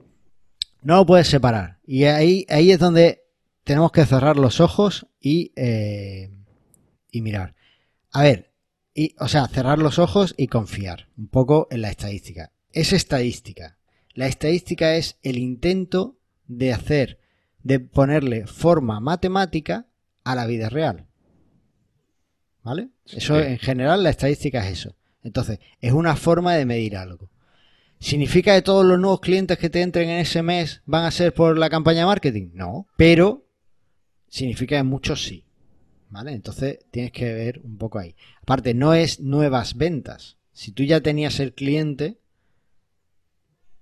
No 0.83 0.97
lo 0.97 1.07
puedes 1.07 1.29
separar. 1.29 1.79
Y 1.85 2.05
ahí, 2.05 2.47
ahí 2.49 2.73
es 2.73 2.79
donde 2.79 3.23
tenemos 3.65 3.93
que 3.93 4.07
cerrar 4.07 4.37
los 4.37 4.61
ojos 4.61 5.07
y, 5.21 5.53
eh, 5.57 6.31
y 7.11 7.23
mirar. 7.23 7.55
A 8.11 8.23
ver, 8.23 8.53
y, 8.95 9.15
o 9.19 9.29
sea, 9.29 9.47
cerrar 9.47 9.79
los 9.79 9.99
ojos 9.99 10.35
y 10.37 10.49
confiar 10.49 11.09
un 11.17 11.29
poco 11.29 11.69
en 11.71 11.83
la 11.83 11.91
estadística. 11.91 12.53
Es 12.73 12.93
estadística. 12.93 13.79
La 14.15 14.27
estadística 14.27 14.97
es 14.97 15.19
el 15.23 15.39
intento 15.39 16.19
de 16.47 16.73
hacer, 16.73 17.21
de 17.63 17.81
ponerle 17.81 18.47
forma 18.47 19.01
matemática 19.01 19.87
a 20.25 20.35
la 20.35 20.47
vida 20.47 20.69
real. 20.69 21.07
¿Vale? 22.63 22.91
Eso 23.07 23.41
en 23.41 23.59
general 23.59 24.03
la 24.03 24.11
estadística 24.11 24.67
es 24.67 24.81
eso. 24.81 24.97
Entonces, 25.23 25.61
es 25.81 25.93
una 25.93 26.17
forma 26.17 26.55
de 26.55 26.67
medir 26.67 26.97
algo. 26.97 27.30
¿Significa 28.01 28.55
que 28.55 28.63
todos 28.63 28.85
los 28.85 28.99
nuevos 28.99 29.21
clientes 29.21 29.59
que 29.59 29.69
te 29.69 29.83
entren 29.83 30.09
en 30.09 30.19
ese 30.19 30.43
mes 30.43 30.83
van 30.87 31.05
a 31.05 31.11
ser 31.11 31.35
por 31.35 31.59
la 31.59 31.69
campaña 31.69 32.01
de 32.01 32.07
marketing? 32.07 32.49
No, 32.55 32.89
pero 32.97 33.47
significa 34.27 34.79
que 34.79 34.83
muchos 34.83 35.23
sí. 35.23 35.45
¿Vale? 36.09 36.33
Entonces 36.33 36.81
tienes 36.91 37.13
que 37.13 37.33
ver 37.33 37.61
un 37.63 37.77
poco 37.77 37.99
ahí. 37.99 38.17
Aparte, 38.43 38.75
no 38.75 38.95
es 38.95 39.21
nuevas 39.21 39.77
ventas. 39.77 40.39
Si 40.53 40.73
tú 40.73 40.83
ya 40.83 41.03
tenías 41.03 41.39
el 41.39 41.55
cliente, 41.55 42.19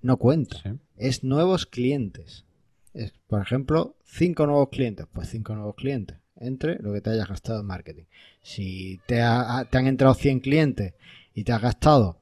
no 0.03 0.19
cuenta. 0.19 0.77
Es 0.97 1.25
nuevos 1.25 1.65
clientes. 1.65 2.45
Es, 2.93 3.13
por 3.29 3.41
ejemplo, 3.41 3.97
cinco 4.05 4.47
nuevos 4.47 4.69
clientes. 4.71 5.07
Pues 5.11 5.29
cinco 5.31 5.55
nuevos 5.55 5.77
clientes 5.77 6.19
entre 6.37 6.79
lo 6.81 6.93
que 6.93 7.01
te 7.01 7.11
hayas 7.11 7.29
gastado 7.29 7.61
en 7.61 7.67
marketing. 7.67 8.05
Si 8.43 9.01
te, 9.07 9.23
han 9.23 9.87
entrado 9.87 10.15
100 10.15 10.41
clientes 10.41 10.95
y 11.35 11.45
te 11.45 11.53
has 11.53 11.63
gastado 11.63 12.21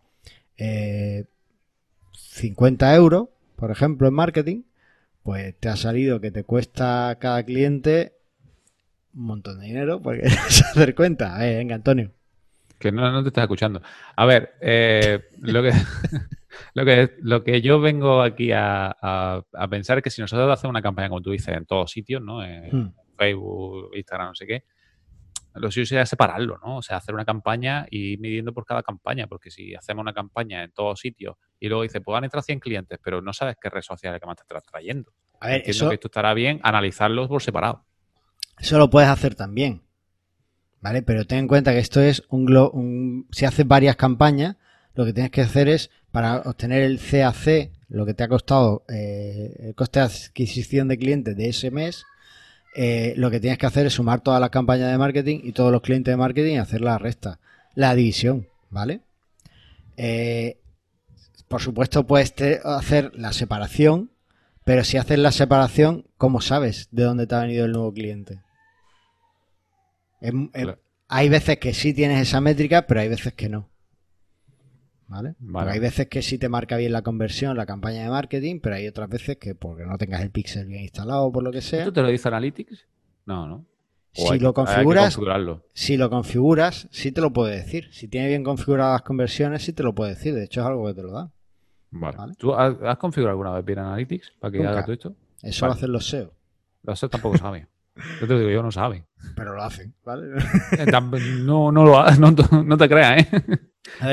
50 2.36 2.92
eh, 2.92 2.96
euros, 2.96 3.28
por 3.56 3.70
ejemplo, 3.70 4.08
en 4.08 4.14
marketing, 4.14 4.62
pues 5.22 5.58
te 5.58 5.68
ha 5.68 5.76
salido 5.76 6.20
que 6.20 6.30
te 6.30 6.44
cuesta 6.44 7.16
cada 7.18 7.42
cliente 7.42 8.12
un 9.14 9.24
montón 9.24 9.58
de 9.58 9.66
dinero 9.66 10.00
porque 10.02 10.28
se 10.48 10.64
hacer 10.64 10.94
cuenta. 10.94 11.38
venga, 11.38 11.74
Antonio. 11.74 12.12
Que 12.78 12.92
no, 12.92 13.10
no 13.10 13.22
te 13.22 13.28
estás 13.28 13.44
escuchando. 13.44 13.80
A 14.14 14.26
ver, 14.26 14.54
eh, 14.60 15.24
lo, 15.40 15.62
que, 15.62 15.72
lo, 16.74 16.84
que, 16.84 17.14
lo 17.22 17.42
que 17.42 17.62
yo 17.62 17.80
vengo 17.80 18.20
aquí 18.20 18.52
a, 18.52 18.94
a, 19.00 19.68
pensar 19.70 19.96
es 19.98 20.04
que 20.04 20.10
si 20.10 20.20
nosotros 20.20 20.52
hacemos 20.52 20.72
una 20.72 20.82
campaña, 20.82 21.08
como 21.08 21.22
tú 21.22 21.30
dices, 21.30 21.56
en 21.56 21.64
todos 21.64 21.90
sitios, 21.90 22.20
¿no? 22.20 22.44
En 22.44 22.70
hmm. 22.70 22.92
Facebook, 23.16 23.96
Instagram, 23.96 24.28
no 24.28 24.34
sé 24.34 24.46
qué, 24.46 24.64
lo 25.58 25.70
suyo 25.70 25.86
sería 25.86 26.06
separarlo, 26.06 26.58
¿no? 26.58 26.78
O 26.78 26.82
sea, 26.82 26.98
hacer 26.98 27.14
una 27.14 27.24
campaña 27.24 27.86
y 27.90 28.12
ir 28.12 28.20
midiendo 28.20 28.52
por 28.52 28.64
cada 28.64 28.82
campaña, 28.82 29.26
porque 29.26 29.50
si 29.50 29.74
hacemos 29.74 30.02
una 30.02 30.12
campaña 30.12 30.62
en 30.62 30.72
todos 30.72 31.00
sitios 31.00 31.36
y 31.58 31.68
luego 31.68 31.82
dice, 31.82 32.00
pues 32.00 32.12
van 32.12 32.24
a 32.24 32.26
entrar 32.26 32.42
100 32.42 32.60
clientes, 32.60 32.98
pero 33.02 33.22
no 33.22 33.32
sabes 33.32 33.56
qué 33.60 33.70
red 33.70 33.82
social 33.82 34.14
es 34.14 34.20
que 34.20 34.26
más 34.26 34.36
te 34.36 34.42
está 34.42 34.60
trayendo. 34.60 35.12
A 35.40 35.48
ver, 35.48 35.62
eso... 35.66 35.88
que 35.88 35.94
esto 35.94 36.08
estará 36.08 36.34
bien 36.34 36.60
analizarlos 36.62 37.28
por 37.28 37.42
separado. 37.42 37.84
Eso 38.58 38.78
lo 38.78 38.90
puedes 38.90 39.08
hacer 39.08 39.34
también. 39.34 39.82
¿Vale? 40.80 41.02
Pero 41.02 41.26
ten 41.26 41.40
en 41.40 41.48
cuenta 41.48 41.72
que 41.72 41.78
esto 41.78 42.00
es 42.00 42.22
un, 42.28 43.26
si 43.32 43.44
haces 43.44 43.66
varias 43.66 43.96
campañas, 43.96 44.56
lo 44.94 45.04
que 45.04 45.12
tienes 45.12 45.30
que 45.30 45.42
hacer 45.42 45.68
es 45.68 45.90
para 46.10 46.38
obtener 46.38 46.82
el 46.82 46.98
CAC, 46.98 47.72
lo 47.88 48.06
que 48.06 48.14
te 48.14 48.24
ha 48.24 48.28
costado 48.28 48.84
eh, 48.88 49.54
el 49.58 49.74
coste 49.74 50.00
de 50.00 50.06
adquisición 50.06 50.88
de 50.88 50.98
clientes 50.98 51.36
de 51.36 51.48
ese 51.48 51.70
mes, 51.70 52.04
eh, 52.78 53.14
lo 53.16 53.30
que 53.30 53.40
tienes 53.40 53.58
que 53.58 53.64
hacer 53.64 53.86
es 53.86 53.94
sumar 53.94 54.20
todas 54.20 54.38
las 54.38 54.50
campañas 54.50 54.90
de 54.90 54.98
marketing 54.98 55.40
y 55.42 55.52
todos 55.52 55.72
los 55.72 55.80
clientes 55.80 56.12
de 56.12 56.18
marketing 56.18 56.56
y 56.56 56.58
hacer 56.58 56.82
la 56.82 56.98
resta, 56.98 57.40
la 57.74 57.94
división, 57.94 58.48
¿vale? 58.68 59.00
Eh, 59.96 60.58
por 61.48 61.62
supuesto 61.62 62.06
puedes 62.06 62.34
hacer 62.64 63.12
la 63.14 63.32
separación, 63.32 64.10
pero 64.64 64.84
si 64.84 64.98
haces 64.98 65.18
la 65.18 65.32
separación, 65.32 66.04
¿cómo 66.18 66.42
sabes 66.42 66.88
de 66.90 67.04
dónde 67.04 67.26
te 67.26 67.34
ha 67.34 67.40
venido 67.40 67.64
el 67.64 67.72
nuevo 67.72 67.94
cliente? 67.94 68.40
Hay 71.08 71.28
veces 71.30 71.56
que 71.56 71.72
sí 71.72 71.94
tienes 71.94 72.20
esa 72.20 72.42
métrica, 72.42 72.86
pero 72.86 73.00
hay 73.00 73.08
veces 73.08 73.32
que 73.32 73.48
no. 73.48 73.70
¿Vale? 75.08 75.36
hay 75.70 75.78
veces 75.78 76.08
que 76.08 76.20
sí 76.20 76.36
te 76.36 76.48
marca 76.48 76.76
bien 76.76 76.92
la 76.92 77.02
conversión, 77.02 77.56
la 77.56 77.66
campaña 77.66 78.02
de 78.02 78.10
marketing, 78.10 78.58
pero 78.60 78.74
hay 78.74 78.88
otras 78.88 79.08
veces 79.08 79.36
que 79.36 79.54
porque 79.54 79.84
no 79.84 79.96
tengas 79.98 80.20
el 80.22 80.30
pixel 80.30 80.66
bien 80.66 80.82
instalado 80.82 81.26
o 81.26 81.32
por 81.32 81.44
lo 81.44 81.52
que 81.52 81.60
sea. 81.60 81.84
¿Tú 81.84 81.92
te 81.92 82.02
lo 82.02 82.08
dice 82.08 82.28
Analytics? 82.28 82.86
No, 83.24 83.46
¿no? 83.46 83.64
si 84.16 84.38
lo 84.38 84.54
configuras, 84.54 85.18
si 85.74 85.96
lo 85.96 86.08
configuras, 86.08 86.88
sí 86.90 87.12
te 87.12 87.20
lo 87.20 87.32
puede 87.32 87.56
decir. 87.56 87.88
Si 87.92 88.08
tiene 88.08 88.28
bien 88.28 88.44
configuradas 88.44 88.94
las 88.94 89.02
conversiones, 89.02 89.62
sí 89.62 89.72
te 89.72 89.82
lo 89.82 89.94
puede 89.94 90.14
decir. 90.14 90.34
De 90.34 90.44
hecho, 90.44 90.60
es 90.60 90.66
algo 90.66 90.86
que 90.86 90.94
te 90.94 91.02
lo 91.02 91.12
da. 91.12 91.30
Vale. 91.90 92.34
¿Tú 92.38 92.54
has, 92.54 92.96
configurado 92.98 93.32
alguna 93.32 93.52
vez 93.52 93.64
bien 93.64 93.78
Analytics 93.78 94.32
para 94.40 94.52
que 94.52 94.66
haga 94.66 94.82
todo 94.82 94.92
esto? 94.92 95.16
Eso 95.42 95.66
lo 95.66 95.72
hacen 95.72 95.92
los 95.92 96.08
SEO. 96.08 96.32
Los 96.82 96.98
SEO 96.98 97.10
tampoco 97.10 97.36
saben. 97.36 97.68
Yo 98.20 98.26
te 98.26 98.38
digo, 98.38 98.50
yo 98.50 98.62
no 98.62 98.70
saben. 98.70 99.06
Pero 99.34 99.54
lo 99.54 99.62
hacen, 99.62 99.94
¿vale? 100.04 100.26
Eh, 100.78 100.86
no, 101.42 101.72
no, 101.72 101.84
lo, 101.84 102.10
no, 102.18 102.34
no 102.64 102.76
te 102.76 102.88
creas, 102.88 103.22
¿eh? 103.22 103.42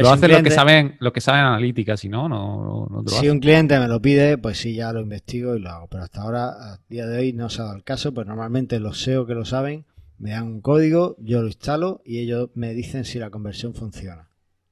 lo 0.02 0.10
hacen 0.12 0.32
los 0.32 0.44
que 0.44 0.52
saben, 0.52 0.96
lo 1.00 1.14
que 1.14 1.22
saben 1.22 1.42
analítica, 1.42 1.98
si 1.98 2.10
no, 2.10 2.30
no, 2.30 2.88
no 2.90 3.08
Si 3.08 3.30
un 3.30 3.40
cliente 3.40 3.80
me 3.80 3.88
lo 3.88 4.02
pide, 4.02 4.38
pues 4.38 4.58
sí, 4.58 4.76
ya 4.76 4.94
lo 4.94 5.02
investigo 5.02 5.56
y 5.56 5.60
lo 5.60 5.70
hago. 5.70 5.88
Pero 5.88 6.04
hasta 6.04 6.22
ahora, 6.22 6.48
a 6.50 6.80
día 6.90 7.08
de 7.08 7.18
hoy, 7.18 7.34
no 7.34 7.50
se 7.50 7.62
ha 7.62 7.66
dado 7.66 7.76
el 7.76 7.84
caso, 7.84 8.14
pues 8.14 8.28
normalmente 8.28 8.80
los 8.80 9.02
SEO 9.02 9.26
que 9.26 9.34
lo 9.34 9.46
saben 9.46 9.86
Me 10.18 10.32
dan 10.32 10.44
un 10.44 10.62
código, 10.62 11.16
yo 11.20 11.42
lo 11.42 11.48
instalo 11.48 12.02
y 12.06 12.20
ellos 12.20 12.50
me 12.54 12.74
dicen 12.74 13.04
si 13.06 13.20
la 13.20 13.30
conversión 13.30 13.74
funciona. 13.74 14.30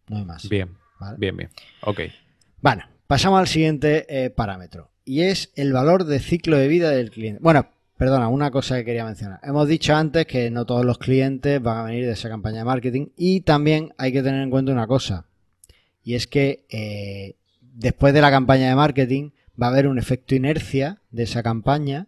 No 0.07 0.17
hay 0.17 0.25
más. 0.25 0.47
Bien, 0.49 0.69
bien, 1.17 1.37
bien. 1.37 1.49
Ok. 1.81 2.01
Bueno, 2.61 2.83
pasamos 3.07 3.39
al 3.39 3.47
siguiente 3.47 4.05
eh, 4.07 4.29
parámetro 4.29 4.91
y 5.03 5.21
es 5.21 5.51
el 5.55 5.73
valor 5.73 6.05
de 6.05 6.19
ciclo 6.19 6.57
de 6.57 6.67
vida 6.67 6.91
del 6.91 7.11
cliente. 7.11 7.39
Bueno, 7.41 7.67
perdona, 8.01 8.29
una 8.29 8.49
cosa 8.49 8.77
que 8.77 8.85
quería 8.85 9.05
mencionar. 9.05 9.39
Hemos 9.43 9.67
dicho 9.67 9.93
antes 9.93 10.25
que 10.25 10.49
no 10.49 10.65
todos 10.65 10.83
los 10.83 10.97
clientes 10.97 11.61
van 11.61 11.77
a 11.77 11.83
venir 11.83 12.07
de 12.07 12.13
esa 12.13 12.29
campaña 12.29 12.57
de 12.57 12.65
marketing 12.65 13.09
y 13.15 13.41
también 13.41 13.93
hay 13.99 14.11
que 14.11 14.23
tener 14.23 14.41
en 14.41 14.49
cuenta 14.49 14.71
una 14.71 14.87
cosa 14.87 15.27
y 16.03 16.15
es 16.15 16.25
que 16.25 16.65
eh, 16.71 17.35
después 17.61 18.15
de 18.15 18.21
la 18.21 18.31
campaña 18.31 18.69
de 18.69 18.75
marketing 18.75 19.29
va 19.61 19.67
a 19.67 19.69
haber 19.69 19.85
un 19.85 19.99
efecto 19.99 20.33
inercia 20.33 20.99
de 21.11 21.21
esa 21.21 21.43
campaña 21.43 22.07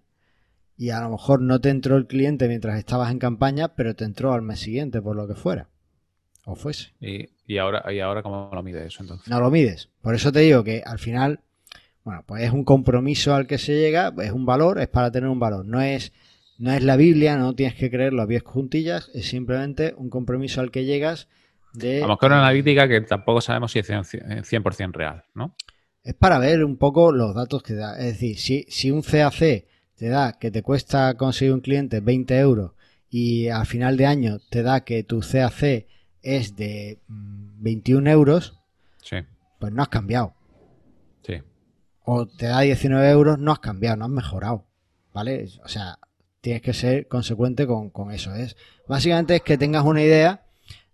y 0.79 0.89
a 0.89 0.99
lo 0.99 1.11
mejor 1.11 1.41
no 1.41 1.61
te 1.61 1.69
entró 1.69 1.95
el 1.95 2.07
cliente 2.07 2.47
mientras 2.47 2.79
estabas 2.79 3.11
en 3.11 3.19
campaña, 3.19 3.75
pero 3.75 3.95
te 3.95 4.03
entró 4.03 4.33
al 4.33 4.41
mes 4.41 4.61
siguiente 4.61 4.99
por 4.99 5.15
lo 5.15 5.27
que 5.27 5.35
fuera. 5.35 5.69
O 6.43 6.55
fuese. 6.55 6.93
¿Y, 7.01 7.57
ahora, 7.59 7.93
¿Y 7.93 7.99
ahora 7.99 8.23
cómo 8.23 8.49
lo 8.51 8.63
mides 8.63 8.87
eso 8.87 9.03
entonces? 9.03 9.27
No 9.27 9.39
lo 9.39 9.51
mides. 9.51 9.89
Por 10.01 10.15
eso 10.15 10.31
te 10.31 10.39
digo 10.39 10.63
que 10.63 10.81
al 10.83 10.97
final, 10.97 11.41
bueno, 12.03 12.23
pues 12.25 12.43
es 12.43 12.51
un 12.51 12.63
compromiso 12.63 13.33
al 13.33 13.47
que 13.47 13.57
se 13.57 13.73
llega, 13.73 14.13
es 14.21 14.31
un 14.31 14.45
valor, 14.45 14.79
es 14.79 14.87
para 14.87 15.11
tener 15.11 15.29
un 15.29 15.39
valor. 15.39 15.65
No 15.65 15.81
es, 15.81 16.11
no 16.57 16.71
es 16.71 16.83
la 16.83 16.97
Biblia, 16.97 17.37
no 17.37 17.55
tienes 17.55 17.75
que 17.75 17.89
creerlo 17.89 18.21
a 18.21 18.27
pies 18.27 18.43
juntillas, 18.43 19.09
es 19.13 19.27
simplemente 19.27 19.93
un 19.97 20.09
compromiso 20.09 20.61
al 20.61 20.71
que 20.71 20.85
llegas 20.85 21.29
de... 21.73 22.01
Vamos 22.01 22.17
con 22.17 22.31
una 22.31 22.41
analítica 22.41 22.87
que 22.87 23.01
tampoco 23.01 23.41
sabemos 23.41 23.71
si 23.71 23.79
es 23.79 23.89
100% 23.89 24.91
real, 24.93 25.23
¿no? 25.33 25.55
Es 26.03 26.13
para 26.13 26.37
ver 26.37 26.65
un 26.65 26.77
poco 26.77 27.13
los 27.13 27.33
datos 27.33 27.63
que 27.63 27.75
da. 27.75 27.97
Es 27.97 28.13
decir, 28.13 28.37
si, 28.37 28.65
si 28.67 28.91
un 28.91 29.01
CAC 29.01 29.65
te 29.95 30.09
da 30.09 30.33
que 30.37 30.51
te 30.51 30.61
cuesta 30.61 31.15
conseguir 31.15 31.53
un 31.53 31.61
cliente 31.61 32.01
20 32.01 32.37
euros 32.39 32.73
y 33.09 33.47
al 33.47 33.65
final 33.65 33.95
de 33.95 34.05
año 34.05 34.39
te 34.49 34.63
da 34.63 34.83
que 34.83 35.03
tu 35.03 35.21
CAC 35.21 35.87
es 36.21 36.55
de 36.57 36.99
21 37.07 38.01
mm, 38.01 38.07
euros, 38.07 38.59
pues 39.59 39.71
no 39.71 39.81
has 39.81 39.89
cambiado. 39.89 40.33
Sí. 42.05 42.11
O 42.11 42.27
te 42.27 42.47
da 42.47 42.61
19 42.61 43.09
euros, 43.09 43.39
no 43.39 43.51
has 43.51 43.59
cambiado, 43.59 43.97
no 43.97 44.05
has 44.05 44.11
mejorado. 44.11 44.65
¿Vale? 45.13 45.47
O 45.63 45.67
sea, 45.67 45.99
tienes 46.41 46.61
que 46.61 46.73
ser 46.73 47.07
consecuente 47.07 47.67
con, 47.67 48.11
eso. 48.11 48.33
Es, 48.35 48.55
básicamente 48.87 49.35
es 49.35 49.41
que 49.41 49.57
tengas 49.57 49.85
una 49.85 50.01
idea 50.01 50.43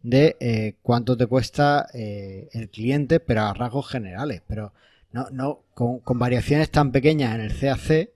de 0.02 0.38
eh, 0.40 0.76
cuánto 0.82 1.18
te 1.18 1.28
cuesta 1.28 1.88
eh, 1.94 2.50
el 2.54 2.70
cliente, 2.70 3.20
pero 3.20 3.42
a 3.42 3.54
rasgos 3.54 3.88
generales. 3.88 4.42
Pero 4.48 4.74
no, 5.12 5.28
no, 5.32 5.64
con, 5.74 6.00
con 6.00 6.20
variaciones 6.20 6.70
tan 6.70 6.92
pequeñas 6.92 7.36
en 7.36 7.42
el 7.42 7.58
CAC, 7.58 8.10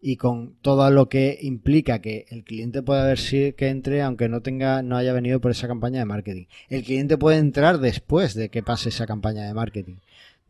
y 0.00 0.16
con 0.16 0.54
todo 0.62 0.88
lo 0.90 1.08
que 1.08 1.38
implica 1.42 2.00
que 2.00 2.26
el 2.30 2.44
cliente 2.44 2.82
pueda 2.82 3.04
ver 3.04 3.18
si 3.18 3.52
que 3.54 3.68
entre 3.68 4.02
aunque 4.02 4.28
no 4.28 4.40
tenga 4.40 4.82
no 4.82 4.96
haya 4.96 5.12
venido 5.12 5.40
por 5.40 5.50
esa 5.50 5.66
campaña 5.66 5.98
de 5.98 6.04
marketing. 6.04 6.46
El 6.68 6.84
cliente 6.84 7.18
puede 7.18 7.38
entrar 7.38 7.78
después 7.80 8.34
de 8.34 8.48
que 8.48 8.62
pase 8.62 8.90
esa 8.90 9.06
campaña 9.06 9.44
de 9.44 9.54
marketing. 9.54 9.96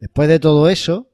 Después 0.01 0.29
de 0.29 0.41
todo 0.41 0.69
eso, 0.69 1.09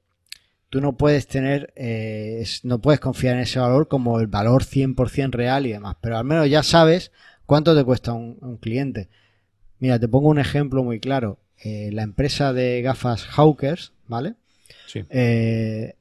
tú 0.73 0.81
no 0.81 0.97
puedes 0.97 1.27
tener 1.27 1.71
eh, 1.77 2.43
no 2.63 2.81
puedes 2.81 2.99
confiar 2.99 3.35
en 3.35 3.43
ese 3.43 3.59
valor 3.59 3.89
como 3.89 4.19
el 4.21 4.27
valor 4.27 4.65
100% 4.65 5.33
real 5.33 5.67
y 5.67 5.73
demás, 5.73 5.97
pero 6.01 6.17
al 6.17 6.25
menos 6.25 6.49
ya 6.49 6.63
sabes 6.63 7.13
cuánto 7.45 7.77
te 7.77 7.85
cuesta 7.85 8.15
un, 8.15 8.57
cliente. 8.57 9.11
Mira, 9.81 9.99
te 9.99 10.09
pongo 10.09 10.31
un 10.31 10.39
ejemplo 10.39 10.83
muy 10.83 10.99
claro. 10.99 11.39
Eh, 11.63 11.91
la 11.93 12.03
empresa 12.03 12.55
de 12.55 12.81
gafas 12.81 13.27
Hawkers, 13.27 13.93
¿vale? 14.09 14.37
Sí. 14.87 15.05
Eh, 15.11 15.93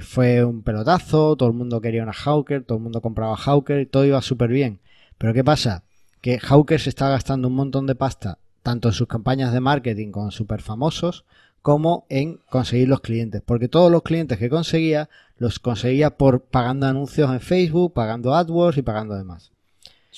fue 0.00 0.44
un 0.44 0.62
pelotazo, 0.62 1.34
todo 1.34 1.48
el 1.48 1.56
mundo 1.56 1.80
quería 1.80 2.04
una 2.04 2.12
Hawker, 2.12 2.62
todo 2.62 2.78
el 2.78 2.84
mundo 2.84 3.00
compraba 3.00 3.36
Hawker 3.36 3.80
y 3.80 3.86
todo 3.86 4.04
iba 4.04 4.22
súper 4.22 4.50
bien. 4.50 4.78
Pero 5.18 5.34
¿qué 5.34 5.42
pasa? 5.42 5.82
Que 6.20 6.38
Hawker 6.38 6.80
se 6.80 6.90
está 6.90 7.08
gastando 7.08 7.48
un 7.48 7.54
montón 7.54 7.88
de 7.88 7.96
pasta, 7.96 8.38
tanto 8.62 8.90
en 8.90 8.94
sus 8.94 9.08
campañas 9.08 9.52
de 9.52 9.58
marketing 9.58 10.12
con 10.12 10.30
súper 10.30 10.62
famosos, 10.62 11.24
como 11.62 12.06
en 12.08 12.40
conseguir 12.48 12.88
los 12.88 13.00
clientes. 13.00 13.42
Porque 13.44 13.68
todos 13.68 13.90
los 13.90 14.02
clientes 14.02 14.38
que 14.38 14.48
conseguía, 14.48 15.08
los 15.36 15.58
conseguía 15.58 16.10
por 16.10 16.42
pagando 16.42 16.86
anuncios 16.86 17.30
en 17.30 17.40
Facebook, 17.40 17.92
pagando 17.92 18.34
AdWords 18.34 18.78
y 18.78 18.82
pagando 18.82 19.14
demás. 19.14 19.52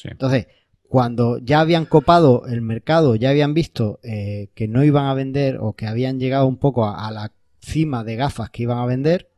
Entonces, 0.04 0.46
cuando 0.88 1.38
ya 1.38 1.60
habían 1.60 1.86
copado 1.86 2.46
el 2.46 2.60
mercado, 2.60 3.14
ya 3.14 3.30
habían 3.30 3.54
visto 3.54 3.98
eh, 4.02 4.48
que 4.54 4.68
no 4.68 4.84
iban 4.84 5.06
a 5.06 5.14
vender 5.14 5.58
o 5.60 5.72
que 5.74 5.86
habían 5.86 6.20
llegado 6.20 6.46
un 6.46 6.56
poco 6.56 6.88
a 6.88 7.10
la 7.10 7.32
cima 7.60 8.04
de 8.04 8.16
gafas 8.16 8.50
que 8.50 8.64
iban 8.64 8.78
a 8.78 8.86
vender, 8.86 9.28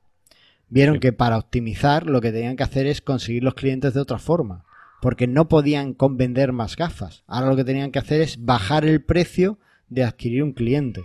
vieron 0.68 0.98
que 0.98 1.12
para 1.12 1.38
optimizar 1.38 2.06
lo 2.06 2.20
que 2.20 2.32
tenían 2.32 2.56
que 2.56 2.64
hacer 2.64 2.86
es 2.86 3.00
conseguir 3.00 3.44
los 3.44 3.54
clientes 3.54 3.94
de 3.94 4.00
otra 4.00 4.18
forma, 4.18 4.64
porque 5.00 5.26
no 5.26 5.48
podían 5.48 5.96
vender 6.10 6.52
más 6.52 6.76
gafas. 6.76 7.22
Ahora 7.26 7.50
lo 7.50 7.56
que 7.56 7.64
tenían 7.64 7.92
que 7.92 8.00
hacer 8.00 8.20
es 8.20 8.44
bajar 8.44 8.84
el 8.84 9.02
precio 9.02 9.58
de 9.88 10.02
adquirir 10.02 10.42
un 10.42 10.52
cliente. 10.52 11.04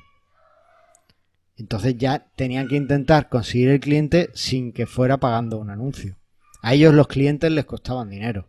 Entonces 1.60 1.98
ya 1.98 2.26
tenían 2.36 2.70
que 2.70 2.78
intentar 2.78 3.28
conseguir 3.28 3.70
el 3.70 3.82
cliente 3.82 4.30
sin 4.34 4.72
que 4.72 4.86
fuera 4.86 5.18
pagando 5.18 5.58
un 5.58 5.70
anuncio. 5.70 6.16
A 6.62 6.74
ellos 6.74 6.94
los 6.94 7.08
clientes 7.08 7.52
les 7.52 7.66
costaban 7.66 8.10
dinero. 8.10 8.48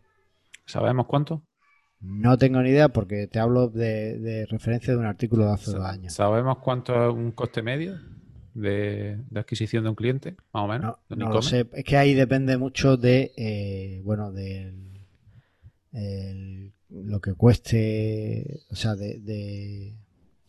¿Sabemos 0.64 1.06
cuánto? 1.06 1.42
No 2.00 2.38
tengo 2.38 2.62
ni 2.62 2.70
idea 2.70 2.88
porque 2.88 3.26
te 3.26 3.40
hablo 3.40 3.68
de, 3.68 4.46
referencia 4.48 4.92
de 4.92 4.98
un 4.98 5.06
artículo 5.06 5.44
de 5.46 5.52
hace 5.52 5.72
dos 5.72 5.84
años. 5.84 6.14
¿Sabemos 6.14 6.58
cuánto 6.58 6.94
es 6.94 7.12
un 7.12 7.32
coste 7.32 7.62
medio? 7.62 7.98
de, 8.54 9.18
adquisición 9.34 9.84
de 9.84 9.90
un 9.90 9.94
cliente, 9.94 10.36
más 10.52 10.64
o 10.64 10.68
menos? 10.68 10.96
No, 11.08 11.32
lo 11.32 11.40
sé, 11.40 11.68
es 11.72 11.84
que 11.84 11.96
ahí 11.96 12.14
depende 12.14 12.58
mucho 12.58 12.96
de, 12.96 13.32
eh, 13.36 14.02
bueno, 14.04 14.32
de 14.32 14.74
lo 16.88 17.20
que 17.20 17.34
cueste, 17.34 18.64
o 18.70 18.74
sea, 18.74 18.96
de, 18.96 19.94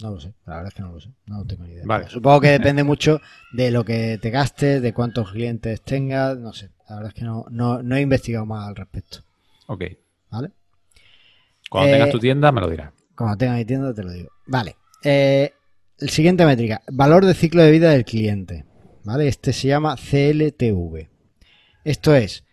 No 0.02 0.12
lo 0.12 0.20
sé, 0.20 0.34
la 0.48 0.56
verdad 0.56 0.70
es 0.70 0.74
que 0.74 0.82
no 0.82 0.92
lo 0.94 1.00
sé, 1.00 1.10
no 1.28 1.46
tengo 1.46 1.64
ni 1.64 1.74
idea. 1.74 2.10
Supongo 2.10 2.42
que 2.42 2.50
depende 2.50 2.84
mucho 2.84 3.22
de 3.54 3.70
lo 3.70 3.86
que 3.86 4.18
te 4.20 4.32
gastes, 4.32 4.82
de 4.82 4.94
cuántos 4.94 5.32
clientes 5.32 5.82
tengas, 5.82 6.38
no 6.38 6.54
sé, 6.54 6.72
la 6.90 6.96
verdad 6.96 7.10
es 7.10 7.14
que 7.14 7.26
no, 7.26 7.46
no, 7.52 7.96
he 7.96 8.02
investigado 8.02 8.46
más 8.46 8.68
al 8.68 8.76
respecto. 8.76 9.20
Ok. 9.68 9.84
¿Vale? 10.32 10.52
Cuando 11.70 11.92
tengas 11.92 12.10
eh, 12.10 12.12
tu 12.12 12.20
tienda 12.20 12.52
me 12.52 12.62
lo 12.62 12.70
dirás. 12.70 12.92
Cuando 13.16 13.38
tenga 13.38 13.54
mi 13.54 13.66
tienda 13.66 13.94
te 13.94 14.04
lo 14.04 14.12
digo. 14.12 14.30
Vale. 14.48 14.76
Eh, 15.04 15.54
el 16.00 16.10
siguiente 16.10 16.46
métrica, 16.46 16.82
valor 16.92 17.26
de 17.26 17.34
ciclo 17.36 17.62
de 17.62 17.72
vida 17.72 17.92
del 17.92 18.06
cliente. 18.06 18.66
¿Vale? 19.04 19.28
Este 19.28 19.54
se 19.54 19.68
llama 19.68 19.96
CLTV. 19.96 21.10
Esto 21.84 22.16
es 22.16 22.44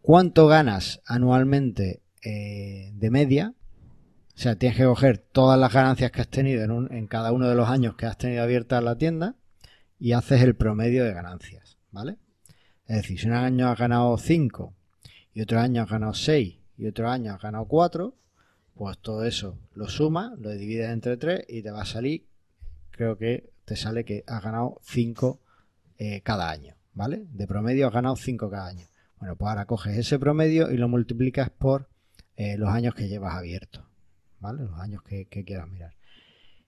cuánto 0.00 0.46
ganas 0.46 1.00
anualmente 1.06 2.02
eh, 2.22 2.92
de 2.94 3.10
media. 3.10 3.54
O 4.38 4.40
sea, 4.40 4.54
tienes 4.54 4.78
que 4.78 4.84
coger 4.84 5.18
todas 5.18 5.58
las 5.58 5.72
ganancias 5.72 6.12
que 6.12 6.20
has 6.20 6.28
tenido 6.28 6.62
en, 6.62 7.08
cada 7.08 7.32
uno 7.32 7.48
de 7.48 7.56
los 7.56 7.68
años 7.68 7.96
que 7.96 8.06
has 8.06 8.16
tenido 8.16 8.44
abierta 8.44 8.80
la 8.80 8.96
tienda 8.96 9.34
y 9.98 10.12
haces 10.12 10.42
el 10.42 10.54
promedio 10.54 11.04
de 11.04 11.12
ganancias. 11.12 11.76
¿Vale? 11.90 12.18
Es 12.86 12.98
decir, 12.98 13.18
si 13.18 13.26
un 13.26 13.32
año 13.32 13.68
has 13.68 13.76
ganado 13.76 14.16
5 14.16 14.72
y 15.34 15.42
otro 15.42 15.58
año 15.58 15.82
has 15.82 15.90
ganado 15.90 16.14
6 16.14 16.56
y 16.76 16.86
otro 16.86 17.10
año 17.10 17.34
has 17.34 17.42
ganado 17.42 17.64
4, 17.64 18.14
pues 18.74 18.98
todo 18.98 19.24
eso 19.24 19.58
lo 19.74 19.88
sumas, 19.88 20.38
lo 20.38 20.50
divides 20.50 20.90
entre 20.90 21.16
3 21.16 21.44
y 21.48 21.62
te 21.62 21.72
va 21.72 21.82
a 21.82 21.84
salir 21.84 22.24
creo 22.92 23.18
que 23.18 23.50
te 23.64 23.74
sale 23.74 24.04
que 24.04 24.22
has 24.28 24.40
ganado 24.40 24.80
5 24.84 25.40
eh, 25.98 26.20
cada 26.20 26.48
año, 26.48 26.76
¿vale? 26.94 27.26
De 27.32 27.48
promedio 27.48 27.88
has 27.88 27.92
ganado 27.92 28.14
5 28.14 28.48
cada 28.48 28.68
año. 28.68 28.86
Bueno, 29.18 29.34
pues 29.34 29.48
ahora 29.48 29.66
coges 29.66 29.98
ese 29.98 30.20
promedio 30.20 30.70
y 30.70 30.76
lo 30.76 30.88
multiplicas 30.88 31.50
por 31.50 31.88
eh, 32.36 32.56
los 32.56 32.68
años 32.68 32.94
que 32.94 33.08
llevas 33.08 33.34
abierto, 33.34 33.87
¿vale? 34.40 34.62
Los 34.62 34.78
años 34.78 35.02
que, 35.02 35.26
quieras 35.26 35.68
mirar. 35.68 35.94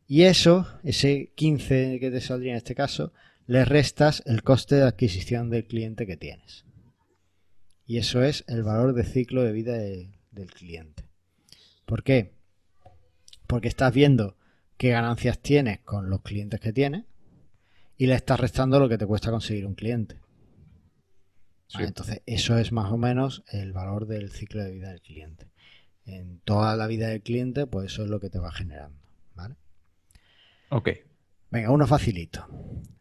Y 0.06 0.22
eso, 0.22 0.66
ese 0.82 1.32
15 1.34 1.98
que 2.00 2.10
te 2.10 2.20
saldría 2.20 2.52
en 2.52 2.58
este 2.58 2.74
caso, 2.74 3.12
le 3.46 3.64
restas 3.64 4.22
el 4.26 4.42
coste 4.42 4.76
de 4.76 4.82
adquisición 4.82 5.50
del 5.50 5.66
cliente 5.66 6.06
que 6.06 6.16
tienes. 6.16 6.64
Y 7.86 7.98
eso 7.98 8.22
es 8.22 8.44
el 8.48 8.62
valor 8.62 8.94
de 8.94 9.04
ciclo 9.04 9.42
de 9.42 9.52
vida 9.52 9.76
del 9.76 10.50
cliente. 10.52 11.04
¿Por 11.86 12.02
qué? 12.04 12.34
Porque 13.46 13.68
estás 13.68 13.92
viendo 13.92 14.36
qué 14.76 14.90
ganancias 14.90 15.40
tienes 15.40 15.80
con 15.80 16.08
los 16.08 16.22
clientes 16.22 16.60
que 16.60 16.72
tienes 16.72 17.04
y 17.98 18.06
le 18.06 18.14
estás 18.14 18.40
restando 18.40 18.80
lo 18.80 18.88
que 18.88 18.96
te 18.96 19.06
cuesta 19.06 19.30
conseguir 19.30 19.66
un 19.66 19.74
cliente. 19.74 20.16
entonces, 21.78 22.22
eso 22.24 22.56
es 22.56 22.72
más 22.72 22.90
o 22.90 22.96
menos 22.96 23.44
el 23.52 23.72
valor 23.72 24.06
del 24.06 24.30
ciclo 24.30 24.64
de 24.64 24.70
vida 24.70 24.88
del 24.88 25.02
cliente. 25.02 25.49
En 26.12 26.40
toda 26.40 26.76
la 26.76 26.86
vida 26.86 27.08
del 27.08 27.22
cliente, 27.22 27.66
pues 27.66 27.92
eso 27.92 28.04
es 28.04 28.10
lo 28.10 28.20
que 28.20 28.30
te 28.30 28.38
va 28.38 28.52
generando. 28.52 28.98
¿Vale? 29.34 29.56
Ok. 30.70 30.90
Venga, 31.50 31.70
uno 31.70 31.86
facilito. 31.86 32.46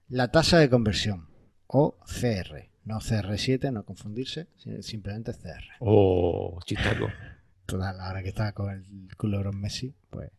La 0.10 0.32
tasa 0.32 0.60
de 0.60 0.70
conversión, 0.70 1.30
o 1.68 1.98
CR. 2.06 2.70
No 2.86 3.00
CR7, 3.00 3.72
no 3.72 3.84
confundirse, 3.84 4.48
simplemente 4.82 5.34
CR. 5.34 5.64
Oh, 5.80 6.60
chistoso. 6.66 7.08
Toda 7.66 7.94
la 7.94 8.10
hora 8.10 8.24
que 8.24 8.30
está 8.30 8.54
con 8.54 8.72
el 8.72 9.16
culo 9.16 9.52
Messi, 9.52 9.94
pues 10.10 10.32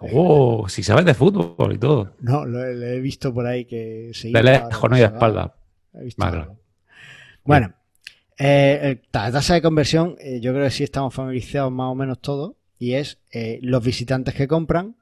Oh, 0.00 0.66
si 0.68 0.82
sabes 0.82 1.04
de 1.04 1.14
fútbol 1.14 1.74
y 1.74 1.78
todo. 1.78 2.14
No, 2.20 2.46
lo, 2.46 2.64
he 2.64 3.00
visto 3.00 3.32
por 3.34 3.46
ahí 3.46 3.66
que 3.66 4.10
se 4.14 4.30
lejos, 4.30 4.90
no 4.90 4.96
y 4.96 5.00
de 5.00 5.06
espalda. 5.06 5.54
Bueno, 7.44 7.74
Eh, 8.42 9.02
la 9.12 9.30
tasa 9.30 9.52
de 9.54 9.60
conversión, 9.62 10.16
eh, 10.18 10.40
yo 10.40 10.52
creo 10.52 10.64
que 10.64 10.70
sí 10.70 10.82
estamos 10.82 11.12
familiarizados 11.12 11.70
más 11.70 11.88
o 11.92 11.94
menos 11.94 12.20
todos, 12.20 12.54
y 12.78 12.94
es 12.94 13.18
eh, 13.32 13.58
los 13.62 13.84
visitantes 13.84 14.34
que 14.34 14.48
compran 14.48 14.96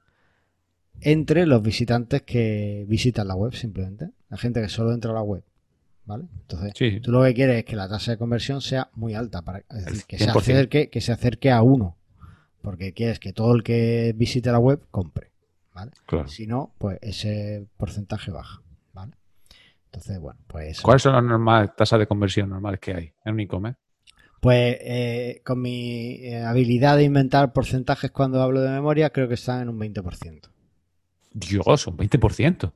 entre 1.01 1.47
los 1.47 1.63
visitantes 1.63 2.23
que 2.23 2.85
visitan 2.89 3.29
la 3.29 3.37
web 3.37 3.55
simplemente. 3.55 4.11
La 4.29 4.37
gente 4.37 4.61
que 4.61 4.69
solo 4.69 4.93
entra 4.93 5.13
a 5.13 5.15
la 5.15 5.23
web. 5.23 5.45
¿Vale? 6.05 6.25
Entonces, 6.41 6.73
Sí. 6.75 7.01
tú 7.01 7.13
lo 7.13 7.23
que 7.23 7.35
quieres 7.35 7.59
es 7.59 7.65
que 7.65 7.77
la 7.77 7.89
tasa 7.89 8.11
de 8.13 8.19
conversión 8.19 8.61
sea 8.61 8.89
muy 8.95 9.15
alta, 9.15 9.43
para, 9.43 9.59
es 9.71 9.85
decir, 9.85 10.05
que 10.07 10.19
se, 10.19 10.25
100%. 10.25 10.39
acerque, 10.55 10.89
que 10.89 11.01
se 11.01 11.13
acerque 11.13 11.51
a 11.53 11.63
uno. 11.63 11.97
Porque 12.63 12.93
quieres 12.93 13.21
que 13.21 13.33
todo 13.33 13.55
el 13.55 13.63
que 13.63 14.15
visite 14.17 14.51
la 14.51 14.59
web 14.59 14.81
compre. 14.91 15.31
¿Vale? 15.75 15.93
Claro. 16.07 16.27
Si 16.27 16.47
no, 16.49 16.73
pues 16.79 16.99
ese 17.03 17.67
porcentaje 17.77 18.33
baja. 18.33 18.63
Entonces, 19.89 20.19
bueno, 20.21 20.39
pues. 20.47 20.81
¿Cuáles 20.81 21.03
son 21.03 21.15
las 21.15 21.25
normales, 21.25 21.71
tasas 21.77 21.99
de 21.99 22.07
conversión 22.07 22.51
normales 22.51 22.79
que 22.81 22.95
hay 22.95 23.13
en 23.25 23.35
un 23.35 23.41
e-commerce? 23.41 23.79
Pues 24.41 24.77
eh, 24.81 25.41
con 25.45 25.61
mi 25.61 26.13
eh, 26.27 26.45
habilidad 26.45 26.97
de 26.97 27.05
inventar 27.05 27.53
porcentajes 27.53 28.11
cuando 28.13 28.41
hablo 28.43 28.61
de 28.61 28.71
memoria, 28.71 29.11
creo 29.11 29.27
que 29.29 29.35
están 29.35 29.63
en 29.63 29.69
un 29.71 29.79
20%. 29.81 30.49
Dios, 31.33 31.87
un 31.87 31.97
20%. 31.97 32.73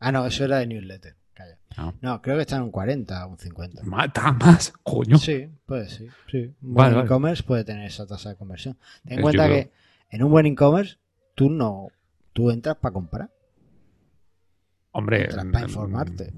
Ah, 0.00 0.12
no, 0.12 0.24
eso 0.26 0.44
era 0.44 0.58
de 0.58 0.66
newsletter. 0.66 1.16
Calla. 1.34 1.58
Ah. 1.76 1.92
No, 2.00 2.22
creo 2.22 2.36
que 2.36 2.42
están 2.42 2.58
en 2.58 2.64
un 2.64 2.70
40 2.70 3.26
o 3.26 3.30
un 3.30 3.38
50. 3.38 3.82
Mata 3.84 4.32
más, 4.32 4.72
coño. 4.82 5.18
Sí, 5.18 5.48
puede 5.66 5.88
sí. 5.88 6.08
sí. 6.30 6.54
Un 6.62 6.74
Vale, 6.74 6.90
buen 6.90 6.94
vale. 6.94 7.04
e-commerce 7.06 7.42
puede 7.42 7.64
tener 7.64 7.86
esa 7.86 8.06
tasa 8.06 8.30
de 8.30 8.36
conversión. 8.36 8.76
Ten 9.04 9.14
en 9.14 9.18
Eh, 9.18 9.22
cuenta 9.22 9.48
que 9.48 9.70
en 10.10 10.22
un 10.22 10.30
buen 10.30 10.46
e-commerce 10.46 10.96
tú 11.34 11.50
no 11.50 11.88
tú 12.32 12.50
entras 12.50 12.76
para 12.76 12.92
comprar, 12.94 13.30
Hombre, 14.92 15.28
para 15.28 15.44
mm, 15.44 15.62
informarte. 15.68 16.32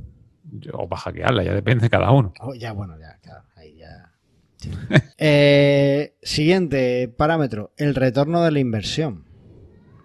o 0.72 0.88
para 0.88 1.00
hackearla, 1.02 1.42
ya 1.42 1.54
depende 1.54 1.82
de 1.84 1.90
cada 1.90 2.10
uno. 2.12 2.32
Oh, 2.40 2.54
ya, 2.54 2.72
bueno, 2.72 2.98
ya, 2.98 3.18
claro, 3.22 3.44
ahí 3.56 3.76
ya. 3.76 4.12
sí. 4.56 4.70
Eh, 5.18 6.16
siguiente 6.22 7.08
parámetro, 7.08 7.72
el 7.76 7.94
retorno 7.94 8.42
de 8.42 8.50
la 8.52 8.58
inversión. 8.60 9.24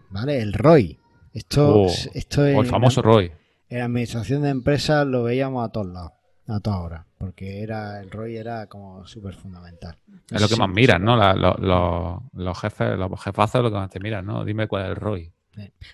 ¿Vale? 0.09 0.41
El 0.41 0.53
ROI. 0.53 0.97
Esto, 1.33 1.81
Oh, 1.83 1.87
esto 2.13 2.41
O 2.41 2.45
en, 2.45 2.57
el 2.57 2.65
famoso 2.65 3.01
ROI. 3.03 3.31
en 3.69 3.81
administración 3.81 4.41
de 4.41 4.49
empresas 4.49 5.05
lo 5.05 5.21
veíamos 5.23 5.63
a 5.63 5.71
todos 5.71 5.85
lados, 5.87 6.13
a 6.47 6.59
toda 6.59 6.79
hora, 6.79 7.05
porque 7.19 7.61
era 7.61 8.01
el 8.01 8.09
ROI 8.09 8.35
era 8.37 8.65
como 8.65 9.05
súper 9.05 9.35
fundamental. 9.35 9.95
Es 10.31 10.41
lo 10.41 10.47
que 10.47 10.55
Sí, 10.55 10.59
más 10.59 10.69
miran, 10.69 11.03
¿no? 11.03 11.15
La- 11.15 11.35
lo- 11.35 11.53
lo- 11.59 12.23
los 12.33 12.59
jefes, 12.59 12.97
los 12.97 13.23
jefazos 13.23 13.61
lo 13.61 13.69
que 13.69 13.75
más 13.77 13.91
te 13.91 13.99
miran, 13.99 14.25
¿no? 14.25 14.43
Dime 14.43 14.67
cuál 14.67 14.85
es 14.85 14.89
el 14.89 14.95
ROI. 14.95 15.31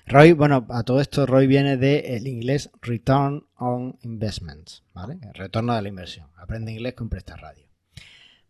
ROI, 0.07 0.33
bueno, 0.33 0.65
a 0.69 0.83
todo 0.83 1.01
esto 1.01 1.25
ROI 1.25 1.47
viene 1.47 1.77
del 1.77 2.27
inglés 2.27 2.69
Return 2.81 3.45
on 3.57 3.97
Investments, 4.03 4.83
¿vale? 4.93 5.17
El 5.21 5.33
retorno 5.33 5.73
de 5.75 5.81
la 5.81 5.89
inversión. 5.89 6.27
Aprende 6.37 6.71
inglés 6.71 6.93
con 6.93 7.09
Presta 7.09 7.35
Radio. 7.35 7.65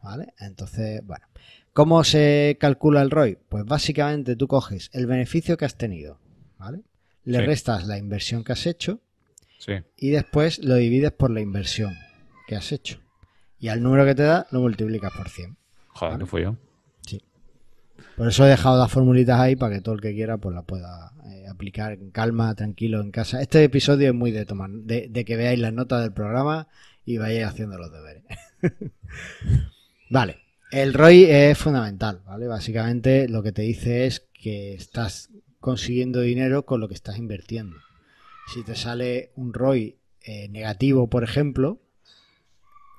¿Vale? 0.01 0.34
Entonces, 0.39 1.01
bueno. 1.05 1.26
¿Cómo 1.74 2.03
se 2.03 2.57
calcula 2.59 3.01
el 3.01 3.11
ROI? 3.11 3.38
Pues 3.49 3.66
básicamente 3.66 4.36
tú 4.36 4.47
coges 4.47 4.89
el 4.93 5.07
beneficio 5.07 5.57
que 5.57 5.66
has 5.66 5.78
tenido, 5.78 6.20
¿vale? 6.57 6.84
Le 7.24 7.39
Sí. 7.39 7.45
restas 7.45 7.86
la 7.88 7.97
inversión 7.97 8.43
que 8.43 8.53
has 8.53 8.66
hecho 8.66 9.01
Sí. 9.57 9.74
y 9.97 10.11
después 10.11 10.63
lo 10.63 10.76
divides 10.76 11.11
por 11.11 11.32
la 11.32 11.41
inversión 11.41 11.93
que 12.47 12.55
has 12.55 12.72
hecho. 12.72 12.99
Y 13.59 13.68
al 13.70 13.82
número 13.82 14.05
que 14.05 14.16
te 14.16 14.24
da 14.24 14.47
lo 14.51 14.61
multiplicas 14.61 15.11
por 15.18 15.28
100. 15.28 15.57
Joder, 15.88 16.20
¿qué 16.20 16.26
fue 16.26 16.41
yo? 16.43 16.55
Por 18.16 18.30
eso 18.30 18.45
he 18.45 18.49
dejado 18.49 18.80
las 18.80 18.91
formulitas 18.91 19.39
ahí 19.39 19.55
para 19.55 19.76
que 19.76 19.82
todo 19.82 19.95
el 19.95 20.01
que 20.01 20.13
quiera 20.13 20.38
pues 20.38 20.55
la 20.55 20.61
pueda 20.61 21.11
eh, 21.26 21.45
aplicar 21.49 21.93
en 21.93 22.11
calma, 22.11 22.55
tranquilo, 22.55 23.01
en 23.01 23.11
casa. 23.11 23.41
Este 23.41 23.63
episodio 23.63 24.09
es 24.09 24.16
muy 24.16 24.32
de 24.32 24.45
tomar, 24.45 24.70
de, 24.70 25.26
que 25.26 25.36
veáis 25.36 25.59
las 25.59 25.74
notas 25.74 26.01
del 26.01 26.13
programa 26.13 26.68
y 27.03 27.18
vayáis 27.18 27.47
haciendo 27.47 27.78
los 27.78 27.91
deberes. 27.91 28.24
vale, 30.09 30.38
el 30.72 30.93
ROI 30.93 31.26
es 31.26 31.57
fundamental, 31.57 32.22
¿vale? 32.26 32.47
Básicamente 32.47 33.28
lo 33.28 33.43
que 33.43 33.51
te 33.51 33.63
dice 33.63 34.05
es 34.05 34.28
que 34.34 34.74
estás 34.74 35.30
consiguiendo 35.59 36.22
dinero 36.22 36.66
con 36.66 36.80
lo 36.80 36.88
que 36.88 36.93
estás 36.93 37.18
invirtiendo. 37.18 37.78
Si 38.53 38.63
te 38.63 38.76
sale 38.76 39.32
un 39.36 39.53
ROI 39.53 39.97
eh, 40.22 40.47
negativo, 40.49 41.09
por 41.09 41.24
ejemplo, 41.24 41.82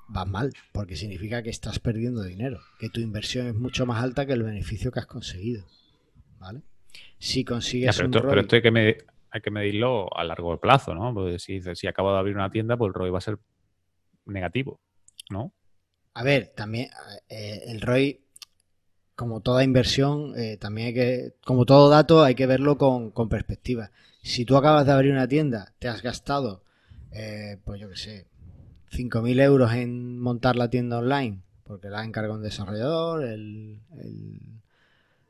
vas 0.09 0.27
mal, 0.29 0.53
porque 0.73 0.97
significa 0.97 1.43
que 1.43 1.51
estás 1.51 1.79
perdiendo 1.79 2.23
dinero, 2.23 2.61
que 2.79 2.89
tu 2.91 3.01
inversión 3.01 3.47
es 3.49 3.55
mucho 3.55 3.87
más 3.87 4.03
alta 4.03 4.27
que 4.27 4.33
el 4.35 4.43
beneficio 4.43 4.91
que 4.93 5.01
has 5.01 5.07
conseguido. 5.07 5.67
¿Vale? 6.39 6.63
Si 7.19 7.45
Ya, 7.45 7.47
consigues 7.47 7.97
pero, 7.97 8.09
un 8.09 8.15
esto, 8.15 8.21
ROI, 8.21 8.31
pero 8.31 8.41
esto 8.43 8.57
hay 8.57 8.63
que, 8.63 8.73
medir- 8.73 9.07
hay 9.31 9.41
que 9.41 9.51
medirlo 9.51 10.17
a 10.17 10.25
largo 10.25 10.59
plazo, 10.61 10.95
¿no? 10.95 11.13
Porque 11.15 11.39
si, 11.39 11.55
dices, 11.55 11.79
si 11.79 11.87
acabo 11.87 12.13
de 12.13 12.19
abrir 12.19 12.35
una 12.37 12.51
tienda, 12.51 12.77
pues 12.77 12.89
el 12.91 12.95
ROI 12.95 13.11
va 13.11 13.19
a 13.19 13.23
ser 13.23 13.39
negativo, 14.27 14.81
¿no? 15.31 15.53
a 16.15 16.23
ver, 16.23 16.53
también 16.57 16.89
eh, 17.29 17.65
el 17.67 17.81
ROI, 17.83 18.21
como 19.15 19.41
toda 19.41 19.65
inversión, 19.65 20.33
eh, 20.39 20.57
también 20.59 20.89
hay 20.89 20.95
que, 20.95 21.35
como 21.45 21.67
todo 21.67 21.89
dato, 21.91 22.23
hay 22.25 22.35
que 22.35 22.47
verlo 22.47 22.79
con, 22.79 23.11
con 23.11 23.29
perspectiva. 23.29 23.91
Si 24.23 24.45
tú 24.45 24.57
acabas 24.57 24.87
de 24.87 24.93
abrir 24.93 25.13
una 25.13 25.29
tienda, 25.29 25.75
te 25.79 25.89
has 25.89 26.03
gastado, 26.03 26.65
eh, 27.13 27.59
pues 27.65 27.81
yo 27.81 27.89
qué 27.91 27.97
sé, 27.97 28.27
5.000 28.97 29.41
euros 29.41 29.73
en 29.73 30.19
montar 30.19 30.57
la 30.57 30.71
tienda 30.71 30.99
online, 30.99 31.41
porque 31.65 31.89
la 31.91 32.01
ha 32.01 32.05
encargado 32.05 32.35
un 32.39 32.43
desarrollador, 32.43 33.25
el, 33.25 33.79
el- 34.01 34.41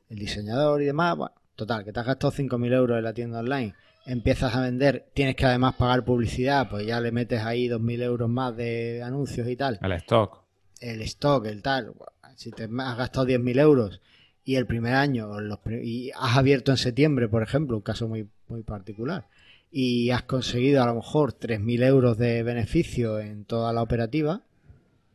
el 0.08 0.18
diseñador 0.18 0.82
y 0.82 0.86
demás. 0.86 1.16
Bueno, 1.16 1.34
total, 1.56 1.84
que 1.84 1.92
te 1.92 2.00
has 2.00 2.06
gastado 2.06 2.30
5.000 2.32 2.72
euros 2.72 2.96
en 2.98 3.04
la 3.04 3.12
tienda 3.12 3.40
online. 3.40 3.74
Empiezas 4.06 4.54
a 4.54 4.60
vender, 4.60 5.06
tienes 5.14 5.34
que 5.34 5.46
además 5.46 5.74
pagar 5.74 6.04
publicidad, 6.04 6.68
pues 6.70 6.86
ya 6.86 7.00
le 7.00 7.10
metes 7.10 7.40
ahí 7.42 7.66
2.000 7.68 8.02
euros 8.02 8.28
más 8.30 8.56
de 8.56 9.02
anuncios 9.02 9.48
y 9.48 9.56
tal 9.56 9.80
El 9.82 9.92
stock. 9.92 10.42
el 10.80 11.02
stock, 11.02 11.44
el 11.46 11.60
tal, 11.62 11.92
si 12.36 12.52
te 12.52 12.64
has 12.64 12.96
gastado 12.96 13.26
10.000 13.26 13.58
euros 13.58 14.00
y 14.44 14.54
el 14.54 14.66
primer 14.66 14.94
año 14.94 15.40
los 15.40 15.58
y 15.82 16.12
has 16.14 16.36
abierto 16.36 16.70
en 16.70 16.76
septiembre, 16.76 17.28
por 17.28 17.42
ejemplo, 17.42 17.76
un 17.76 17.82
caso 17.82 18.06
muy, 18.06 18.28
muy 18.46 18.62
particular, 18.62 19.26
y 19.70 20.10
has 20.10 20.22
conseguido 20.22 20.82
a 20.82 20.86
lo 20.86 20.94
mejor 20.94 21.38
3.000 21.38 21.84
euros 21.84 22.18
de 22.18 22.42
beneficio 22.42 23.20
en 23.20 23.44
toda 23.44 23.72
la 23.72 23.82
operativa, 23.82 24.44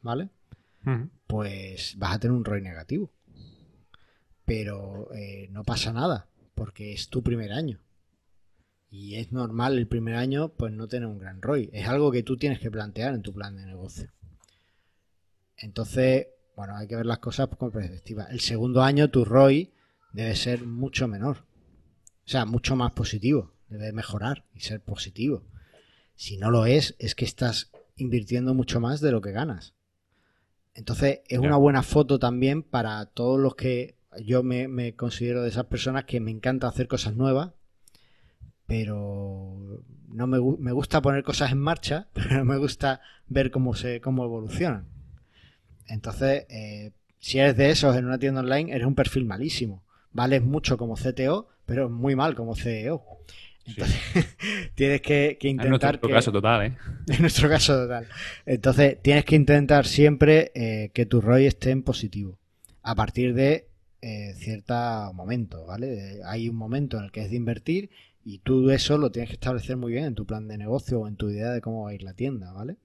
¿vale? 0.01 0.29
Pues 1.27 1.95
vas 1.97 2.15
a 2.15 2.19
tener 2.19 2.35
un 2.35 2.45
ROI 2.45 2.61
negativo. 2.61 3.11
Pero 4.45 5.13
eh, 5.13 5.47
no 5.51 5.63
pasa 5.63 5.93
nada, 5.93 6.27
porque 6.55 6.93
es 6.93 7.09
tu 7.09 7.23
primer 7.23 7.53
año. 7.53 7.79
Y 8.89 9.15
es 9.15 9.31
normal 9.31 9.77
el 9.77 9.87
primer 9.87 10.15
año 10.15 10.49
pues 10.49 10.73
no 10.73 10.87
tener 10.87 11.07
un 11.07 11.17
gran 11.17 11.41
ROI. 11.41 11.69
Es 11.71 11.87
algo 11.87 12.11
que 12.11 12.23
tú 12.23 12.37
tienes 12.37 12.59
que 12.59 12.69
plantear 12.69 13.13
en 13.13 13.21
tu 13.21 13.33
plan 13.33 13.55
de 13.55 13.65
negocio. 13.65 14.11
Entonces, 15.55 16.27
bueno, 16.55 16.75
hay 16.75 16.87
que 16.87 16.97
ver 16.97 17.05
las 17.05 17.19
cosas 17.19 17.47
con 17.57 17.71
perspectiva. 17.71 18.25
El 18.25 18.41
segundo 18.41 18.83
año 18.83 19.09
tu 19.09 19.23
ROI 19.23 19.71
debe 20.11 20.35
ser 20.35 20.65
mucho 20.65 21.07
menor. 21.07 21.45
O 22.25 22.29
sea, 22.31 22.45
mucho 22.45 22.75
más 22.75 22.91
positivo. 22.91 23.53
Debe 23.71 23.93
mejorar 23.93 24.43
y 24.53 24.59
ser 24.59 24.81
positivo. 24.81 25.43
Si 26.13 26.37
no 26.37 26.51
lo 26.51 26.65
es, 26.65 26.95
es 26.99 27.15
que 27.15 27.25
estás 27.25 27.71
invirtiendo 27.95 28.53
mucho 28.53 28.79
más 28.79 29.01
de 29.01 29.11
lo 29.11 29.21
que 29.21 29.31
ganas. 29.31 29.73
Entonces, 30.73 31.21
es 31.27 31.39
una 31.39 31.57
buena 31.57 31.81
foto 31.81 32.19
también 32.19 32.63
para 32.63 33.05
todos 33.07 33.39
los 33.39 33.55
que 33.55 33.95
yo 34.23 34.43
me, 34.43 34.67
me 34.67 34.95
considero 34.95 35.41
de 35.41 35.49
esas 35.49 35.65
personas 35.65 36.03
que 36.03 36.19
me 36.19 36.31
encanta 36.31 36.67
hacer 36.67 36.87
cosas 36.87 37.15
nuevas, 37.15 37.51
pero 38.67 39.83
no 40.09 40.27
me, 40.27 40.39
me 40.59 40.71
gusta 40.71 41.01
poner 41.01 41.23
cosas 41.23 41.51
en 41.51 41.59
marcha, 41.59 42.09
pero 42.13 42.37
no 42.37 42.45
me 42.45 42.57
gusta 42.57 43.01
ver 43.27 43.51
cómo 43.51 43.73
se 43.73 44.01
cómo 44.01 44.25
evolucionan. 44.25 44.87
Entonces, 45.87 46.45
eh, 46.49 46.91
si 47.19 47.39
eres 47.39 47.55
de 47.55 47.69
esos 47.69 47.95
en 47.95 48.05
una 48.05 48.19
tienda 48.19 48.41
online, 48.41 48.73
eres 48.73 48.87
un 48.87 48.95
perfil 48.95 49.25
malísimo. 49.25 49.83
Vales 50.11 50.43
mucho 50.43 50.77
como 50.77 50.95
CTO, 50.95 51.47
pero 51.65 51.89
muy 51.89 52.15
mal 52.15 52.35
como 52.35 52.55
CEO. 52.55 53.03
Entonces, 53.65 53.97
tienes 54.75 55.01
que, 55.01 55.37
que 55.39 55.47
En 55.47 55.55
intentar 55.55 55.69
nuestro 55.93 56.07
que, 56.09 56.13
caso 56.13 56.31
total, 56.31 56.65
¿eh? 56.65 56.77
en 57.07 57.21
nuestro 57.21 57.49
caso 57.49 57.73
total. 57.75 58.07
Entonces, 58.45 58.97
tienes 59.01 59.25
que 59.25 59.35
intentar 59.35 59.85
siempre 59.85 60.51
eh, 60.55 60.91
que 60.93 61.05
tu 61.05 61.21
ROI 61.21 61.45
esté 61.45 61.71
en 61.71 61.83
positivo. 61.83 62.39
A 62.83 62.95
partir 62.95 63.33
de 63.35 63.67
eh, 64.01 64.33
cierto 64.37 64.73
momento, 65.13 65.65
¿vale? 65.65 66.19
Hay 66.25 66.49
un 66.49 66.55
momento 66.55 66.97
en 66.97 67.03
el 67.05 67.11
que 67.11 67.21
es 67.21 67.29
de 67.29 67.35
invertir 67.37 67.91
y 68.23 68.39
tú 68.39 68.69
eso 68.71 68.97
lo 68.97 69.11
tienes 69.11 69.29
que 69.29 69.35
establecer 69.35 69.77
muy 69.77 69.91
bien 69.93 70.05
en 70.05 70.15
tu 70.15 70.25
plan 70.25 70.47
de 70.47 70.57
negocio 70.57 70.99
o 70.99 71.07
en 71.07 71.15
tu 71.15 71.29
idea 71.29 71.51
de 71.51 71.61
cómo 71.61 71.83
va 71.83 71.91
a 71.91 71.93
ir 71.93 72.01
la 72.03 72.13
tienda, 72.13 72.51
¿vale? 72.51 72.77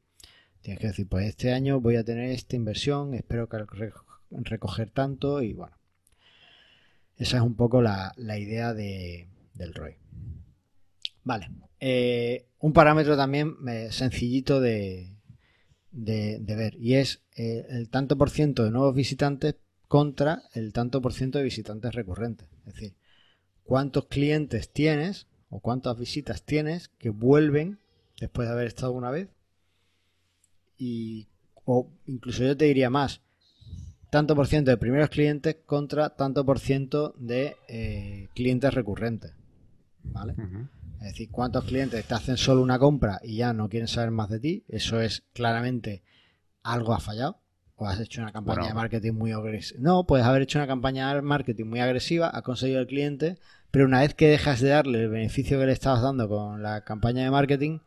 Tienes 0.61 0.81
que 0.81 0.89
decir, 0.89 1.07
pues 1.09 1.27
este 1.27 1.53
año 1.53 1.81
voy 1.81 1.97
a 1.97 2.05
tener 2.05 2.31
esta 2.31 2.57
inversión, 2.57 3.14
espero 3.14 3.49
que 3.49 3.59
re- 3.59 3.93
recoger 4.31 4.91
tanto 4.91 5.41
y 5.41 5.55
bueno. 5.55 5.77
Esa 7.16 7.39
es 7.39 7.43
un 7.43 7.55
poco 7.55 7.81
la, 7.81 8.12
la 8.16 8.39
idea 8.39 8.74
de- 8.74 9.29
del 9.55 9.72
ROI. 9.74 9.95
Vale. 11.27 11.51
Eh, 11.81 12.47
un 12.61 12.72
parámetro 12.72 13.16
también 13.16 13.57
eh, 13.68 13.89
sencillito 13.91 14.61
de, 14.61 15.12
ver 15.91 16.77
y 16.77 16.95
es 16.95 17.20
eh, 17.35 17.66
el 17.68 17.89
tanto 17.89 18.16
por 18.16 18.31
ciento 18.31 18.62
de 18.62 18.70
nuevos 18.70 18.95
visitantes 18.95 19.57
contra 19.89 20.43
el 20.55 20.72
tanto 20.72 21.03
por 21.03 21.12
ciento 21.12 21.39
de 21.39 21.45
visitantes 21.45 21.97
recurrentes. 21.97 22.49
Es 22.66 22.74
decir, 22.74 22.95
cuántos 23.64 24.07
clientes 24.07 24.70
tienes 24.70 25.27
o 25.51 25.59
cuántas 25.59 25.99
visitas 25.99 26.45
tienes 26.45 26.91
que 26.91 27.11
vuelven 27.11 27.81
después 28.20 28.47
de 28.47 28.55
haber 28.55 28.68
estado 28.68 28.93
una 28.93 29.11
vez 29.11 29.29
y 30.79 31.27
o 31.64 31.91
incluso 32.07 32.45
yo 32.45 32.57
te 32.57 32.66
diría 32.66 32.89
más, 32.89 33.20
tanto 34.11 34.37
por 34.37 34.47
ciento 34.47 34.70
de 34.70 34.77
primeros 34.77 35.11
clientes 35.11 35.57
contra 35.66 36.11
tanto 36.11 36.47
por 36.47 36.61
ciento 36.61 37.16
de 37.18 38.29
clientes 38.35 38.72
recurrentes. 38.72 39.33
¿Vale? 40.05 40.37
Es 41.01 41.12
decir, 41.12 41.30
cuántos 41.30 41.64
clientes 41.64 42.05
te 42.05 42.14
hacen 42.14 42.36
solo 42.36 42.62
una 42.62 42.78
compra 42.78 43.20
y 43.22 43.36
ya 43.36 43.53
no 43.53 43.68
quieren 43.68 43.88
saber 43.88 44.11
más 44.11 44.28
de 44.28 44.40
ti. 44.40 44.64
Eso 44.68 45.01
es 45.01 45.24
claramente 45.32 46.03
algo 46.62 46.94
ha 46.94 47.01
fallado. 47.01 47.38
O 47.76 47.86
has 47.86 48.01
hecho 48.01 48.22
una 48.22 48.32
campaña 48.32 48.68
de 48.68 48.74
marketing 48.74 49.12
muy 49.12 49.32
agresiva. 49.32 49.78
No, 49.82 50.07
puedes 50.07 50.24
haber 50.24 50.42
hecho 50.42 50.59
una 50.59 50.66
campaña 50.66 51.14
de 51.14 51.20
marketing 51.20 51.66
muy 51.66 51.80
agresiva, 51.80 52.28
has 52.28 52.42
conseguido 52.42 52.80
el 52.80 52.86
cliente, 52.86 53.38
pero 53.70 53.84
una 53.84 54.01
vez 54.01 54.14
que 54.14 54.28
dejas 54.28 54.62
de 54.62 54.70
darle 54.70 55.03
el 55.03 55.11
beneficio 55.11 55.59
que 55.59 55.66
le 55.66 55.72
estabas 55.72 56.01
dando 56.01 56.26
con 56.26 56.62
la 56.62 56.84
campaña 56.84 57.22
de 57.22 57.30
marketing, 57.30 57.80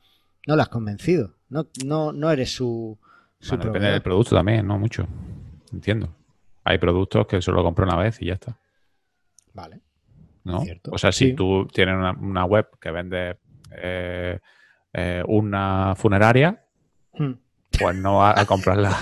no 0.45 0.55
la 0.55 0.63
has 0.63 0.69
convencido. 0.69 1.33
No, 1.49 1.67
no, 1.83 2.13
no 2.13 2.29
eres 2.29 2.53
su, 2.53 2.99
depende 3.39 3.89
del 3.89 4.01
producto 4.01 4.35
también, 4.35 4.67
no 4.67 4.77
mucho. 4.77 5.07
Entiendo. 5.71 6.09
Hay 6.63 6.77
productos 6.77 7.25
que 7.25 7.41
solo 7.41 7.63
compro 7.63 7.85
una 7.85 7.97
vez 7.97 8.21
y 8.21 8.27
ya 8.27 8.33
está. 8.33 8.57
Vale. 9.53 9.79
¿No? 10.43 10.63
O 10.91 10.97
sea, 10.97 11.11
si 11.11 11.33
tú 11.33 11.67
tienes 11.73 11.95
una, 11.95 12.45
web 12.45 12.67
que 12.79 12.91
vende 12.91 13.37
eh, 13.71 14.39
eh, 14.93 15.23
una 15.27 15.95
funeraria, 15.95 16.63
hmm. 17.13 17.31
pues 17.79 17.95
no 17.97 18.19
vas 18.19 18.37
a 18.37 18.45
comprarla 18.45 18.97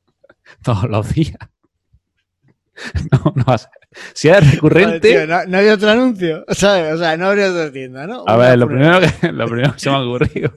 todos 0.62 0.88
los 0.88 1.12
días. 1.12 1.36
No, 3.12 3.32
no 3.36 3.44
vas 3.44 3.66
a... 3.66 3.70
Si 4.14 4.28
es 4.30 4.54
recurrente. 4.54 5.26
no, 5.26 5.58
hay 5.58 5.68
otro 5.68 5.90
anuncio. 5.90 6.44
O 6.48 6.54
sea, 6.54 7.16
no 7.16 7.26
habría 7.26 7.50
otra 7.50 7.70
tienda, 7.70 8.06
¿no? 8.06 8.24
A 8.26 8.36
ver, 8.36 8.58
lo 8.58 8.66
primero, 8.66 8.98
que, 8.98 9.30
lo 9.30 9.46
primero 9.46 9.74
que 9.74 9.78
se 9.78 9.90
me 9.90 9.96
ha 9.96 10.00
ocurrido 10.00 10.52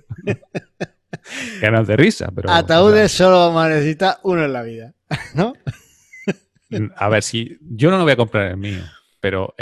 que 1.60 1.72
no 1.72 1.84
de 1.84 1.98
risa, 1.98 2.32
pero. 2.36 2.52
Ataúdes 2.52 3.12
solo 3.12 3.40
vamos 3.40 3.66
a 3.66 3.70
necesitar 3.70 4.18
uno 4.24 4.46
en 4.46 4.54
la 4.54 4.64
vida, 4.64 4.94
¿no? 5.34 5.54
A 6.96 7.10
ver, 7.10 7.24
si 7.24 7.58
yo 7.62 7.90
no 7.92 7.98
lo 7.98 8.04
voy 8.04 8.14
a 8.14 8.18
comprar 8.18 8.48
el 8.48 8.58
mío, 8.58 8.84
pero 9.20 9.54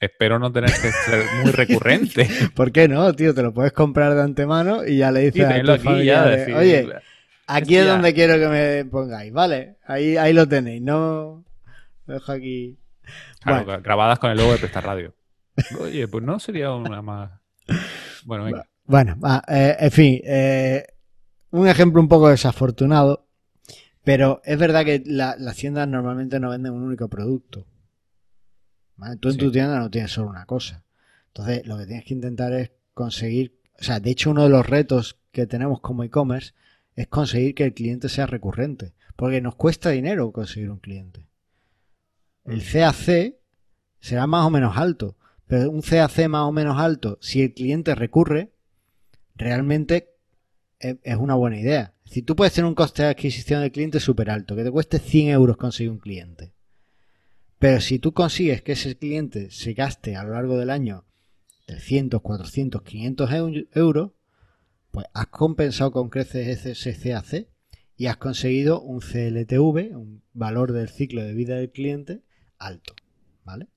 espero 0.00 0.38
no 0.38 0.52
tener 0.52 0.70
que 0.70 0.90
ser 0.90 1.24
muy 1.42 1.52
recurrente. 1.52 2.28
¿Por 2.54 2.72
qué 2.72 2.88
no, 2.88 3.12
tío? 3.14 3.34
Te 3.34 3.42
lo 3.42 3.52
puedes 3.52 3.72
comprar 3.72 4.14
de 4.14 4.22
antemano 4.22 4.84
y 4.86 4.98
ya 4.98 5.10
le 5.10 5.30
dices 5.30 5.44
a 5.44 5.60
tu 5.60 5.82
familia, 5.82 6.24
oye, 6.56 6.88
aquí 7.46 7.76
es 7.76 7.86
donde 7.86 8.14
quiero 8.14 8.38
que 8.38 8.48
me 8.48 8.84
pongáis, 8.90 9.32
¿vale? 9.32 9.76
Ahí, 9.86 10.16
ahí 10.16 10.32
lo 10.32 10.48
tenéis, 10.48 10.82
no 10.82 11.44
lo 12.06 12.14
dejo 12.14 12.32
aquí. 12.32 12.78
grabadas 13.82 14.18
con 14.18 14.30
el 14.30 14.38
logo 14.38 14.52
de 14.52 14.58
Presta 14.58 14.80
Radio. 14.80 15.14
Oye, 15.80 16.08
pues 16.08 16.24
no 16.24 16.38
sería 16.38 16.72
una 16.72 17.00
más... 17.00 17.30
Bueno, 18.24 18.44
venga. 18.44 18.66
Bueno, 18.86 19.16
eh, 19.48 19.76
en 19.78 19.90
fin, 19.90 20.20
eh, 20.24 20.86
un 21.50 21.66
ejemplo 21.66 22.00
un 22.00 22.08
poco 22.08 22.28
desafortunado, 22.28 23.26
pero 24.02 24.42
es 24.44 24.58
verdad 24.58 24.84
que 24.84 25.02
las 25.06 25.56
tiendas 25.56 25.88
normalmente 25.88 26.38
no 26.38 26.50
venden 26.50 26.72
un 26.74 26.82
único 26.82 27.08
producto. 27.08 27.66
Tú 29.20 29.30
en 29.30 29.36
tu 29.36 29.50
tienda 29.50 29.78
no 29.78 29.90
tienes 29.90 30.12
solo 30.12 30.28
una 30.30 30.46
cosa. 30.46 30.84
Entonces, 31.28 31.66
lo 31.66 31.76
que 31.78 31.86
tienes 31.86 32.04
que 32.04 32.14
intentar 32.14 32.52
es 32.52 32.70
conseguir, 32.94 33.60
o 33.78 33.82
sea, 33.82 34.00
de 34.00 34.10
hecho 34.10 34.30
uno 34.30 34.44
de 34.44 34.50
los 34.50 34.66
retos 34.66 35.18
que 35.32 35.46
tenemos 35.46 35.80
como 35.80 36.04
e-commerce 36.04 36.54
es 36.94 37.08
conseguir 37.08 37.54
que 37.54 37.64
el 37.64 37.74
cliente 37.74 38.08
sea 38.08 38.26
recurrente, 38.26 38.94
porque 39.16 39.40
nos 39.40 39.56
cuesta 39.56 39.90
dinero 39.90 40.30
conseguir 40.30 40.70
un 40.70 40.78
cliente. 40.78 41.26
El 42.44 42.62
CAC 42.62 43.34
será 43.98 44.26
más 44.26 44.46
o 44.46 44.50
menos 44.50 44.76
alto, 44.76 45.16
pero 45.46 45.70
un 45.70 45.82
CAC 45.82 46.28
más 46.28 46.42
o 46.42 46.52
menos 46.52 46.78
alto, 46.78 47.18
si 47.20 47.42
el 47.42 47.52
cliente 47.52 47.94
recurre, 47.96 48.52
realmente 49.34 50.14
es 50.78 51.16
una 51.16 51.34
buena 51.34 51.58
idea. 51.58 51.94
Si 52.04 52.22
tú 52.22 52.36
puedes 52.36 52.52
tener 52.52 52.68
un 52.68 52.74
coste 52.74 53.02
de 53.02 53.08
adquisición 53.08 53.62
del 53.62 53.72
cliente 53.72 53.98
súper 53.98 54.30
alto, 54.30 54.54
que 54.54 54.62
te 54.62 54.70
cueste 54.70 54.98
100 54.98 55.30
euros 55.30 55.56
conseguir 55.56 55.90
un 55.90 55.98
cliente. 55.98 56.52
Pero 57.58 57.80
si 57.80 57.98
tú 57.98 58.12
consigues 58.12 58.62
que 58.62 58.72
ese 58.72 58.96
cliente 58.96 59.50
se 59.50 59.72
gaste 59.74 60.16
a 60.16 60.24
lo 60.24 60.32
largo 60.32 60.58
del 60.58 60.70
año 60.70 61.04
300, 61.66 62.20
400, 62.20 62.82
500 62.82 63.30
euros, 63.72 64.10
pues 64.90 65.06
has 65.12 65.26
compensado 65.28 65.92
con 65.92 66.08
creces 66.08 66.66
ese 66.66 66.94
CAC 66.94 67.48
y 67.96 68.06
has 68.06 68.16
conseguido 68.16 68.80
un 68.80 69.00
CLTV, 69.00 69.96
un 69.96 70.22
valor 70.32 70.72
del 70.72 70.88
ciclo 70.88 71.22
de 71.22 71.34
vida 71.34 71.56
del 71.56 71.70
cliente 71.70 72.22
alto. 72.58 72.94
¿Vale? 73.44 73.68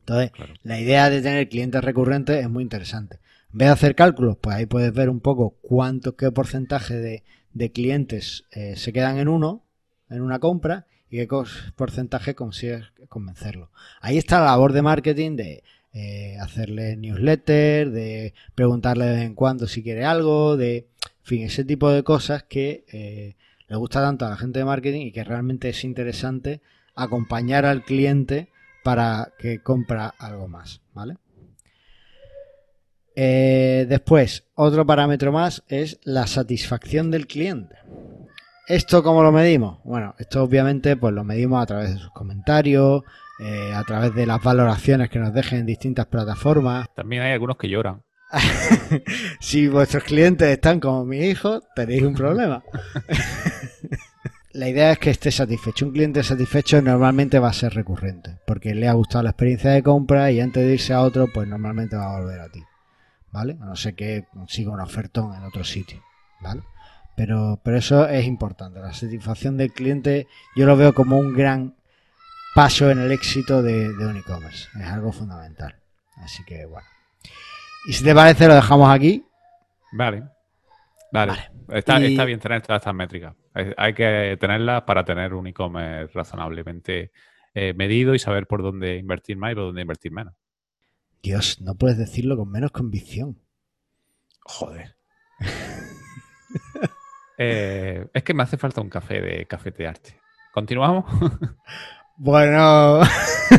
Entonces, 0.00 0.32
la 0.62 0.80
idea 0.80 1.10
de 1.10 1.22
tener 1.22 1.48
clientes 1.48 1.82
recurrentes 1.82 2.42
es 2.42 2.50
muy 2.50 2.62
interesante. 2.62 3.20
En 3.52 3.58
vez 3.58 3.68
de 3.68 3.72
hacer 3.72 3.94
cálculos, 3.94 4.36
pues 4.40 4.56
ahí 4.56 4.66
puedes 4.66 4.92
ver 4.92 5.08
un 5.08 5.20
poco 5.20 5.56
cuánto, 5.60 6.16
qué 6.16 6.30
porcentaje 6.30 7.22
de, 7.52 7.72
clientes 7.72 8.44
eh, 8.52 8.76
se 8.76 8.92
quedan 8.92 9.18
en 9.18 9.28
uno, 9.28 9.64
en 10.08 10.22
una 10.22 10.38
compra, 10.38 10.86
y 11.10 11.18
qué 11.18 11.28
porcentaje 11.76 12.34
consigues 12.34 12.86
convencerlo. 13.08 13.70
Ahí 14.00 14.16
está 14.16 14.38
la 14.38 14.46
labor 14.46 14.72
de 14.72 14.82
marketing 14.82 15.36
de 15.36 15.64
eh, 15.92 16.36
hacerle 16.40 16.96
newsletter, 16.96 17.90
de 17.90 18.32
preguntarle 18.54 19.06
de 19.06 19.12
vez 19.16 19.22
en 19.22 19.34
cuando 19.34 19.66
si 19.66 19.82
quiere 19.82 20.04
algo, 20.04 20.56
de, 20.56 20.76
en 20.76 21.24
fin, 21.24 21.42
ese 21.42 21.64
tipo 21.64 21.90
de 21.90 22.04
cosas 22.04 22.44
que 22.44 22.84
eh, 22.92 23.34
le 23.66 23.76
gusta 23.76 24.00
tanto 24.00 24.24
a 24.24 24.30
la 24.30 24.36
gente 24.36 24.60
de 24.60 24.64
marketing 24.64 25.06
y 25.06 25.12
que 25.12 25.24
realmente 25.24 25.68
es 25.68 25.84
interesante 25.84 26.60
acompañar 26.94 27.66
al 27.66 27.82
cliente 27.82 28.48
para 28.84 29.32
que 29.38 29.62
compra 29.62 30.14
algo 30.18 30.46
más, 30.48 30.80
¿vale? 30.94 31.16
Eh, 33.16 33.86
después, 33.88 34.44
otro 34.54 34.86
parámetro 34.86 35.32
más 35.32 35.64
es 35.66 35.98
la 36.04 36.26
satisfacción 36.26 37.10
del 37.10 37.26
cliente. 37.26 37.76
¿Esto 38.70 39.02
cómo 39.02 39.24
lo 39.24 39.32
medimos? 39.32 39.78
Bueno, 39.82 40.14
esto 40.20 40.44
obviamente 40.44 40.96
pues 40.96 41.12
lo 41.12 41.24
medimos 41.24 41.60
a 41.60 41.66
través 41.66 41.92
de 41.92 41.98
sus 41.98 42.12
comentarios, 42.12 43.02
eh, 43.40 43.72
a 43.74 43.82
través 43.82 44.14
de 44.14 44.26
las 44.26 44.40
valoraciones 44.40 45.10
que 45.10 45.18
nos 45.18 45.34
dejen 45.34 45.58
en 45.58 45.66
distintas 45.66 46.06
plataformas. 46.06 46.86
También 46.94 47.22
hay 47.22 47.32
algunos 47.32 47.56
que 47.56 47.68
lloran. 47.68 48.04
si 49.40 49.66
vuestros 49.66 50.04
clientes 50.04 50.48
están 50.48 50.78
como 50.78 51.04
mi 51.04 51.18
hijo, 51.18 51.62
tenéis 51.74 52.02
un 52.02 52.14
problema. 52.14 52.62
la 54.52 54.68
idea 54.68 54.92
es 54.92 55.00
que 55.00 55.10
esté 55.10 55.32
satisfecho. 55.32 55.86
Un 55.86 55.92
cliente 55.92 56.22
satisfecho 56.22 56.80
normalmente 56.80 57.40
va 57.40 57.48
a 57.48 57.52
ser 57.52 57.74
recurrente, 57.74 58.38
porque 58.46 58.72
le 58.76 58.86
ha 58.86 58.92
gustado 58.92 59.24
la 59.24 59.30
experiencia 59.30 59.72
de 59.72 59.82
compra 59.82 60.30
y 60.30 60.38
antes 60.38 60.64
de 60.64 60.74
irse 60.74 60.92
a 60.92 61.00
otro, 61.00 61.26
pues 61.34 61.48
normalmente 61.48 61.96
va 61.96 62.14
a 62.14 62.20
volver 62.20 62.40
a 62.40 62.48
ti. 62.48 62.62
¿vale? 63.32 63.56
A 63.60 63.64
no 63.66 63.74
ser 63.74 63.96
que 63.96 64.26
consiga 64.32 64.70
un 64.70 64.80
ofertón 64.80 65.34
en 65.34 65.42
otro 65.42 65.64
sitio, 65.64 66.00
¿vale? 66.40 66.62
Pero, 67.16 67.60
pero 67.62 67.76
eso 67.76 68.08
es 68.08 68.26
importante. 68.26 68.80
La 68.80 68.92
satisfacción 68.92 69.56
del 69.56 69.72
cliente 69.72 70.26
yo 70.56 70.66
lo 70.66 70.76
veo 70.76 70.94
como 70.94 71.18
un 71.18 71.34
gran 71.34 71.74
paso 72.54 72.90
en 72.90 72.98
el 72.98 73.12
éxito 73.12 73.62
de, 73.62 73.88
un 73.88 74.16
e-commerce. 74.16 74.68
Es 74.78 74.86
algo 74.86 75.12
fundamental. 75.12 75.76
Así 76.16 76.44
que 76.44 76.64
bueno. 76.66 76.86
Y 77.86 77.92
si 77.92 78.04
te 78.04 78.14
parece, 78.14 78.46
lo 78.46 78.54
dejamos 78.54 78.90
aquí. 78.90 79.24
Vale. 79.92 80.24
Vale. 81.12 81.32
Está, 81.68 81.98
está, 81.98 82.24
bien 82.24 82.38
tener 82.38 82.62
todas 82.62 82.80
estas 82.80 82.94
métricas. 82.94 83.34
Hay, 83.76 83.94
que 83.94 84.36
tenerlas 84.40 84.82
para 84.82 85.04
tener 85.04 85.34
un 85.34 85.46
e-commerce 85.46 86.12
razonablemente 86.14 87.10
eh, 87.54 87.74
medido 87.74 88.14
y 88.14 88.18
saber 88.18 88.46
por 88.46 88.62
dónde 88.62 88.96
invertir 88.96 89.36
más 89.36 89.52
y 89.52 89.54
por 89.56 89.64
dónde 89.64 89.82
invertir 89.82 90.12
menos. 90.12 90.34
Dios, 91.22 91.60
no 91.60 91.74
puedes 91.74 91.98
decirlo 91.98 92.36
con 92.36 92.50
menos 92.50 92.70
convicción. 92.70 93.38
Joder. 94.44 94.96
Eh, 97.42 98.06
es 98.12 98.22
que 98.22 98.34
me 98.34 98.42
hace 98.42 98.58
falta 98.58 98.82
un 98.82 98.90
café 98.90 99.18
de 99.22 99.46
cafetearte. 99.46 100.14
¿Continuamos? 100.52 101.06
bueno. 102.18 103.00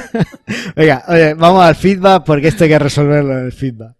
Venga, 0.75 1.03
oye, 1.07 1.33
vamos 1.33 1.63
al 1.63 1.73
feedback 1.73 2.23
porque 2.23 2.49
esto 2.49 2.65
hay 2.65 2.69
que 2.69 2.77
resolverlo 2.77 3.39
en 3.39 3.45
el 3.45 3.51
feedback. 3.51 3.95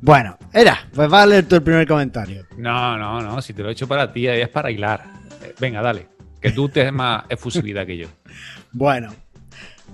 Bueno, 0.00 0.36
era, 0.52 0.80
pues 0.92 1.12
va 1.12 1.22
a 1.22 1.26
leer 1.26 1.46
tú 1.46 1.54
el 1.54 1.62
primer 1.62 1.86
comentario. 1.86 2.44
No, 2.56 2.98
no, 2.98 3.20
no, 3.20 3.40
si 3.40 3.54
te 3.54 3.62
lo 3.62 3.68
he 3.68 3.72
hecho 3.72 3.86
para 3.86 4.12
ti, 4.12 4.26
es 4.26 4.48
para 4.48 4.72
hilar. 4.72 5.04
Eh, 5.44 5.54
venga, 5.60 5.80
dale, 5.80 6.08
que 6.40 6.50
tú 6.50 6.68
tienes 6.68 6.92
más 6.92 7.24
efusividad 7.28 7.86
que 7.86 7.96
yo. 7.96 8.08
Bueno, 8.72 9.12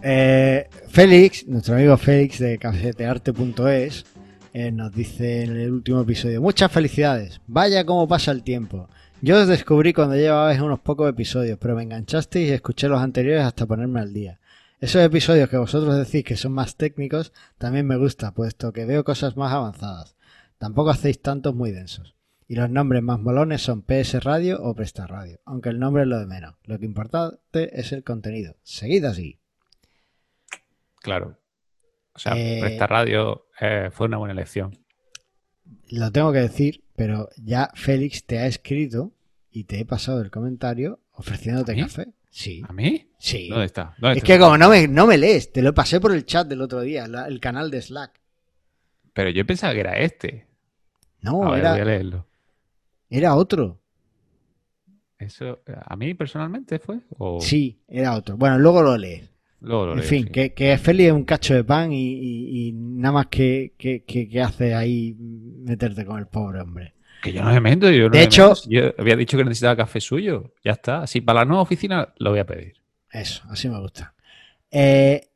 eh, 0.03 0.69
Félix, 0.89 1.47
nuestro 1.47 1.77
amigo 1.77 1.97
Félix 1.97 2.39
de 2.41 2.59
cafetearte.es, 2.59 4.05
eh, 4.53 4.71
nos 4.71 4.95
dice 4.95 5.45
en 5.45 5.57
el 5.57 5.71
último 5.71 6.03
episodio, 6.03 6.43
muchas 6.43 6.71
felicidades, 6.71 7.41
vaya 7.47 7.85
cómo 7.85 8.07
pasa 8.07 8.33
el 8.33 8.43
tiempo. 8.43 8.89
Yo 9.23 9.41
os 9.41 9.49
descubrí 9.49 9.95
cuando 9.95 10.15
llevabais 10.15 10.61
unos 10.61 10.81
pocos 10.81 11.09
episodios, 11.09 11.59
pero 11.59 11.75
me 11.75 11.83
enganchasteis 11.85 12.51
y 12.51 12.53
escuché 12.53 12.89
los 12.89 13.01
anteriores 13.01 13.45
hasta 13.45 13.67
ponerme 13.67 14.01
al 14.01 14.13
día. 14.13 14.39
Esos 14.79 15.03
episodios 15.03 15.49
que 15.49 15.57
vosotros 15.57 15.97
decís 15.97 16.23
que 16.23 16.37
son 16.37 16.53
más 16.53 16.77
técnicos 16.77 17.33
también 17.57 17.87
me 17.87 17.97
gusta, 17.97 18.33
puesto 18.33 18.75
que 18.75 18.85
veo 18.85 19.05
cosas 19.05 19.37
más 19.37 19.53
avanzadas. 19.53 20.17
Tampoco 20.59 20.91
hacéis 20.91 21.21
tantos 21.23 21.55
muy 21.55 21.73
densos. 21.73 22.16
Y 22.49 22.55
los 22.55 22.71
nombres 22.71 23.03
más 23.03 23.19
molones 23.19 23.61
son 23.63 23.83
PS 23.83 24.23
Radio 24.23 24.63
o 24.63 24.75
Presta 24.75 25.07
Radio, 25.07 25.41
aunque 25.45 25.69
el 25.69 25.79
nombre 25.81 26.03
es 26.03 26.09
lo 26.09 26.19
de 26.21 26.27
menos. 26.27 26.55
Lo 26.65 26.79
que 26.79 26.85
importante 26.85 27.79
es 27.81 27.91
el 27.93 28.05
contenido. 28.05 28.55
Seguid 28.63 29.05
así. 29.05 29.41
Claro. 31.03 31.39
O 32.15 32.19
sea, 32.19 32.35
Eh, 32.37 32.59
Presta 32.61 32.87
Radio 32.87 33.47
eh, 33.61 33.91
fue 33.93 34.07
una 34.07 34.17
buena 34.19 34.33
elección. 34.33 34.79
Lo 35.91 36.11
tengo 36.13 36.33
que 36.33 36.39
decir, 36.41 36.85
pero 36.95 37.29
ya 37.37 37.71
Félix 37.75 38.25
te 38.27 38.39
ha 38.39 38.47
escrito 38.47 39.13
y 39.51 39.65
te 39.65 39.81
he 39.81 39.85
pasado 39.85 40.21
el 40.23 40.31
comentario 40.31 41.01
ofreciéndote 41.13 41.77
café. 41.77 42.09
Sí, 42.31 42.63
¿A 42.69 42.73
mí? 42.73 43.11
sí. 43.19 43.49
¿Dónde 43.49 43.65
está? 43.67 43.95
¿Dónde 43.99 44.19
Es 44.19 44.23
está? 44.23 44.35
que 44.35 44.39
como 44.39 44.59
no 44.59 44.69
me, 44.69 44.87
no 44.89 45.07
me 45.07 45.17
lees, 45.17 45.53
te 45.53 45.63
lo 45.63 45.73
pasé 45.75 46.01
por 46.01 46.13
el 46.13 46.27
chat 46.27 46.47
del 46.47 46.61
otro 46.61 46.81
día, 46.83 47.09
la- 47.09 47.27
el 47.27 47.41
canal 47.41 47.71
de 47.71 47.81
Slack. 47.83 48.21
Pero 49.15 49.31
yo 49.31 49.47
pensaba 49.47 49.73
que 49.73 49.81
era 49.81 49.99
este. 49.99 50.47
No, 51.23 51.45
a 51.47 51.53
ver, 51.53 51.63
voy 51.63 51.81
a 51.81 51.85
leerlo. 51.85 52.26
Era 53.19 53.35
otro. 53.35 53.81
¿Eso 55.19 55.61
a 55.85 55.97
mí 55.97 56.13
personalmente 56.15 56.79
fue? 56.79 56.99
¿O 57.19 57.41
Sí, 57.41 57.81
era 57.89 58.15
otro. 58.15 58.37
Bueno, 58.37 58.59
luego 58.59 58.83
lo 58.83 58.97
lees. 58.99 59.31
luego 59.61 59.87
lo 59.87 59.93
En 59.95 60.03
fin, 60.03 60.25
sí. 60.27 60.31
que, 60.31 60.53
que 60.53 60.77
Félix 60.77 61.07
es 61.09 61.13
un 61.15 61.25
cacho 61.25 61.55
de 61.55 61.65
pan 61.65 61.91
y, 61.93 62.13
y- 62.13 62.69
y 62.69 62.73
nada 62.73 63.13
más 63.13 63.27
que, 63.29 63.73
que, 63.79 64.05
que- 64.05 64.29
que 64.29 64.43
hace 64.43 64.75
ahí 64.75 65.15
meterte 65.19 66.05
con 66.05 66.19
el 66.19 66.27
pobre 66.27 66.61
hombre. 66.61 66.95
Que 67.23 67.33
yo 67.33 67.43
no 67.43 67.51
me 67.51 67.61
meto. 67.61 67.91
Yo 67.91 68.05
no 68.05 68.11
De 68.11 68.19
me 68.19 68.25
hecho- 68.25 68.51
meto. 68.51 68.61
yo 68.69 68.81
había 68.99 69.17
dicho 69.17 69.39
que 69.39 69.45
necesitaba 69.45 69.75
café 69.77 70.01
suyo. 70.01 70.53
Ya 70.63 70.73
está. 70.73 71.07
Si 71.07 71.23
para 71.23 71.41
la 71.41 71.45
nueva 71.47 71.63
oficina 71.63 72.13
lo 72.19 72.31
voy 72.31 72.39
a 72.41 72.47
pedir. 72.47 72.75
Eso, 73.11 73.43
así 73.49 73.69
me 73.71 73.81
gusta. 73.81 74.15
Eh, 74.71 75.29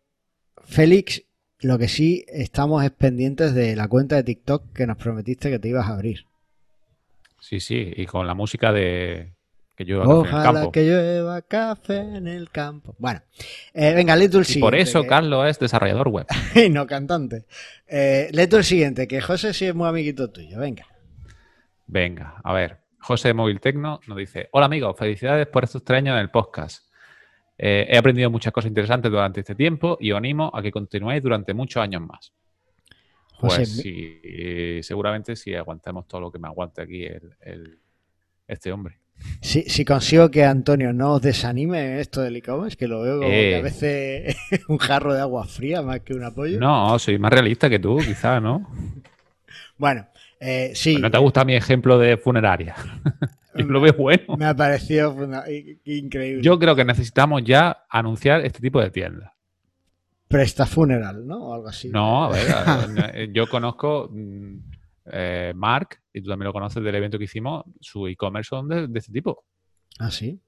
Félix, 0.63 1.25
lo 1.61 1.79
que 1.79 1.89
sí 1.89 2.25
estamos 2.29 2.85
es 2.85 2.91
pendientes 2.91 3.55
de 3.55 3.75
la 3.75 3.89
cuenta 3.89 4.17
de 4.17 4.25
TikTok 4.25 4.73
que 4.75 4.87
nos 4.87 4.99
prometiste 4.99 5.51
que 5.51 5.59
te 5.59 5.69
ibas 5.69 5.87
a 5.89 5.95
abrir. 5.95 6.27
Sí, 7.41 7.59
sí. 7.61 7.93
Y 7.97 8.07
con 8.07 8.27
la 8.27 8.35
música 8.35 8.73
de 8.73 9.33
que 9.77 9.85
yo 9.87 10.01
café 10.03 10.11
en 10.11 10.11
el 10.13 10.19
Ojalá 10.21 10.43
campo. 10.53 10.73
que 10.73 10.83
llueva 10.85 11.43
café 11.43 11.97
en 11.97 12.27
el 12.29 12.51
campo. 12.51 12.95
Bueno, 12.99 13.21
eh, 13.73 13.95
venga, 13.95 14.15
lee 14.15 14.29
tú 14.29 14.37
el 14.39 14.43
Y 14.43 14.45
siguiente. 14.45 14.67
por 14.67 14.75
eso 14.75 15.03
que- 15.03 15.09
Carlos 15.09 15.49
es 15.49 15.59
desarrollador 15.59 16.09
web. 16.09 16.27
y 16.55 16.69
no 16.69 16.87
cantante. 16.87 17.47
Eh, 17.89 18.29
lee 18.33 18.47
tú 18.47 18.57
el 18.59 18.65
siguiente, 18.65 19.09
que 19.09 19.21
José 19.23 19.55
sí 19.55 19.65
es 19.67 19.75
muy 19.75 19.89
amiguito 19.89 20.29
tuyo. 20.31 20.59
Venga. 20.59 20.87
Venga, 21.87 22.37
a 22.45 22.53
ver. 22.53 22.79
José 23.03 23.29
de 23.29 23.35
Móvil 23.35 23.61
Tecno 23.61 24.01
nos 24.07 24.19
dice: 24.19 24.49
Hola 24.53 24.67
amigos, 24.67 24.95
felicidades 24.99 25.47
por 25.47 25.65
estos 25.65 25.83
tres 25.83 25.99
años 25.99 26.15
en 26.15 26.21
el 26.21 26.31
podcast. 26.31 26.85
Eh, 27.57 27.87
he 27.91 27.97
aprendido 27.99 28.31
muchas 28.31 28.53
cosas 28.53 28.69
interesantes 28.69 29.11
durante 29.11 29.41
este 29.41 29.55
tiempo 29.55 29.97
y 30.01 30.13
os 30.13 30.19
animo 30.19 30.51
a 30.55 30.63
que 30.63 30.71
continuéis 30.71 31.23
durante 31.23 31.53
muchos 31.55 31.83
años 31.83 32.03
más. 32.03 32.33
José, 33.41 33.57
Pues 33.57 33.77
sí, 33.77 34.21
eh, 34.23 34.81
seguramente 34.83 35.35
si 35.37 35.55
aguantemos 35.55 36.07
todo 36.07 36.21
lo 36.21 36.31
que 36.33 36.39
me 36.39 36.49
aguante 36.49 36.83
aquí 36.83 37.05
el, 37.05 37.35
el- 37.41 37.79
este 38.47 38.71
hombre. 38.73 38.99
Si, 39.43 39.63
si 39.63 39.85
consigo 39.85 40.31
que 40.31 40.45
Antonio 40.45 40.93
no 40.93 41.15
os 41.15 41.23
desanime 41.23 41.93
en 41.93 41.99
esto 41.99 42.23
del 42.23 42.37
e-commerce, 42.37 42.77
que 42.77 42.89
lo 42.89 43.03
veo 43.03 43.19
como 43.19 43.29
que 43.29 43.55
a 43.55 43.59
Eh. 43.59 43.63
veces 43.63 44.37
es 44.51 44.61
un 44.69 44.79
jarro 44.79 45.13
de 45.15 45.21
agua 45.21 45.47
fría 45.47 45.83
más 45.83 46.01
que 46.01 46.15
un 46.15 46.25
apoyo. 46.25 46.59
No, 46.59 46.99
soy 46.99 47.19
más 47.19 47.31
realista 47.33 47.69
que 47.69 47.79
tú, 47.79 47.99
quizás, 47.99 48.41
¿no? 48.43 48.67
Bueno, 49.77 50.07
eh, 50.41 50.73
sí, 50.75 50.93
Pues 50.95 51.03
no 51.03 51.11
te 51.11 51.19
gusta 51.19 51.45
mi 51.45 51.55
ejemplo 51.55 51.99
de 51.99 52.17
funeraria. 52.17 52.75
Yo 53.55 53.65
lo 53.67 53.81
veo 53.81 53.93
bueno. 53.95 54.37
me 54.37 54.47
ha 54.47 54.55
parecido 54.55 55.15
increíble. 55.85 56.43
Yo 56.43 56.59
creo 56.59 56.77
que 56.77 56.85
necesitamos 56.85 57.43
ya 57.45 57.85
anunciar 57.91 58.45
este 58.45 58.61
tipo 58.61 58.81
de 58.81 58.91
tiendas. 58.91 59.33
Presta 60.31 60.65
funeral, 60.65 61.27
¿no? 61.27 61.49
O 61.49 61.55
algo 61.55 61.67
así. 61.69 61.89
No, 61.89 62.25
a 62.27 62.29
ver, 62.31 62.51
a 62.53 62.87
ver, 62.87 63.11
eh, 63.17 63.29
yo 63.33 63.49
conozco 63.49 64.09
mm, 64.13 64.55
eh, 65.13 65.53
Mark, 65.57 66.01
y 66.13 66.23
tú 66.23 66.29
también 66.31 66.47
lo 66.47 66.53
conoces 66.53 66.81
del 66.85 66.95
evento 66.95 67.19
que 67.19 67.25
hicimos, 67.25 67.65
su 67.81 68.07
e-commerce 68.07 68.49
son 68.49 68.69
de, 68.69 68.87
de 68.87 68.99
este 69.01 69.11
tipo. 69.13 69.45
Ah, 69.99 70.11
sí. 70.11 70.41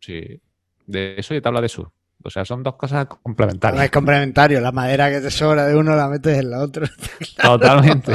Sí. 0.00 0.38
De 0.86 1.14
eso 1.16 1.32
y 1.32 1.38
de 1.38 1.40
tabla 1.40 1.62
de 1.62 1.68
sur. 1.70 1.90
O 2.24 2.28
sea, 2.30 2.44
son 2.44 2.62
dos 2.62 2.76
cosas 2.76 3.08
No 3.08 3.20
complementarias. 3.22 3.84
es 3.84 3.90
complementario. 3.90 4.60
La 4.60 4.70
madera 4.70 5.10
que 5.10 5.20
te 5.22 5.30
sobra 5.30 5.66
de 5.66 5.74
uno 5.76 5.96
la 5.96 6.08
metes 6.08 6.38
en 6.38 6.50
la 6.50 6.60
otra. 6.60 6.86
Totalmente. 7.42 8.12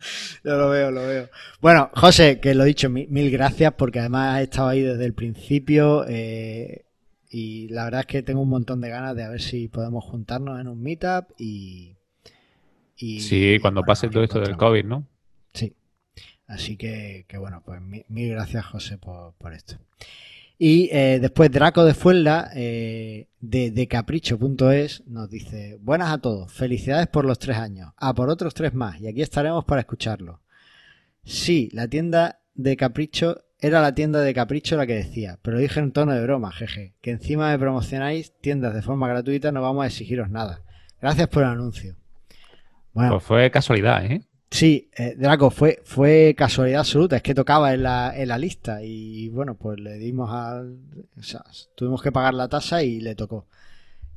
Yo 0.44 0.56
lo 0.56 0.70
veo, 0.70 0.90
lo 0.92 1.02
veo. 1.02 1.28
Bueno, 1.60 1.90
José, 1.94 2.38
que 2.40 2.54
lo 2.54 2.62
he 2.62 2.68
dicho, 2.68 2.88
mi- 2.88 3.06
mil 3.08 3.30
gracias 3.30 3.74
porque 3.76 3.98
además 3.98 4.36
has 4.36 4.42
estado 4.44 4.68
ahí 4.68 4.80
desde 4.82 5.04
el 5.04 5.14
principio 5.14 6.06
eh, 6.08 6.84
y 7.30 7.68
la 7.68 7.84
verdad 7.84 8.00
es 8.00 8.06
que 8.06 8.22
tengo 8.22 8.40
un 8.42 8.48
montón 8.48 8.80
de 8.80 8.88
ganas 8.90 9.14
de 9.16 9.22
a 9.22 9.28
ver 9.28 9.40
si 9.40 9.68
podemos 9.68 10.04
juntarnos 10.04 10.60
en 10.60 10.68
un 10.68 10.82
meetup 10.82 11.30
y... 11.38 11.96
y- 12.96 13.20
Sí, 13.20 13.58
cuando 13.60 13.80
bueno, 13.82 13.86
pase 13.86 14.08
todo 14.08 14.22
esto 14.24 14.40
del. 14.40 14.56
COVID, 14.56 14.84
¿no? 14.84 15.06
Sí. 15.54 15.74
Así 16.46 16.76
que, 16.76 17.24
que 17.28 17.38
bueno, 17.38 17.62
pues 17.64 17.80
mi- 17.80 18.04
mil 18.08 18.30
gracias, 18.30 18.64
José, 18.66 18.98
por, 18.98 19.34
por 19.34 19.52
esto. 19.54 19.76
Y 20.58 20.90
eh, 20.92 21.18
después 21.20 21.50
Draco 21.50 21.84
de 21.84 21.94
Fuenla, 21.94 22.50
eh, 22.54 23.28
de, 23.40 23.70
de 23.70 23.86
capricho.es, 23.88 25.06
nos 25.06 25.30
dice: 25.30 25.78
Buenas 25.80 26.10
a 26.12 26.18
todos, 26.18 26.52
felicidades 26.52 27.06
por 27.06 27.24
los 27.24 27.38
tres 27.38 27.56
años. 27.56 27.92
A 27.96 28.12
por 28.14 28.28
otros 28.28 28.52
tres 28.52 28.74
más, 28.74 29.00
y 29.00 29.06
aquí 29.06 29.22
estaremos 29.22 29.64
para 29.64 29.80
escucharlo. 29.82 30.40
Sí, 31.24 31.70
la 31.72 31.86
tienda 31.88 32.40
de 32.54 32.76
Capricho 32.76 33.42
era 33.60 33.80
la 33.80 33.94
tienda 33.94 34.20
de 34.20 34.34
Capricho 34.34 34.76
la 34.76 34.86
que 34.86 34.94
decía, 34.94 35.38
pero 35.42 35.56
lo 35.56 35.60
dije 35.62 35.80
en 35.80 35.92
tono 35.92 36.12
de 36.12 36.22
broma, 36.22 36.52
jeje. 36.52 36.94
Que 37.00 37.10
encima 37.10 37.50
me 37.50 37.58
promocionáis 37.58 38.32
tiendas 38.40 38.74
de 38.74 38.82
forma 38.82 39.08
gratuita, 39.08 39.52
no 39.52 39.62
vamos 39.62 39.84
a 39.84 39.86
exigiros 39.88 40.30
nada. 40.30 40.62
Gracias 41.00 41.28
por 41.28 41.42
el 41.42 41.50
anuncio. 41.50 41.96
Bueno, 42.92 43.12
Pues 43.12 43.24
fue 43.24 43.50
casualidad, 43.50 44.04
¿eh? 44.04 44.22
Sí, 44.50 44.90
eh, 44.96 45.14
Draco, 45.16 45.50
fue, 45.50 45.80
fue 45.84 46.34
casualidad 46.36 46.80
absoluta, 46.80 47.14
es 47.16 47.22
que 47.22 47.34
tocaba 47.34 47.72
en 47.72 47.84
la, 47.84 48.12
en 48.16 48.26
la 48.28 48.36
lista 48.36 48.82
y 48.82 49.28
bueno, 49.28 49.54
pues 49.56 49.78
le 49.78 49.94
dimos 49.94 50.28
al... 50.32 50.76
O 51.16 51.22
sea, 51.22 51.44
tuvimos 51.76 52.02
que 52.02 52.10
pagar 52.10 52.34
la 52.34 52.48
tasa 52.48 52.82
y 52.82 53.00
le 53.00 53.14
tocó. 53.14 53.46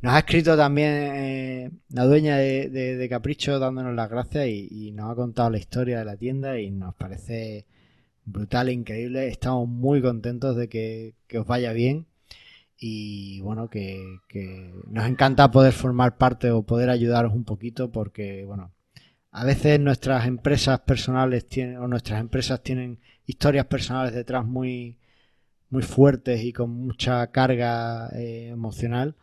Nos 0.01 0.13
ha 0.13 0.19
escrito 0.19 0.57
también 0.57 0.89
eh, 0.91 1.71
la 1.91 2.05
dueña 2.05 2.37
de, 2.37 2.69
de- 2.69 2.97
de 2.97 3.09
Capricho 3.09 3.59
dándonos 3.59 3.93
las 3.93 4.09
gracias 4.09 4.47
y, 4.47 4.67
y 4.71 4.91
nos 4.91 5.11
ha 5.11 5.15
contado 5.15 5.51
la 5.51 5.59
historia 5.59 5.99
de 5.99 6.05
la 6.05 6.17
tienda 6.17 6.59
y 6.59 6.71
nos 6.71 6.95
parece 6.95 7.67
brutal 8.25 8.69
increíble. 8.69 9.27
Estamos 9.27 9.67
muy 9.67 10.01
contentos 10.01 10.55
de 10.55 10.69
que, 10.69 11.15
que 11.27 11.39
os 11.39 11.47
vaya 11.47 11.73
bien 11.73 12.07
y 12.85 13.39
bueno, 13.41 13.69
que, 13.69 14.19
nos 14.89 15.07
encanta 15.07 15.51
poder 15.51 15.71
formar 15.71 16.17
parte 16.17 16.51
o 16.51 16.63
poder 16.63 16.89
ayudaros 16.89 17.33
un 17.33 17.45
poquito 17.45 17.91
porque 17.91 18.43
bueno, 18.45 18.73
a 19.31 19.45
veces 19.45 19.79
nuestras 19.79 20.27
empresas 20.27 20.81
personales 20.81 21.47
tienen, 21.47 21.77
o 21.77 21.87
nuestras 21.87 22.19
empresas 22.19 22.61
tienen 22.61 22.99
historias 23.25 23.67
personales 23.67 24.13
detrás 24.13 24.45
muy, 24.45 24.97
muy 25.69 25.83
fuertes 25.83 26.43
y 26.43 26.51
con 26.51 26.71
mucha 26.71 27.25
carga 27.27 28.09
eh, 28.09 28.49
emocional. 28.49 29.15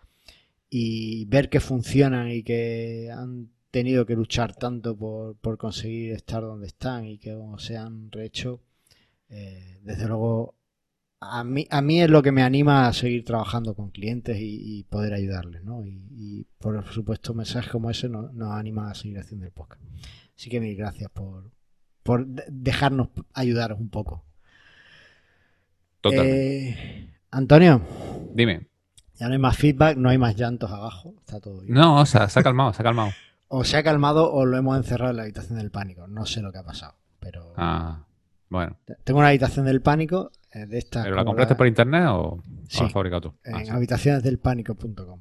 Y 0.71 1.25
ver 1.27 1.51
que 1.51 1.61
funcionan 1.61 2.31
y 2.31 2.43
que 2.43 3.11
han 3.13 3.51
tenido 3.71 4.07
que 4.07 4.15
luchar 4.15 4.55
tanto 4.55 4.97
por, 4.97 5.37
por 5.37 5.59
conseguir 5.59 6.13
estar 6.13 6.43
donde 6.43 6.69
están 6.69 7.07
y 7.07 7.19
que 7.19 7.37
se 7.59 7.77
han 7.77 8.11
rehecho, 8.11 8.61
eh, 9.31 9.81
desde 9.83 10.07
luego 10.07 10.55
a 11.23 11.45
mí, 11.45 11.67
a 11.71 11.83
mí 11.83 12.01
es 12.01 12.09
lo 12.11 12.23
que 12.23 12.33
me 12.33 12.43
anima 12.43 12.87
a 12.89 12.93
seguir 12.93 13.25
trabajando 13.25 13.75
con 13.75 13.91
clientes 13.91 14.39
y, 14.39 14.79
y 14.79 14.85
poder 14.85 15.13
ayudarles, 15.15 15.63
¿no? 15.65 15.85
Y, 15.85 16.03
y, 16.13 16.47
por 16.59 16.87
supuesto 16.93 17.35
mensajes 17.35 17.71
como 17.71 17.91
ese 17.91 18.09
nos, 18.09 18.33
nos 18.33 18.53
anima 18.53 18.91
a 18.91 18.95
seguir 18.95 19.19
haciendo 19.19 19.45
el 19.47 19.53
podcast. 19.53 19.83
Así 20.37 20.49
que 20.49 20.61
mil 20.61 20.75
gracias 20.77 21.11
por, 21.11 21.51
por 22.03 22.27
de- 22.27 22.45
dejarnos 22.49 23.09
ayudaros 23.35 23.79
un 23.79 23.91
poco. 23.91 24.25
Totalmente. 26.01 26.69
Eh, 26.71 27.15
Antonio, 27.31 27.83
Dime. 28.35 28.69
ya 29.17 29.27
no 29.29 29.33
hay 29.35 29.39
más 29.39 29.57
feedback, 29.57 29.97
no 29.99 30.09
hay 30.09 30.19
más 30.19 30.35
llantos 30.37 30.71
abajo, 30.71 31.15
está 31.21 31.41
todo 31.41 31.61
bien. 31.61 31.75
No, 31.75 32.01
o 32.01 32.07
sea, 32.07 32.29
se 32.29 32.41
ha 32.41 32.43
calmado, 32.43 32.73
se 32.73 32.83
ha 32.83 32.85
calmado. 32.85 33.11
O 33.53 33.65
se 33.65 33.77
ha 33.77 33.83
calmado 33.83 34.33
o 34.33 34.47
lo 34.47 34.57
hemos 34.57 34.77
encerrado 34.77 35.11
en 35.11 35.17
la 35.17 35.23
habitación 35.25 35.59
del 35.59 35.73
pánico, 35.73 36.07
no 36.07 36.25
sé 36.25 36.41
lo 36.41 36.53
que 36.53 36.59
ha 36.59 36.63
pasado, 36.63 36.95
pero 37.19 37.53
Ah, 37.57 38.07
bueno. 38.51 38.77
tengo 39.05 39.21
una 39.21 39.29
habitación 39.29 39.65
del 39.65 39.81
pánico 39.81 40.31
eh, 40.53 40.67
de 40.67 40.79
estas 40.79 41.05
¿Pero 41.05 41.17
la 41.17 41.25
compraste 41.25 41.55
la- 41.55 41.59
por 41.59 41.67
internet 41.67 42.05
o 42.09 42.43
Sí. 42.69 42.81
la 42.81 42.87
has 42.87 42.93
fabricado 42.93 43.21
tú? 43.23 43.35
Ah, 43.47 43.61
en 43.61 43.67
sí. 43.67 43.73
habitacionesdelpánico.com. 43.73 45.21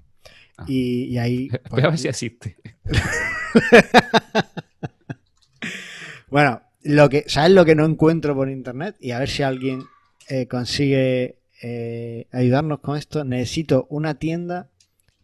Ah. 0.57 0.65
Y, 0.67 1.05
y 1.05 1.17
ahí 1.17 1.47
Voy 1.49 1.59
pues, 1.69 1.83
a 1.85 1.89
ver 1.89 1.97
si 1.97 2.07
existe. 2.09 2.57
Bueno, 6.29 6.61
lo 6.83 7.09
que, 7.09 7.23
¿sabes 7.27 7.51
lo 7.51 7.65
que 7.65 7.75
no 7.75 7.85
encuentro 7.85 8.35
por 8.35 8.49
internet? 8.49 8.95
Y 8.99 9.11
a 9.11 9.19
ver 9.19 9.29
si 9.29 9.41
alguien 9.43 9.83
eh, 10.27 10.47
consigue 10.47 11.39
eh, 11.63 12.27
ayudarnos 12.31 12.79
con 12.81 12.97
esto. 12.97 13.23
Necesito 13.23 13.87
una 13.89 14.15
tienda 14.15 14.69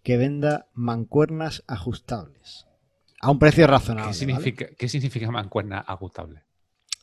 que 0.03 0.17
venda 0.17 0.67
mancuernas 0.73 1.63
ajustables. 1.67 2.65
A 3.21 3.29
un 3.31 3.37
precio 3.39 3.67
razonable. 3.67 4.01
¿Qué 4.01 4.25
¿vale? 4.25 4.41
significa, 4.41 4.65
¿Qué 4.77 4.89
significa 4.89 5.29
mancuerna 5.31 5.79
ajustable? 5.79 6.41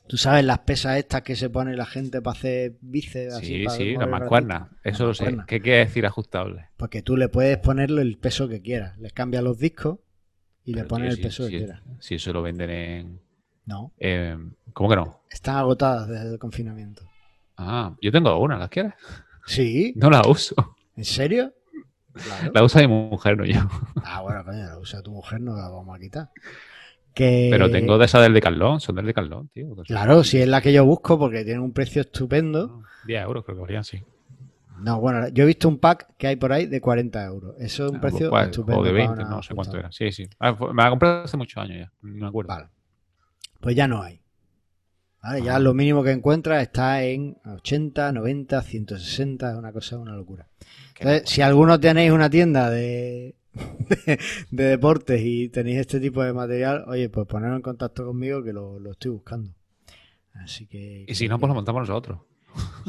Tú 0.09 0.17
sabes 0.19 0.45
las 0.45 0.59
pesas 0.61 0.99
estas 0.99 1.23
que 1.23 1.37
se 1.37 1.49
pone 1.49 1.75
la 1.77 1.87
gente 1.87 2.21
para 2.21 2.37
hacer 2.37 2.77
bíceps. 2.81 3.35
así, 3.35 3.47
Sí, 3.47 3.65
para 3.65 3.77
sí, 3.77 3.97
la 3.97 4.07
mancuerna. 4.07 4.71
Eso 4.85 5.05
La 5.05 5.09
lo 5.09 5.15
sé. 5.15 5.37
¿Qué 5.47 5.61
quiere 5.61 5.79
decir 5.79 6.05
ajustable? 6.05 6.67
Porque 6.77 7.03
tú 7.03 7.17
le 7.17 7.29
puedes 7.29 7.57
ponerle 7.59 8.03
el 8.03 8.19
peso 8.19 8.49
que 8.49 8.61
quieras. 8.61 8.99
Les 8.99 9.13
cambias 9.13 9.43
los 9.43 9.59
discos 9.59 9.99
y 10.65 10.73
le 10.73 10.79
Pero, 10.83 10.89
pones 10.89 11.07
tío, 11.07 11.11
el 11.13 11.17
si- 11.17 11.23
peso 11.23 11.45
si, 11.47 11.51
que 11.53 11.59
quieras. 11.59 11.83
Si 12.01 12.15
eso 12.17 12.33
lo 12.33 12.43
venden 12.43 12.71
en, 12.71 13.21
No. 13.65 13.93
Eh, 13.99 14.37
¿Cómo 14.75 14.91
que 14.91 14.97
no? 14.97 15.21
Están 15.31 15.57
agotadas 15.57 16.09
desde 16.09 16.33
el 16.33 16.39
confinamiento. 16.39 17.03
Ah, 17.57 17.95
yo 18.03 18.11
tengo 18.13 18.39
una, 18.39 18.59
¿las 18.59 18.69
quieres? 18.69 18.93
Sí. 19.47 19.93
No 19.97 20.11
la 20.11 20.23
uso. 20.29 20.55
¿En 20.97 21.05
serio? 21.05 21.55
Claro. 22.13 22.53
La 22.55 22.63
usa 22.65 22.83
mi 22.83 22.89
mujer, 22.89 23.39
no 23.39 23.45
yo. 23.47 23.61
Ah, 24.05 24.21
bueno, 24.21 24.45
coño, 24.45 24.59
la 24.67 24.79
usa 24.79 25.01
tu 25.01 25.11
mujer, 25.13 25.41
no 25.41 25.57
la 25.57 25.69
vamos 25.71 25.97
a 25.97 25.99
quitar. 25.99 26.31
Que... 27.15 27.49
Pero 27.51 27.71
tengo 27.71 27.99
de 27.99 28.07
esa 28.07 28.21
del 28.21 28.33
Decathlon, 28.35 28.81
son 28.81 28.95
del 28.97 29.07
Decathlon, 29.07 29.49
tío. 29.49 29.75
Claro, 29.87 30.25
si 30.25 30.39
es 30.39 30.49
la 30.49 30.61
que 30.61 30.73
yo 30.73 30.85
busco 30.85 31.19
porque 31.19 31.45
tiene 31.45 31.61
un 31.61 31.73
precio 31.73 32.01
estupendo. 32.03 32.83
10 33.07 33.23
euros 33.25 33.45
creo 33.45 33.57
que 33.57 33.63
valían, 33.63 33.85
sí. 33.85 34.03
No, 34.81 35.01
bueno, 35.01 35.29
yo 35.29 35.45
he 35.45 35.47
visto 35.47 35.69
un 35.69 35.79
pack 35.79 36.15
que 36.17 36.27
hay 36.27 36.37
por 36.37 36.53
ahí 36.53 36.67
de 36.67 36.81
40 36.81 37.25
euros. 37.25 37.55
Eso 37.61 37.85
es 37.87 37.91
un 37.93 37.99
Ah, 37.99 38.01
precio 38.01 38.31
pues, 38.31 38.45
estupendo. 38.47 38.81
O 38.81 38.85
de 38.85 38.91
para 38.91 39.05
20, 39.07 39.23
una 39.23 39.31
no 39.37 39.43
sé 39.43 39.55
cuánto 39.55 39.77
era. 39.79 39.93
Sí, 39.93 40.11
sí. 40.11 40.27
Ah, 40.41 40.57
me 40.73 40.83
la 40.83 40.91
compré 40.91 41.09
hace 41.09 41.37
muchos 41.37 41.63
años 41.63 41.77
ya, 41.79 41.93
no 42.03 42.15
me 42.23 42.27
acuerdo. 42.27 42.49
Vale. 42.49 42.69
Pues 43.61 43.77
ya 43.77 43.87
no 43.87 44.03
hay. 44.03 44.21
¿Vale? 45.23 45.43
Ya 45.45 45.55
Ah. 45.57 45.59
lo 45.61 45.73
mínimo 45.75 46.03
que 46.03 46.11
encuentras 46.11 46.63
está 46.63 47.05
en 47.05 47.37
80, 47.45 48.11
90, 48.11 48.61
160, 48.63 49.53
es 49.53 49.57
una 49.57 49.73
cosa, 49.73 49.99
una 49.99 50.17
locura. 50.17 50.49
Entonces, 50.99 51.29
si 51.31 51.43
alguno 51.43 51.79
tenéis 51.79 52.11
una 52.11 52.29
tienda 52.29 52.71
de, 52.71 53.37
de, 53.53 54.19
de 54.51 54.65
deportes 54.65 55.21
y 55.23 55.49
tenéis 55.49 55.79
este 55.79 56.01
tipo 56.01 56.23
de 56.23 56.33
material, 56.33 56.85
oye, 56.87 57.09
pues 57.09 57.27
poneros 57.27 57.57
en 57.57 57.63
contacto 57.63 58.05
conmigo 58.05 58.43
que 58.43 58.53
lo, 58.53 58.79
lo 58.79 58.93
estoy 58.93 59.11
buscando. 59.11 59.55
Así 60.35 60.67
que. 60.67 61.05
Y 61.09 61.15
si 61.15 61.29
no, 61.29 61.39
pues 61.39 61.49
lo 61.49 61.55
montamos 61.55 61.89
nosotros. 61.89 62.21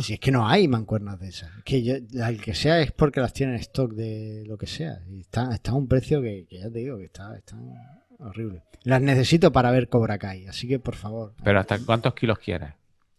Si 0.01 0.13
es 0.13 0.19
que 0.19 0.31
no 0.31 0.47
hay 0.47 0.67
mancuernas 0.67 1.19
de 1.19 1.29
esas. 1.29 1.49
Es 1.57 1.63
que 1.63 1.83
yo, 1.83 1.95
el 1.95 2.41
que 2.41 2.53
sea 2.53 2.81
es 2.81 2.91
porque 2.91 3.21
las 3.21 3.31
tienen 3.31 3.55
en 3.55 3.61
stock 3.61 3.93
de 3.93 4.43
lo 4.45 4.57
que 4.57 4.67
sea. 4.67 4.99
Y 5.09 5.21
están, 5.21 5.53
están 5.53 5.75
a 5.75 5.77
un 5.77 5.87
precio 5.87 6.21
que, 6.21 6.45
que 6.49 6.59
ya 6.59 6.69
te 6.69 6.79
digo 6.79 6.97
que 6.97 7.05
está, 7.05 7.35
están 7.37 7.73
horribles. 8.19 8.63
Las 8.83 9.01
necesito 9.01 9.51
para 9.51 9.71
ver 9.71 9.87
Cobra 9.87 10.17
Kai, 10.17 10.47
así 10.47 10.67
que 10.67 10.79
por 10.79 10.95
favor. 10.95 11.33
Pero 11.43 11.59
¿hasta 11.59 11.79
cuántos 11.79 12.13
kilos 12.13 12.39
quieres? 12.39 12.73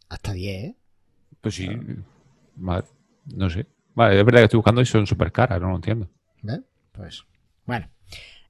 Hasta 0.09 0.33
10, 0.33 0.65
¿eh? 0.65 0.77
Pues 1.41 1.55
sí. 1.55 1.69
Vale, 2.57 2.85
no 3.35 3.49
sé. 3.49 3.67
Vale, 3.95 4.19
es 4.19 4.25
verdad 4.25 4.41
que 4.41 4.45
estoy 4.45 4.59
buscando 4.59 4.81
y 4.81 4.87
son 4.87 5.07
súper 5.07 5.33
caras, 5.33 5.61
no 5.61 5.71
lo 5.71 5.77
entiendo. 5.77 6.11
¿Ves? 6.43 6.61
Pues, 6.93 7.25
bueno. 7.67 7.89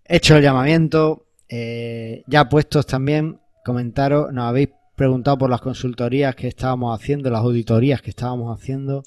Hecho 0.05 0.37
el 0.37 0.43
llamamiento, 0.43 1.27
eh, 1.49 2.25
ya 2.27 2.49
puestos 2.49 2.87
también, 2.87 3.41
comentaros, 3.65 4.33
nos 4.33 4.45
habéis 4.45 4.69
preguntado 4.97 5.39
por 5.39 5.51
las 5.51 5.61
consultorías 5.61 6.37
que 6.37 6.49
estábamos 6.49 6.99
haciendo, 6.99 7.31
las 7.31 7.43
auditorías 7.43 8.03
que 8.03 8.11
estábamos 8.11 8.59
haciendo. 8.59 9.03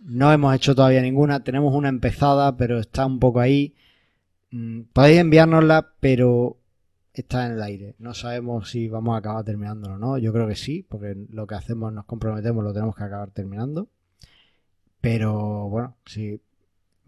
No 0.00 0.32
hemos 0.32 0.54
hecho 0.54 0.74
todavía 0.74 1.02
ninguna, 1.02 1.44
tenemos 1.44 1.74
una 1.74 1.88
empezada, 1.88 2.56
pero 2.56 2.78
está 2.78 3.06
un 3.06 3.18
poco 3.18 3.40
ahí. 3.40 3.74
Mm, 4.50 4.82
Podéis 4.92 5.18
enviárnosla, 5.20 5.92
pero 6.00 6.58
está 7.12 7.46
en 7.46 7.52
el 7.52 7.62
aire. 7.62 7.94
No 7.98 8.14
sabemos 8.14 8.70
si 8.70 8.88
vamos 8.88 9.14
a 9.14 9.18
acabar 9.18 9.44
terminándolo 9.44 9.94
o 9.94 9.98
no. 9.98 10.18
Yo 10.18 10.32
creo 10.32 10.46
que 10.46 10.56
sí, 10.56 10.86
porque 10.88 11.16
lo 11.30 11.46
que 11.46 11.54
hacemos, 11.54 11.92
nos 11.92 12.04
comprometemos, 12.04 12.64
lo 12.64 12.72
tenemos 12.72 12.96
que 12.96 13.04
acabar 13.04 13.30
terminando. 13.30 13.88
Pero 15.00 15.68
bueno, 15.68 15.96
si 16.06 16.40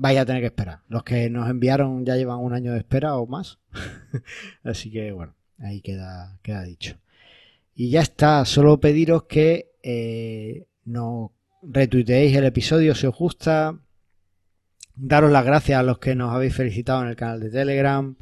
vais 0.00 0.18
a 0.18 0.24
tener 0.24 0.40
que 0.40 0.46
esperar. 0.46 0.80
Los 0.88 1.04
que 1.04 1.28
nos 1.28 1.48
enviaron 1.48 2.06
ya 2.06 2.16
llevan 2.16 2.38
un 2.38 2.54
año 2.54 2.72
de 2.72 2.78
espera 2.78 3.16
o 3.16 3.26
más. 3.26 3.58
Así 4.64 4.90
que 4.90 5.12
bueno, 5.12 5.34
ahí 5.58 5.82
queda, 5.82 6.38
queda 6.42 6.62
dicho. 6.62 6.96
Y 7.74 7.90
ya 7.90 8.00
está, 8.00 8.44
solo 8.46 8.80
pediros 8.80 9.24
que 9.24 9.72
eh, 9.82 10.66
nos 10.84 11.30
retuiteéis 11.62 12.34
el 12.34 12.44
episodio 12.44 12.94
si 12.94 13.06
os 13.06 13.14
gusta. 13.14 13.78
Daros 14.96 15.30
las 15.30 15.44
gracias 15.44 15.78
a 15.78 15.82
los 15.82 15.98
que 15.98 16.14
nos 16.14 16.34
habéis 16.34 16.54
felicitado 16.54 17.02
en 17.02 17.08
el 17.08 17.16
canal 17.16 17.40
de 17.40 17.50
Telegram. 17.50 18.16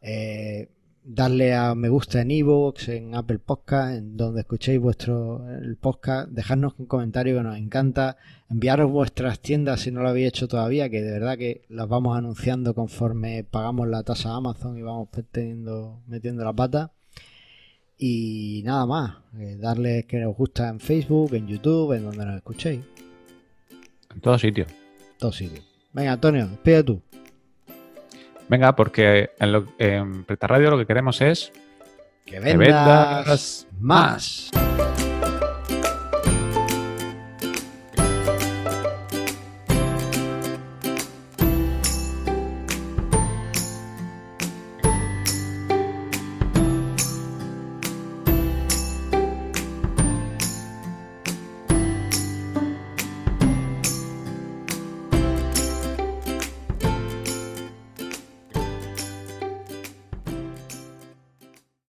Eh, 0.00 0.70
darle 1.04 1.54
a 1.54 1.74
me 1.74 1.88
gusta 1.88 2.20
en 2.20 2.30
iVoox, 2.30 2.88
en 2.88 3.14
Apple 3.14 3.38
Podcast, 3.38 3.98
en 3.98 4.16
donde 4.16 4.40
escuchéis 4.42 4.80
vuestro 4.80 5.48
el 5.50 5.76
podcast, 5.76 6.28
dejadnos 6.30 6.74
un 6.78 6.86
comentario 6.86 7.36
que 7.36 7.42
nos 7.42 7.56
encanta, 7.56 8.16
enviaros 8.50 8.90
vuestras 8.90 9.40
tiendas 9.40 9.80
si 9.80 9.90
no 9.90 10.02
lo 10.02 10.08
habéis 10.10 10.28
hecho 10.28 10.48
todavía, 10.48 10.88
que 10.88 11.02
de 11.02 11.12
verdad 11.12 11.36
que 11.36 11.62
las 11.68 11.88
vamos 11.88 12.16
anunciando 12.16 12.74
conforme 12.74 13.44
pagamos 13.44 13.88
la 13.88 14.02
tasa 14.02 14.34
Amazon 14.34 14.78
y 14.78 14.82
vamos 14.82 15.08
teniendo, 15.30 16.02
metiendo 16.06 16.44
la 16.44 16.52
pata. 16.52 16.92
Y 17.98 18.62
nada 18.64 18.86
más, 18.86 19.16
eh, 19.38 19.56
darle 19.60 20.04
que 20.08 20.24
os 20.24 20.36
gusta 20.36 20.68
en 20.68 20.80
Facebook, 20.80 21.34
en 21.34 21.46
YouTube, 21.46 21.92
en 21.92 22.04
donde 22.04 22.26
nos 22.26 22.36
escuchéis, 22.36 22.80
En 24.12 24.20
todos 24.20 24.40
sitios. 24.40 24.68
todos 25.18 25.36
sitios. 25.36 25.64
Venga, 25.92 26.12
Antonio, 26.12 26.48
despide 26.48 26.82
tú. 26.82 27.02
Venga, 28.52 28.76
porque 28.76 29.30
en, 29.38 29.50
lo, 29.50 29.66
en 29.78 30.24
Presta 30.24 30.46
Radio 30.46 30.70
lo 30.70 30.76
que 30.76 30.84
queremos 30.84 31.22
es 31.22 31.52
Que 32.26 32.38
vendas 32.38 33.66
más. 33.80 34.50
más. 34.50 34.91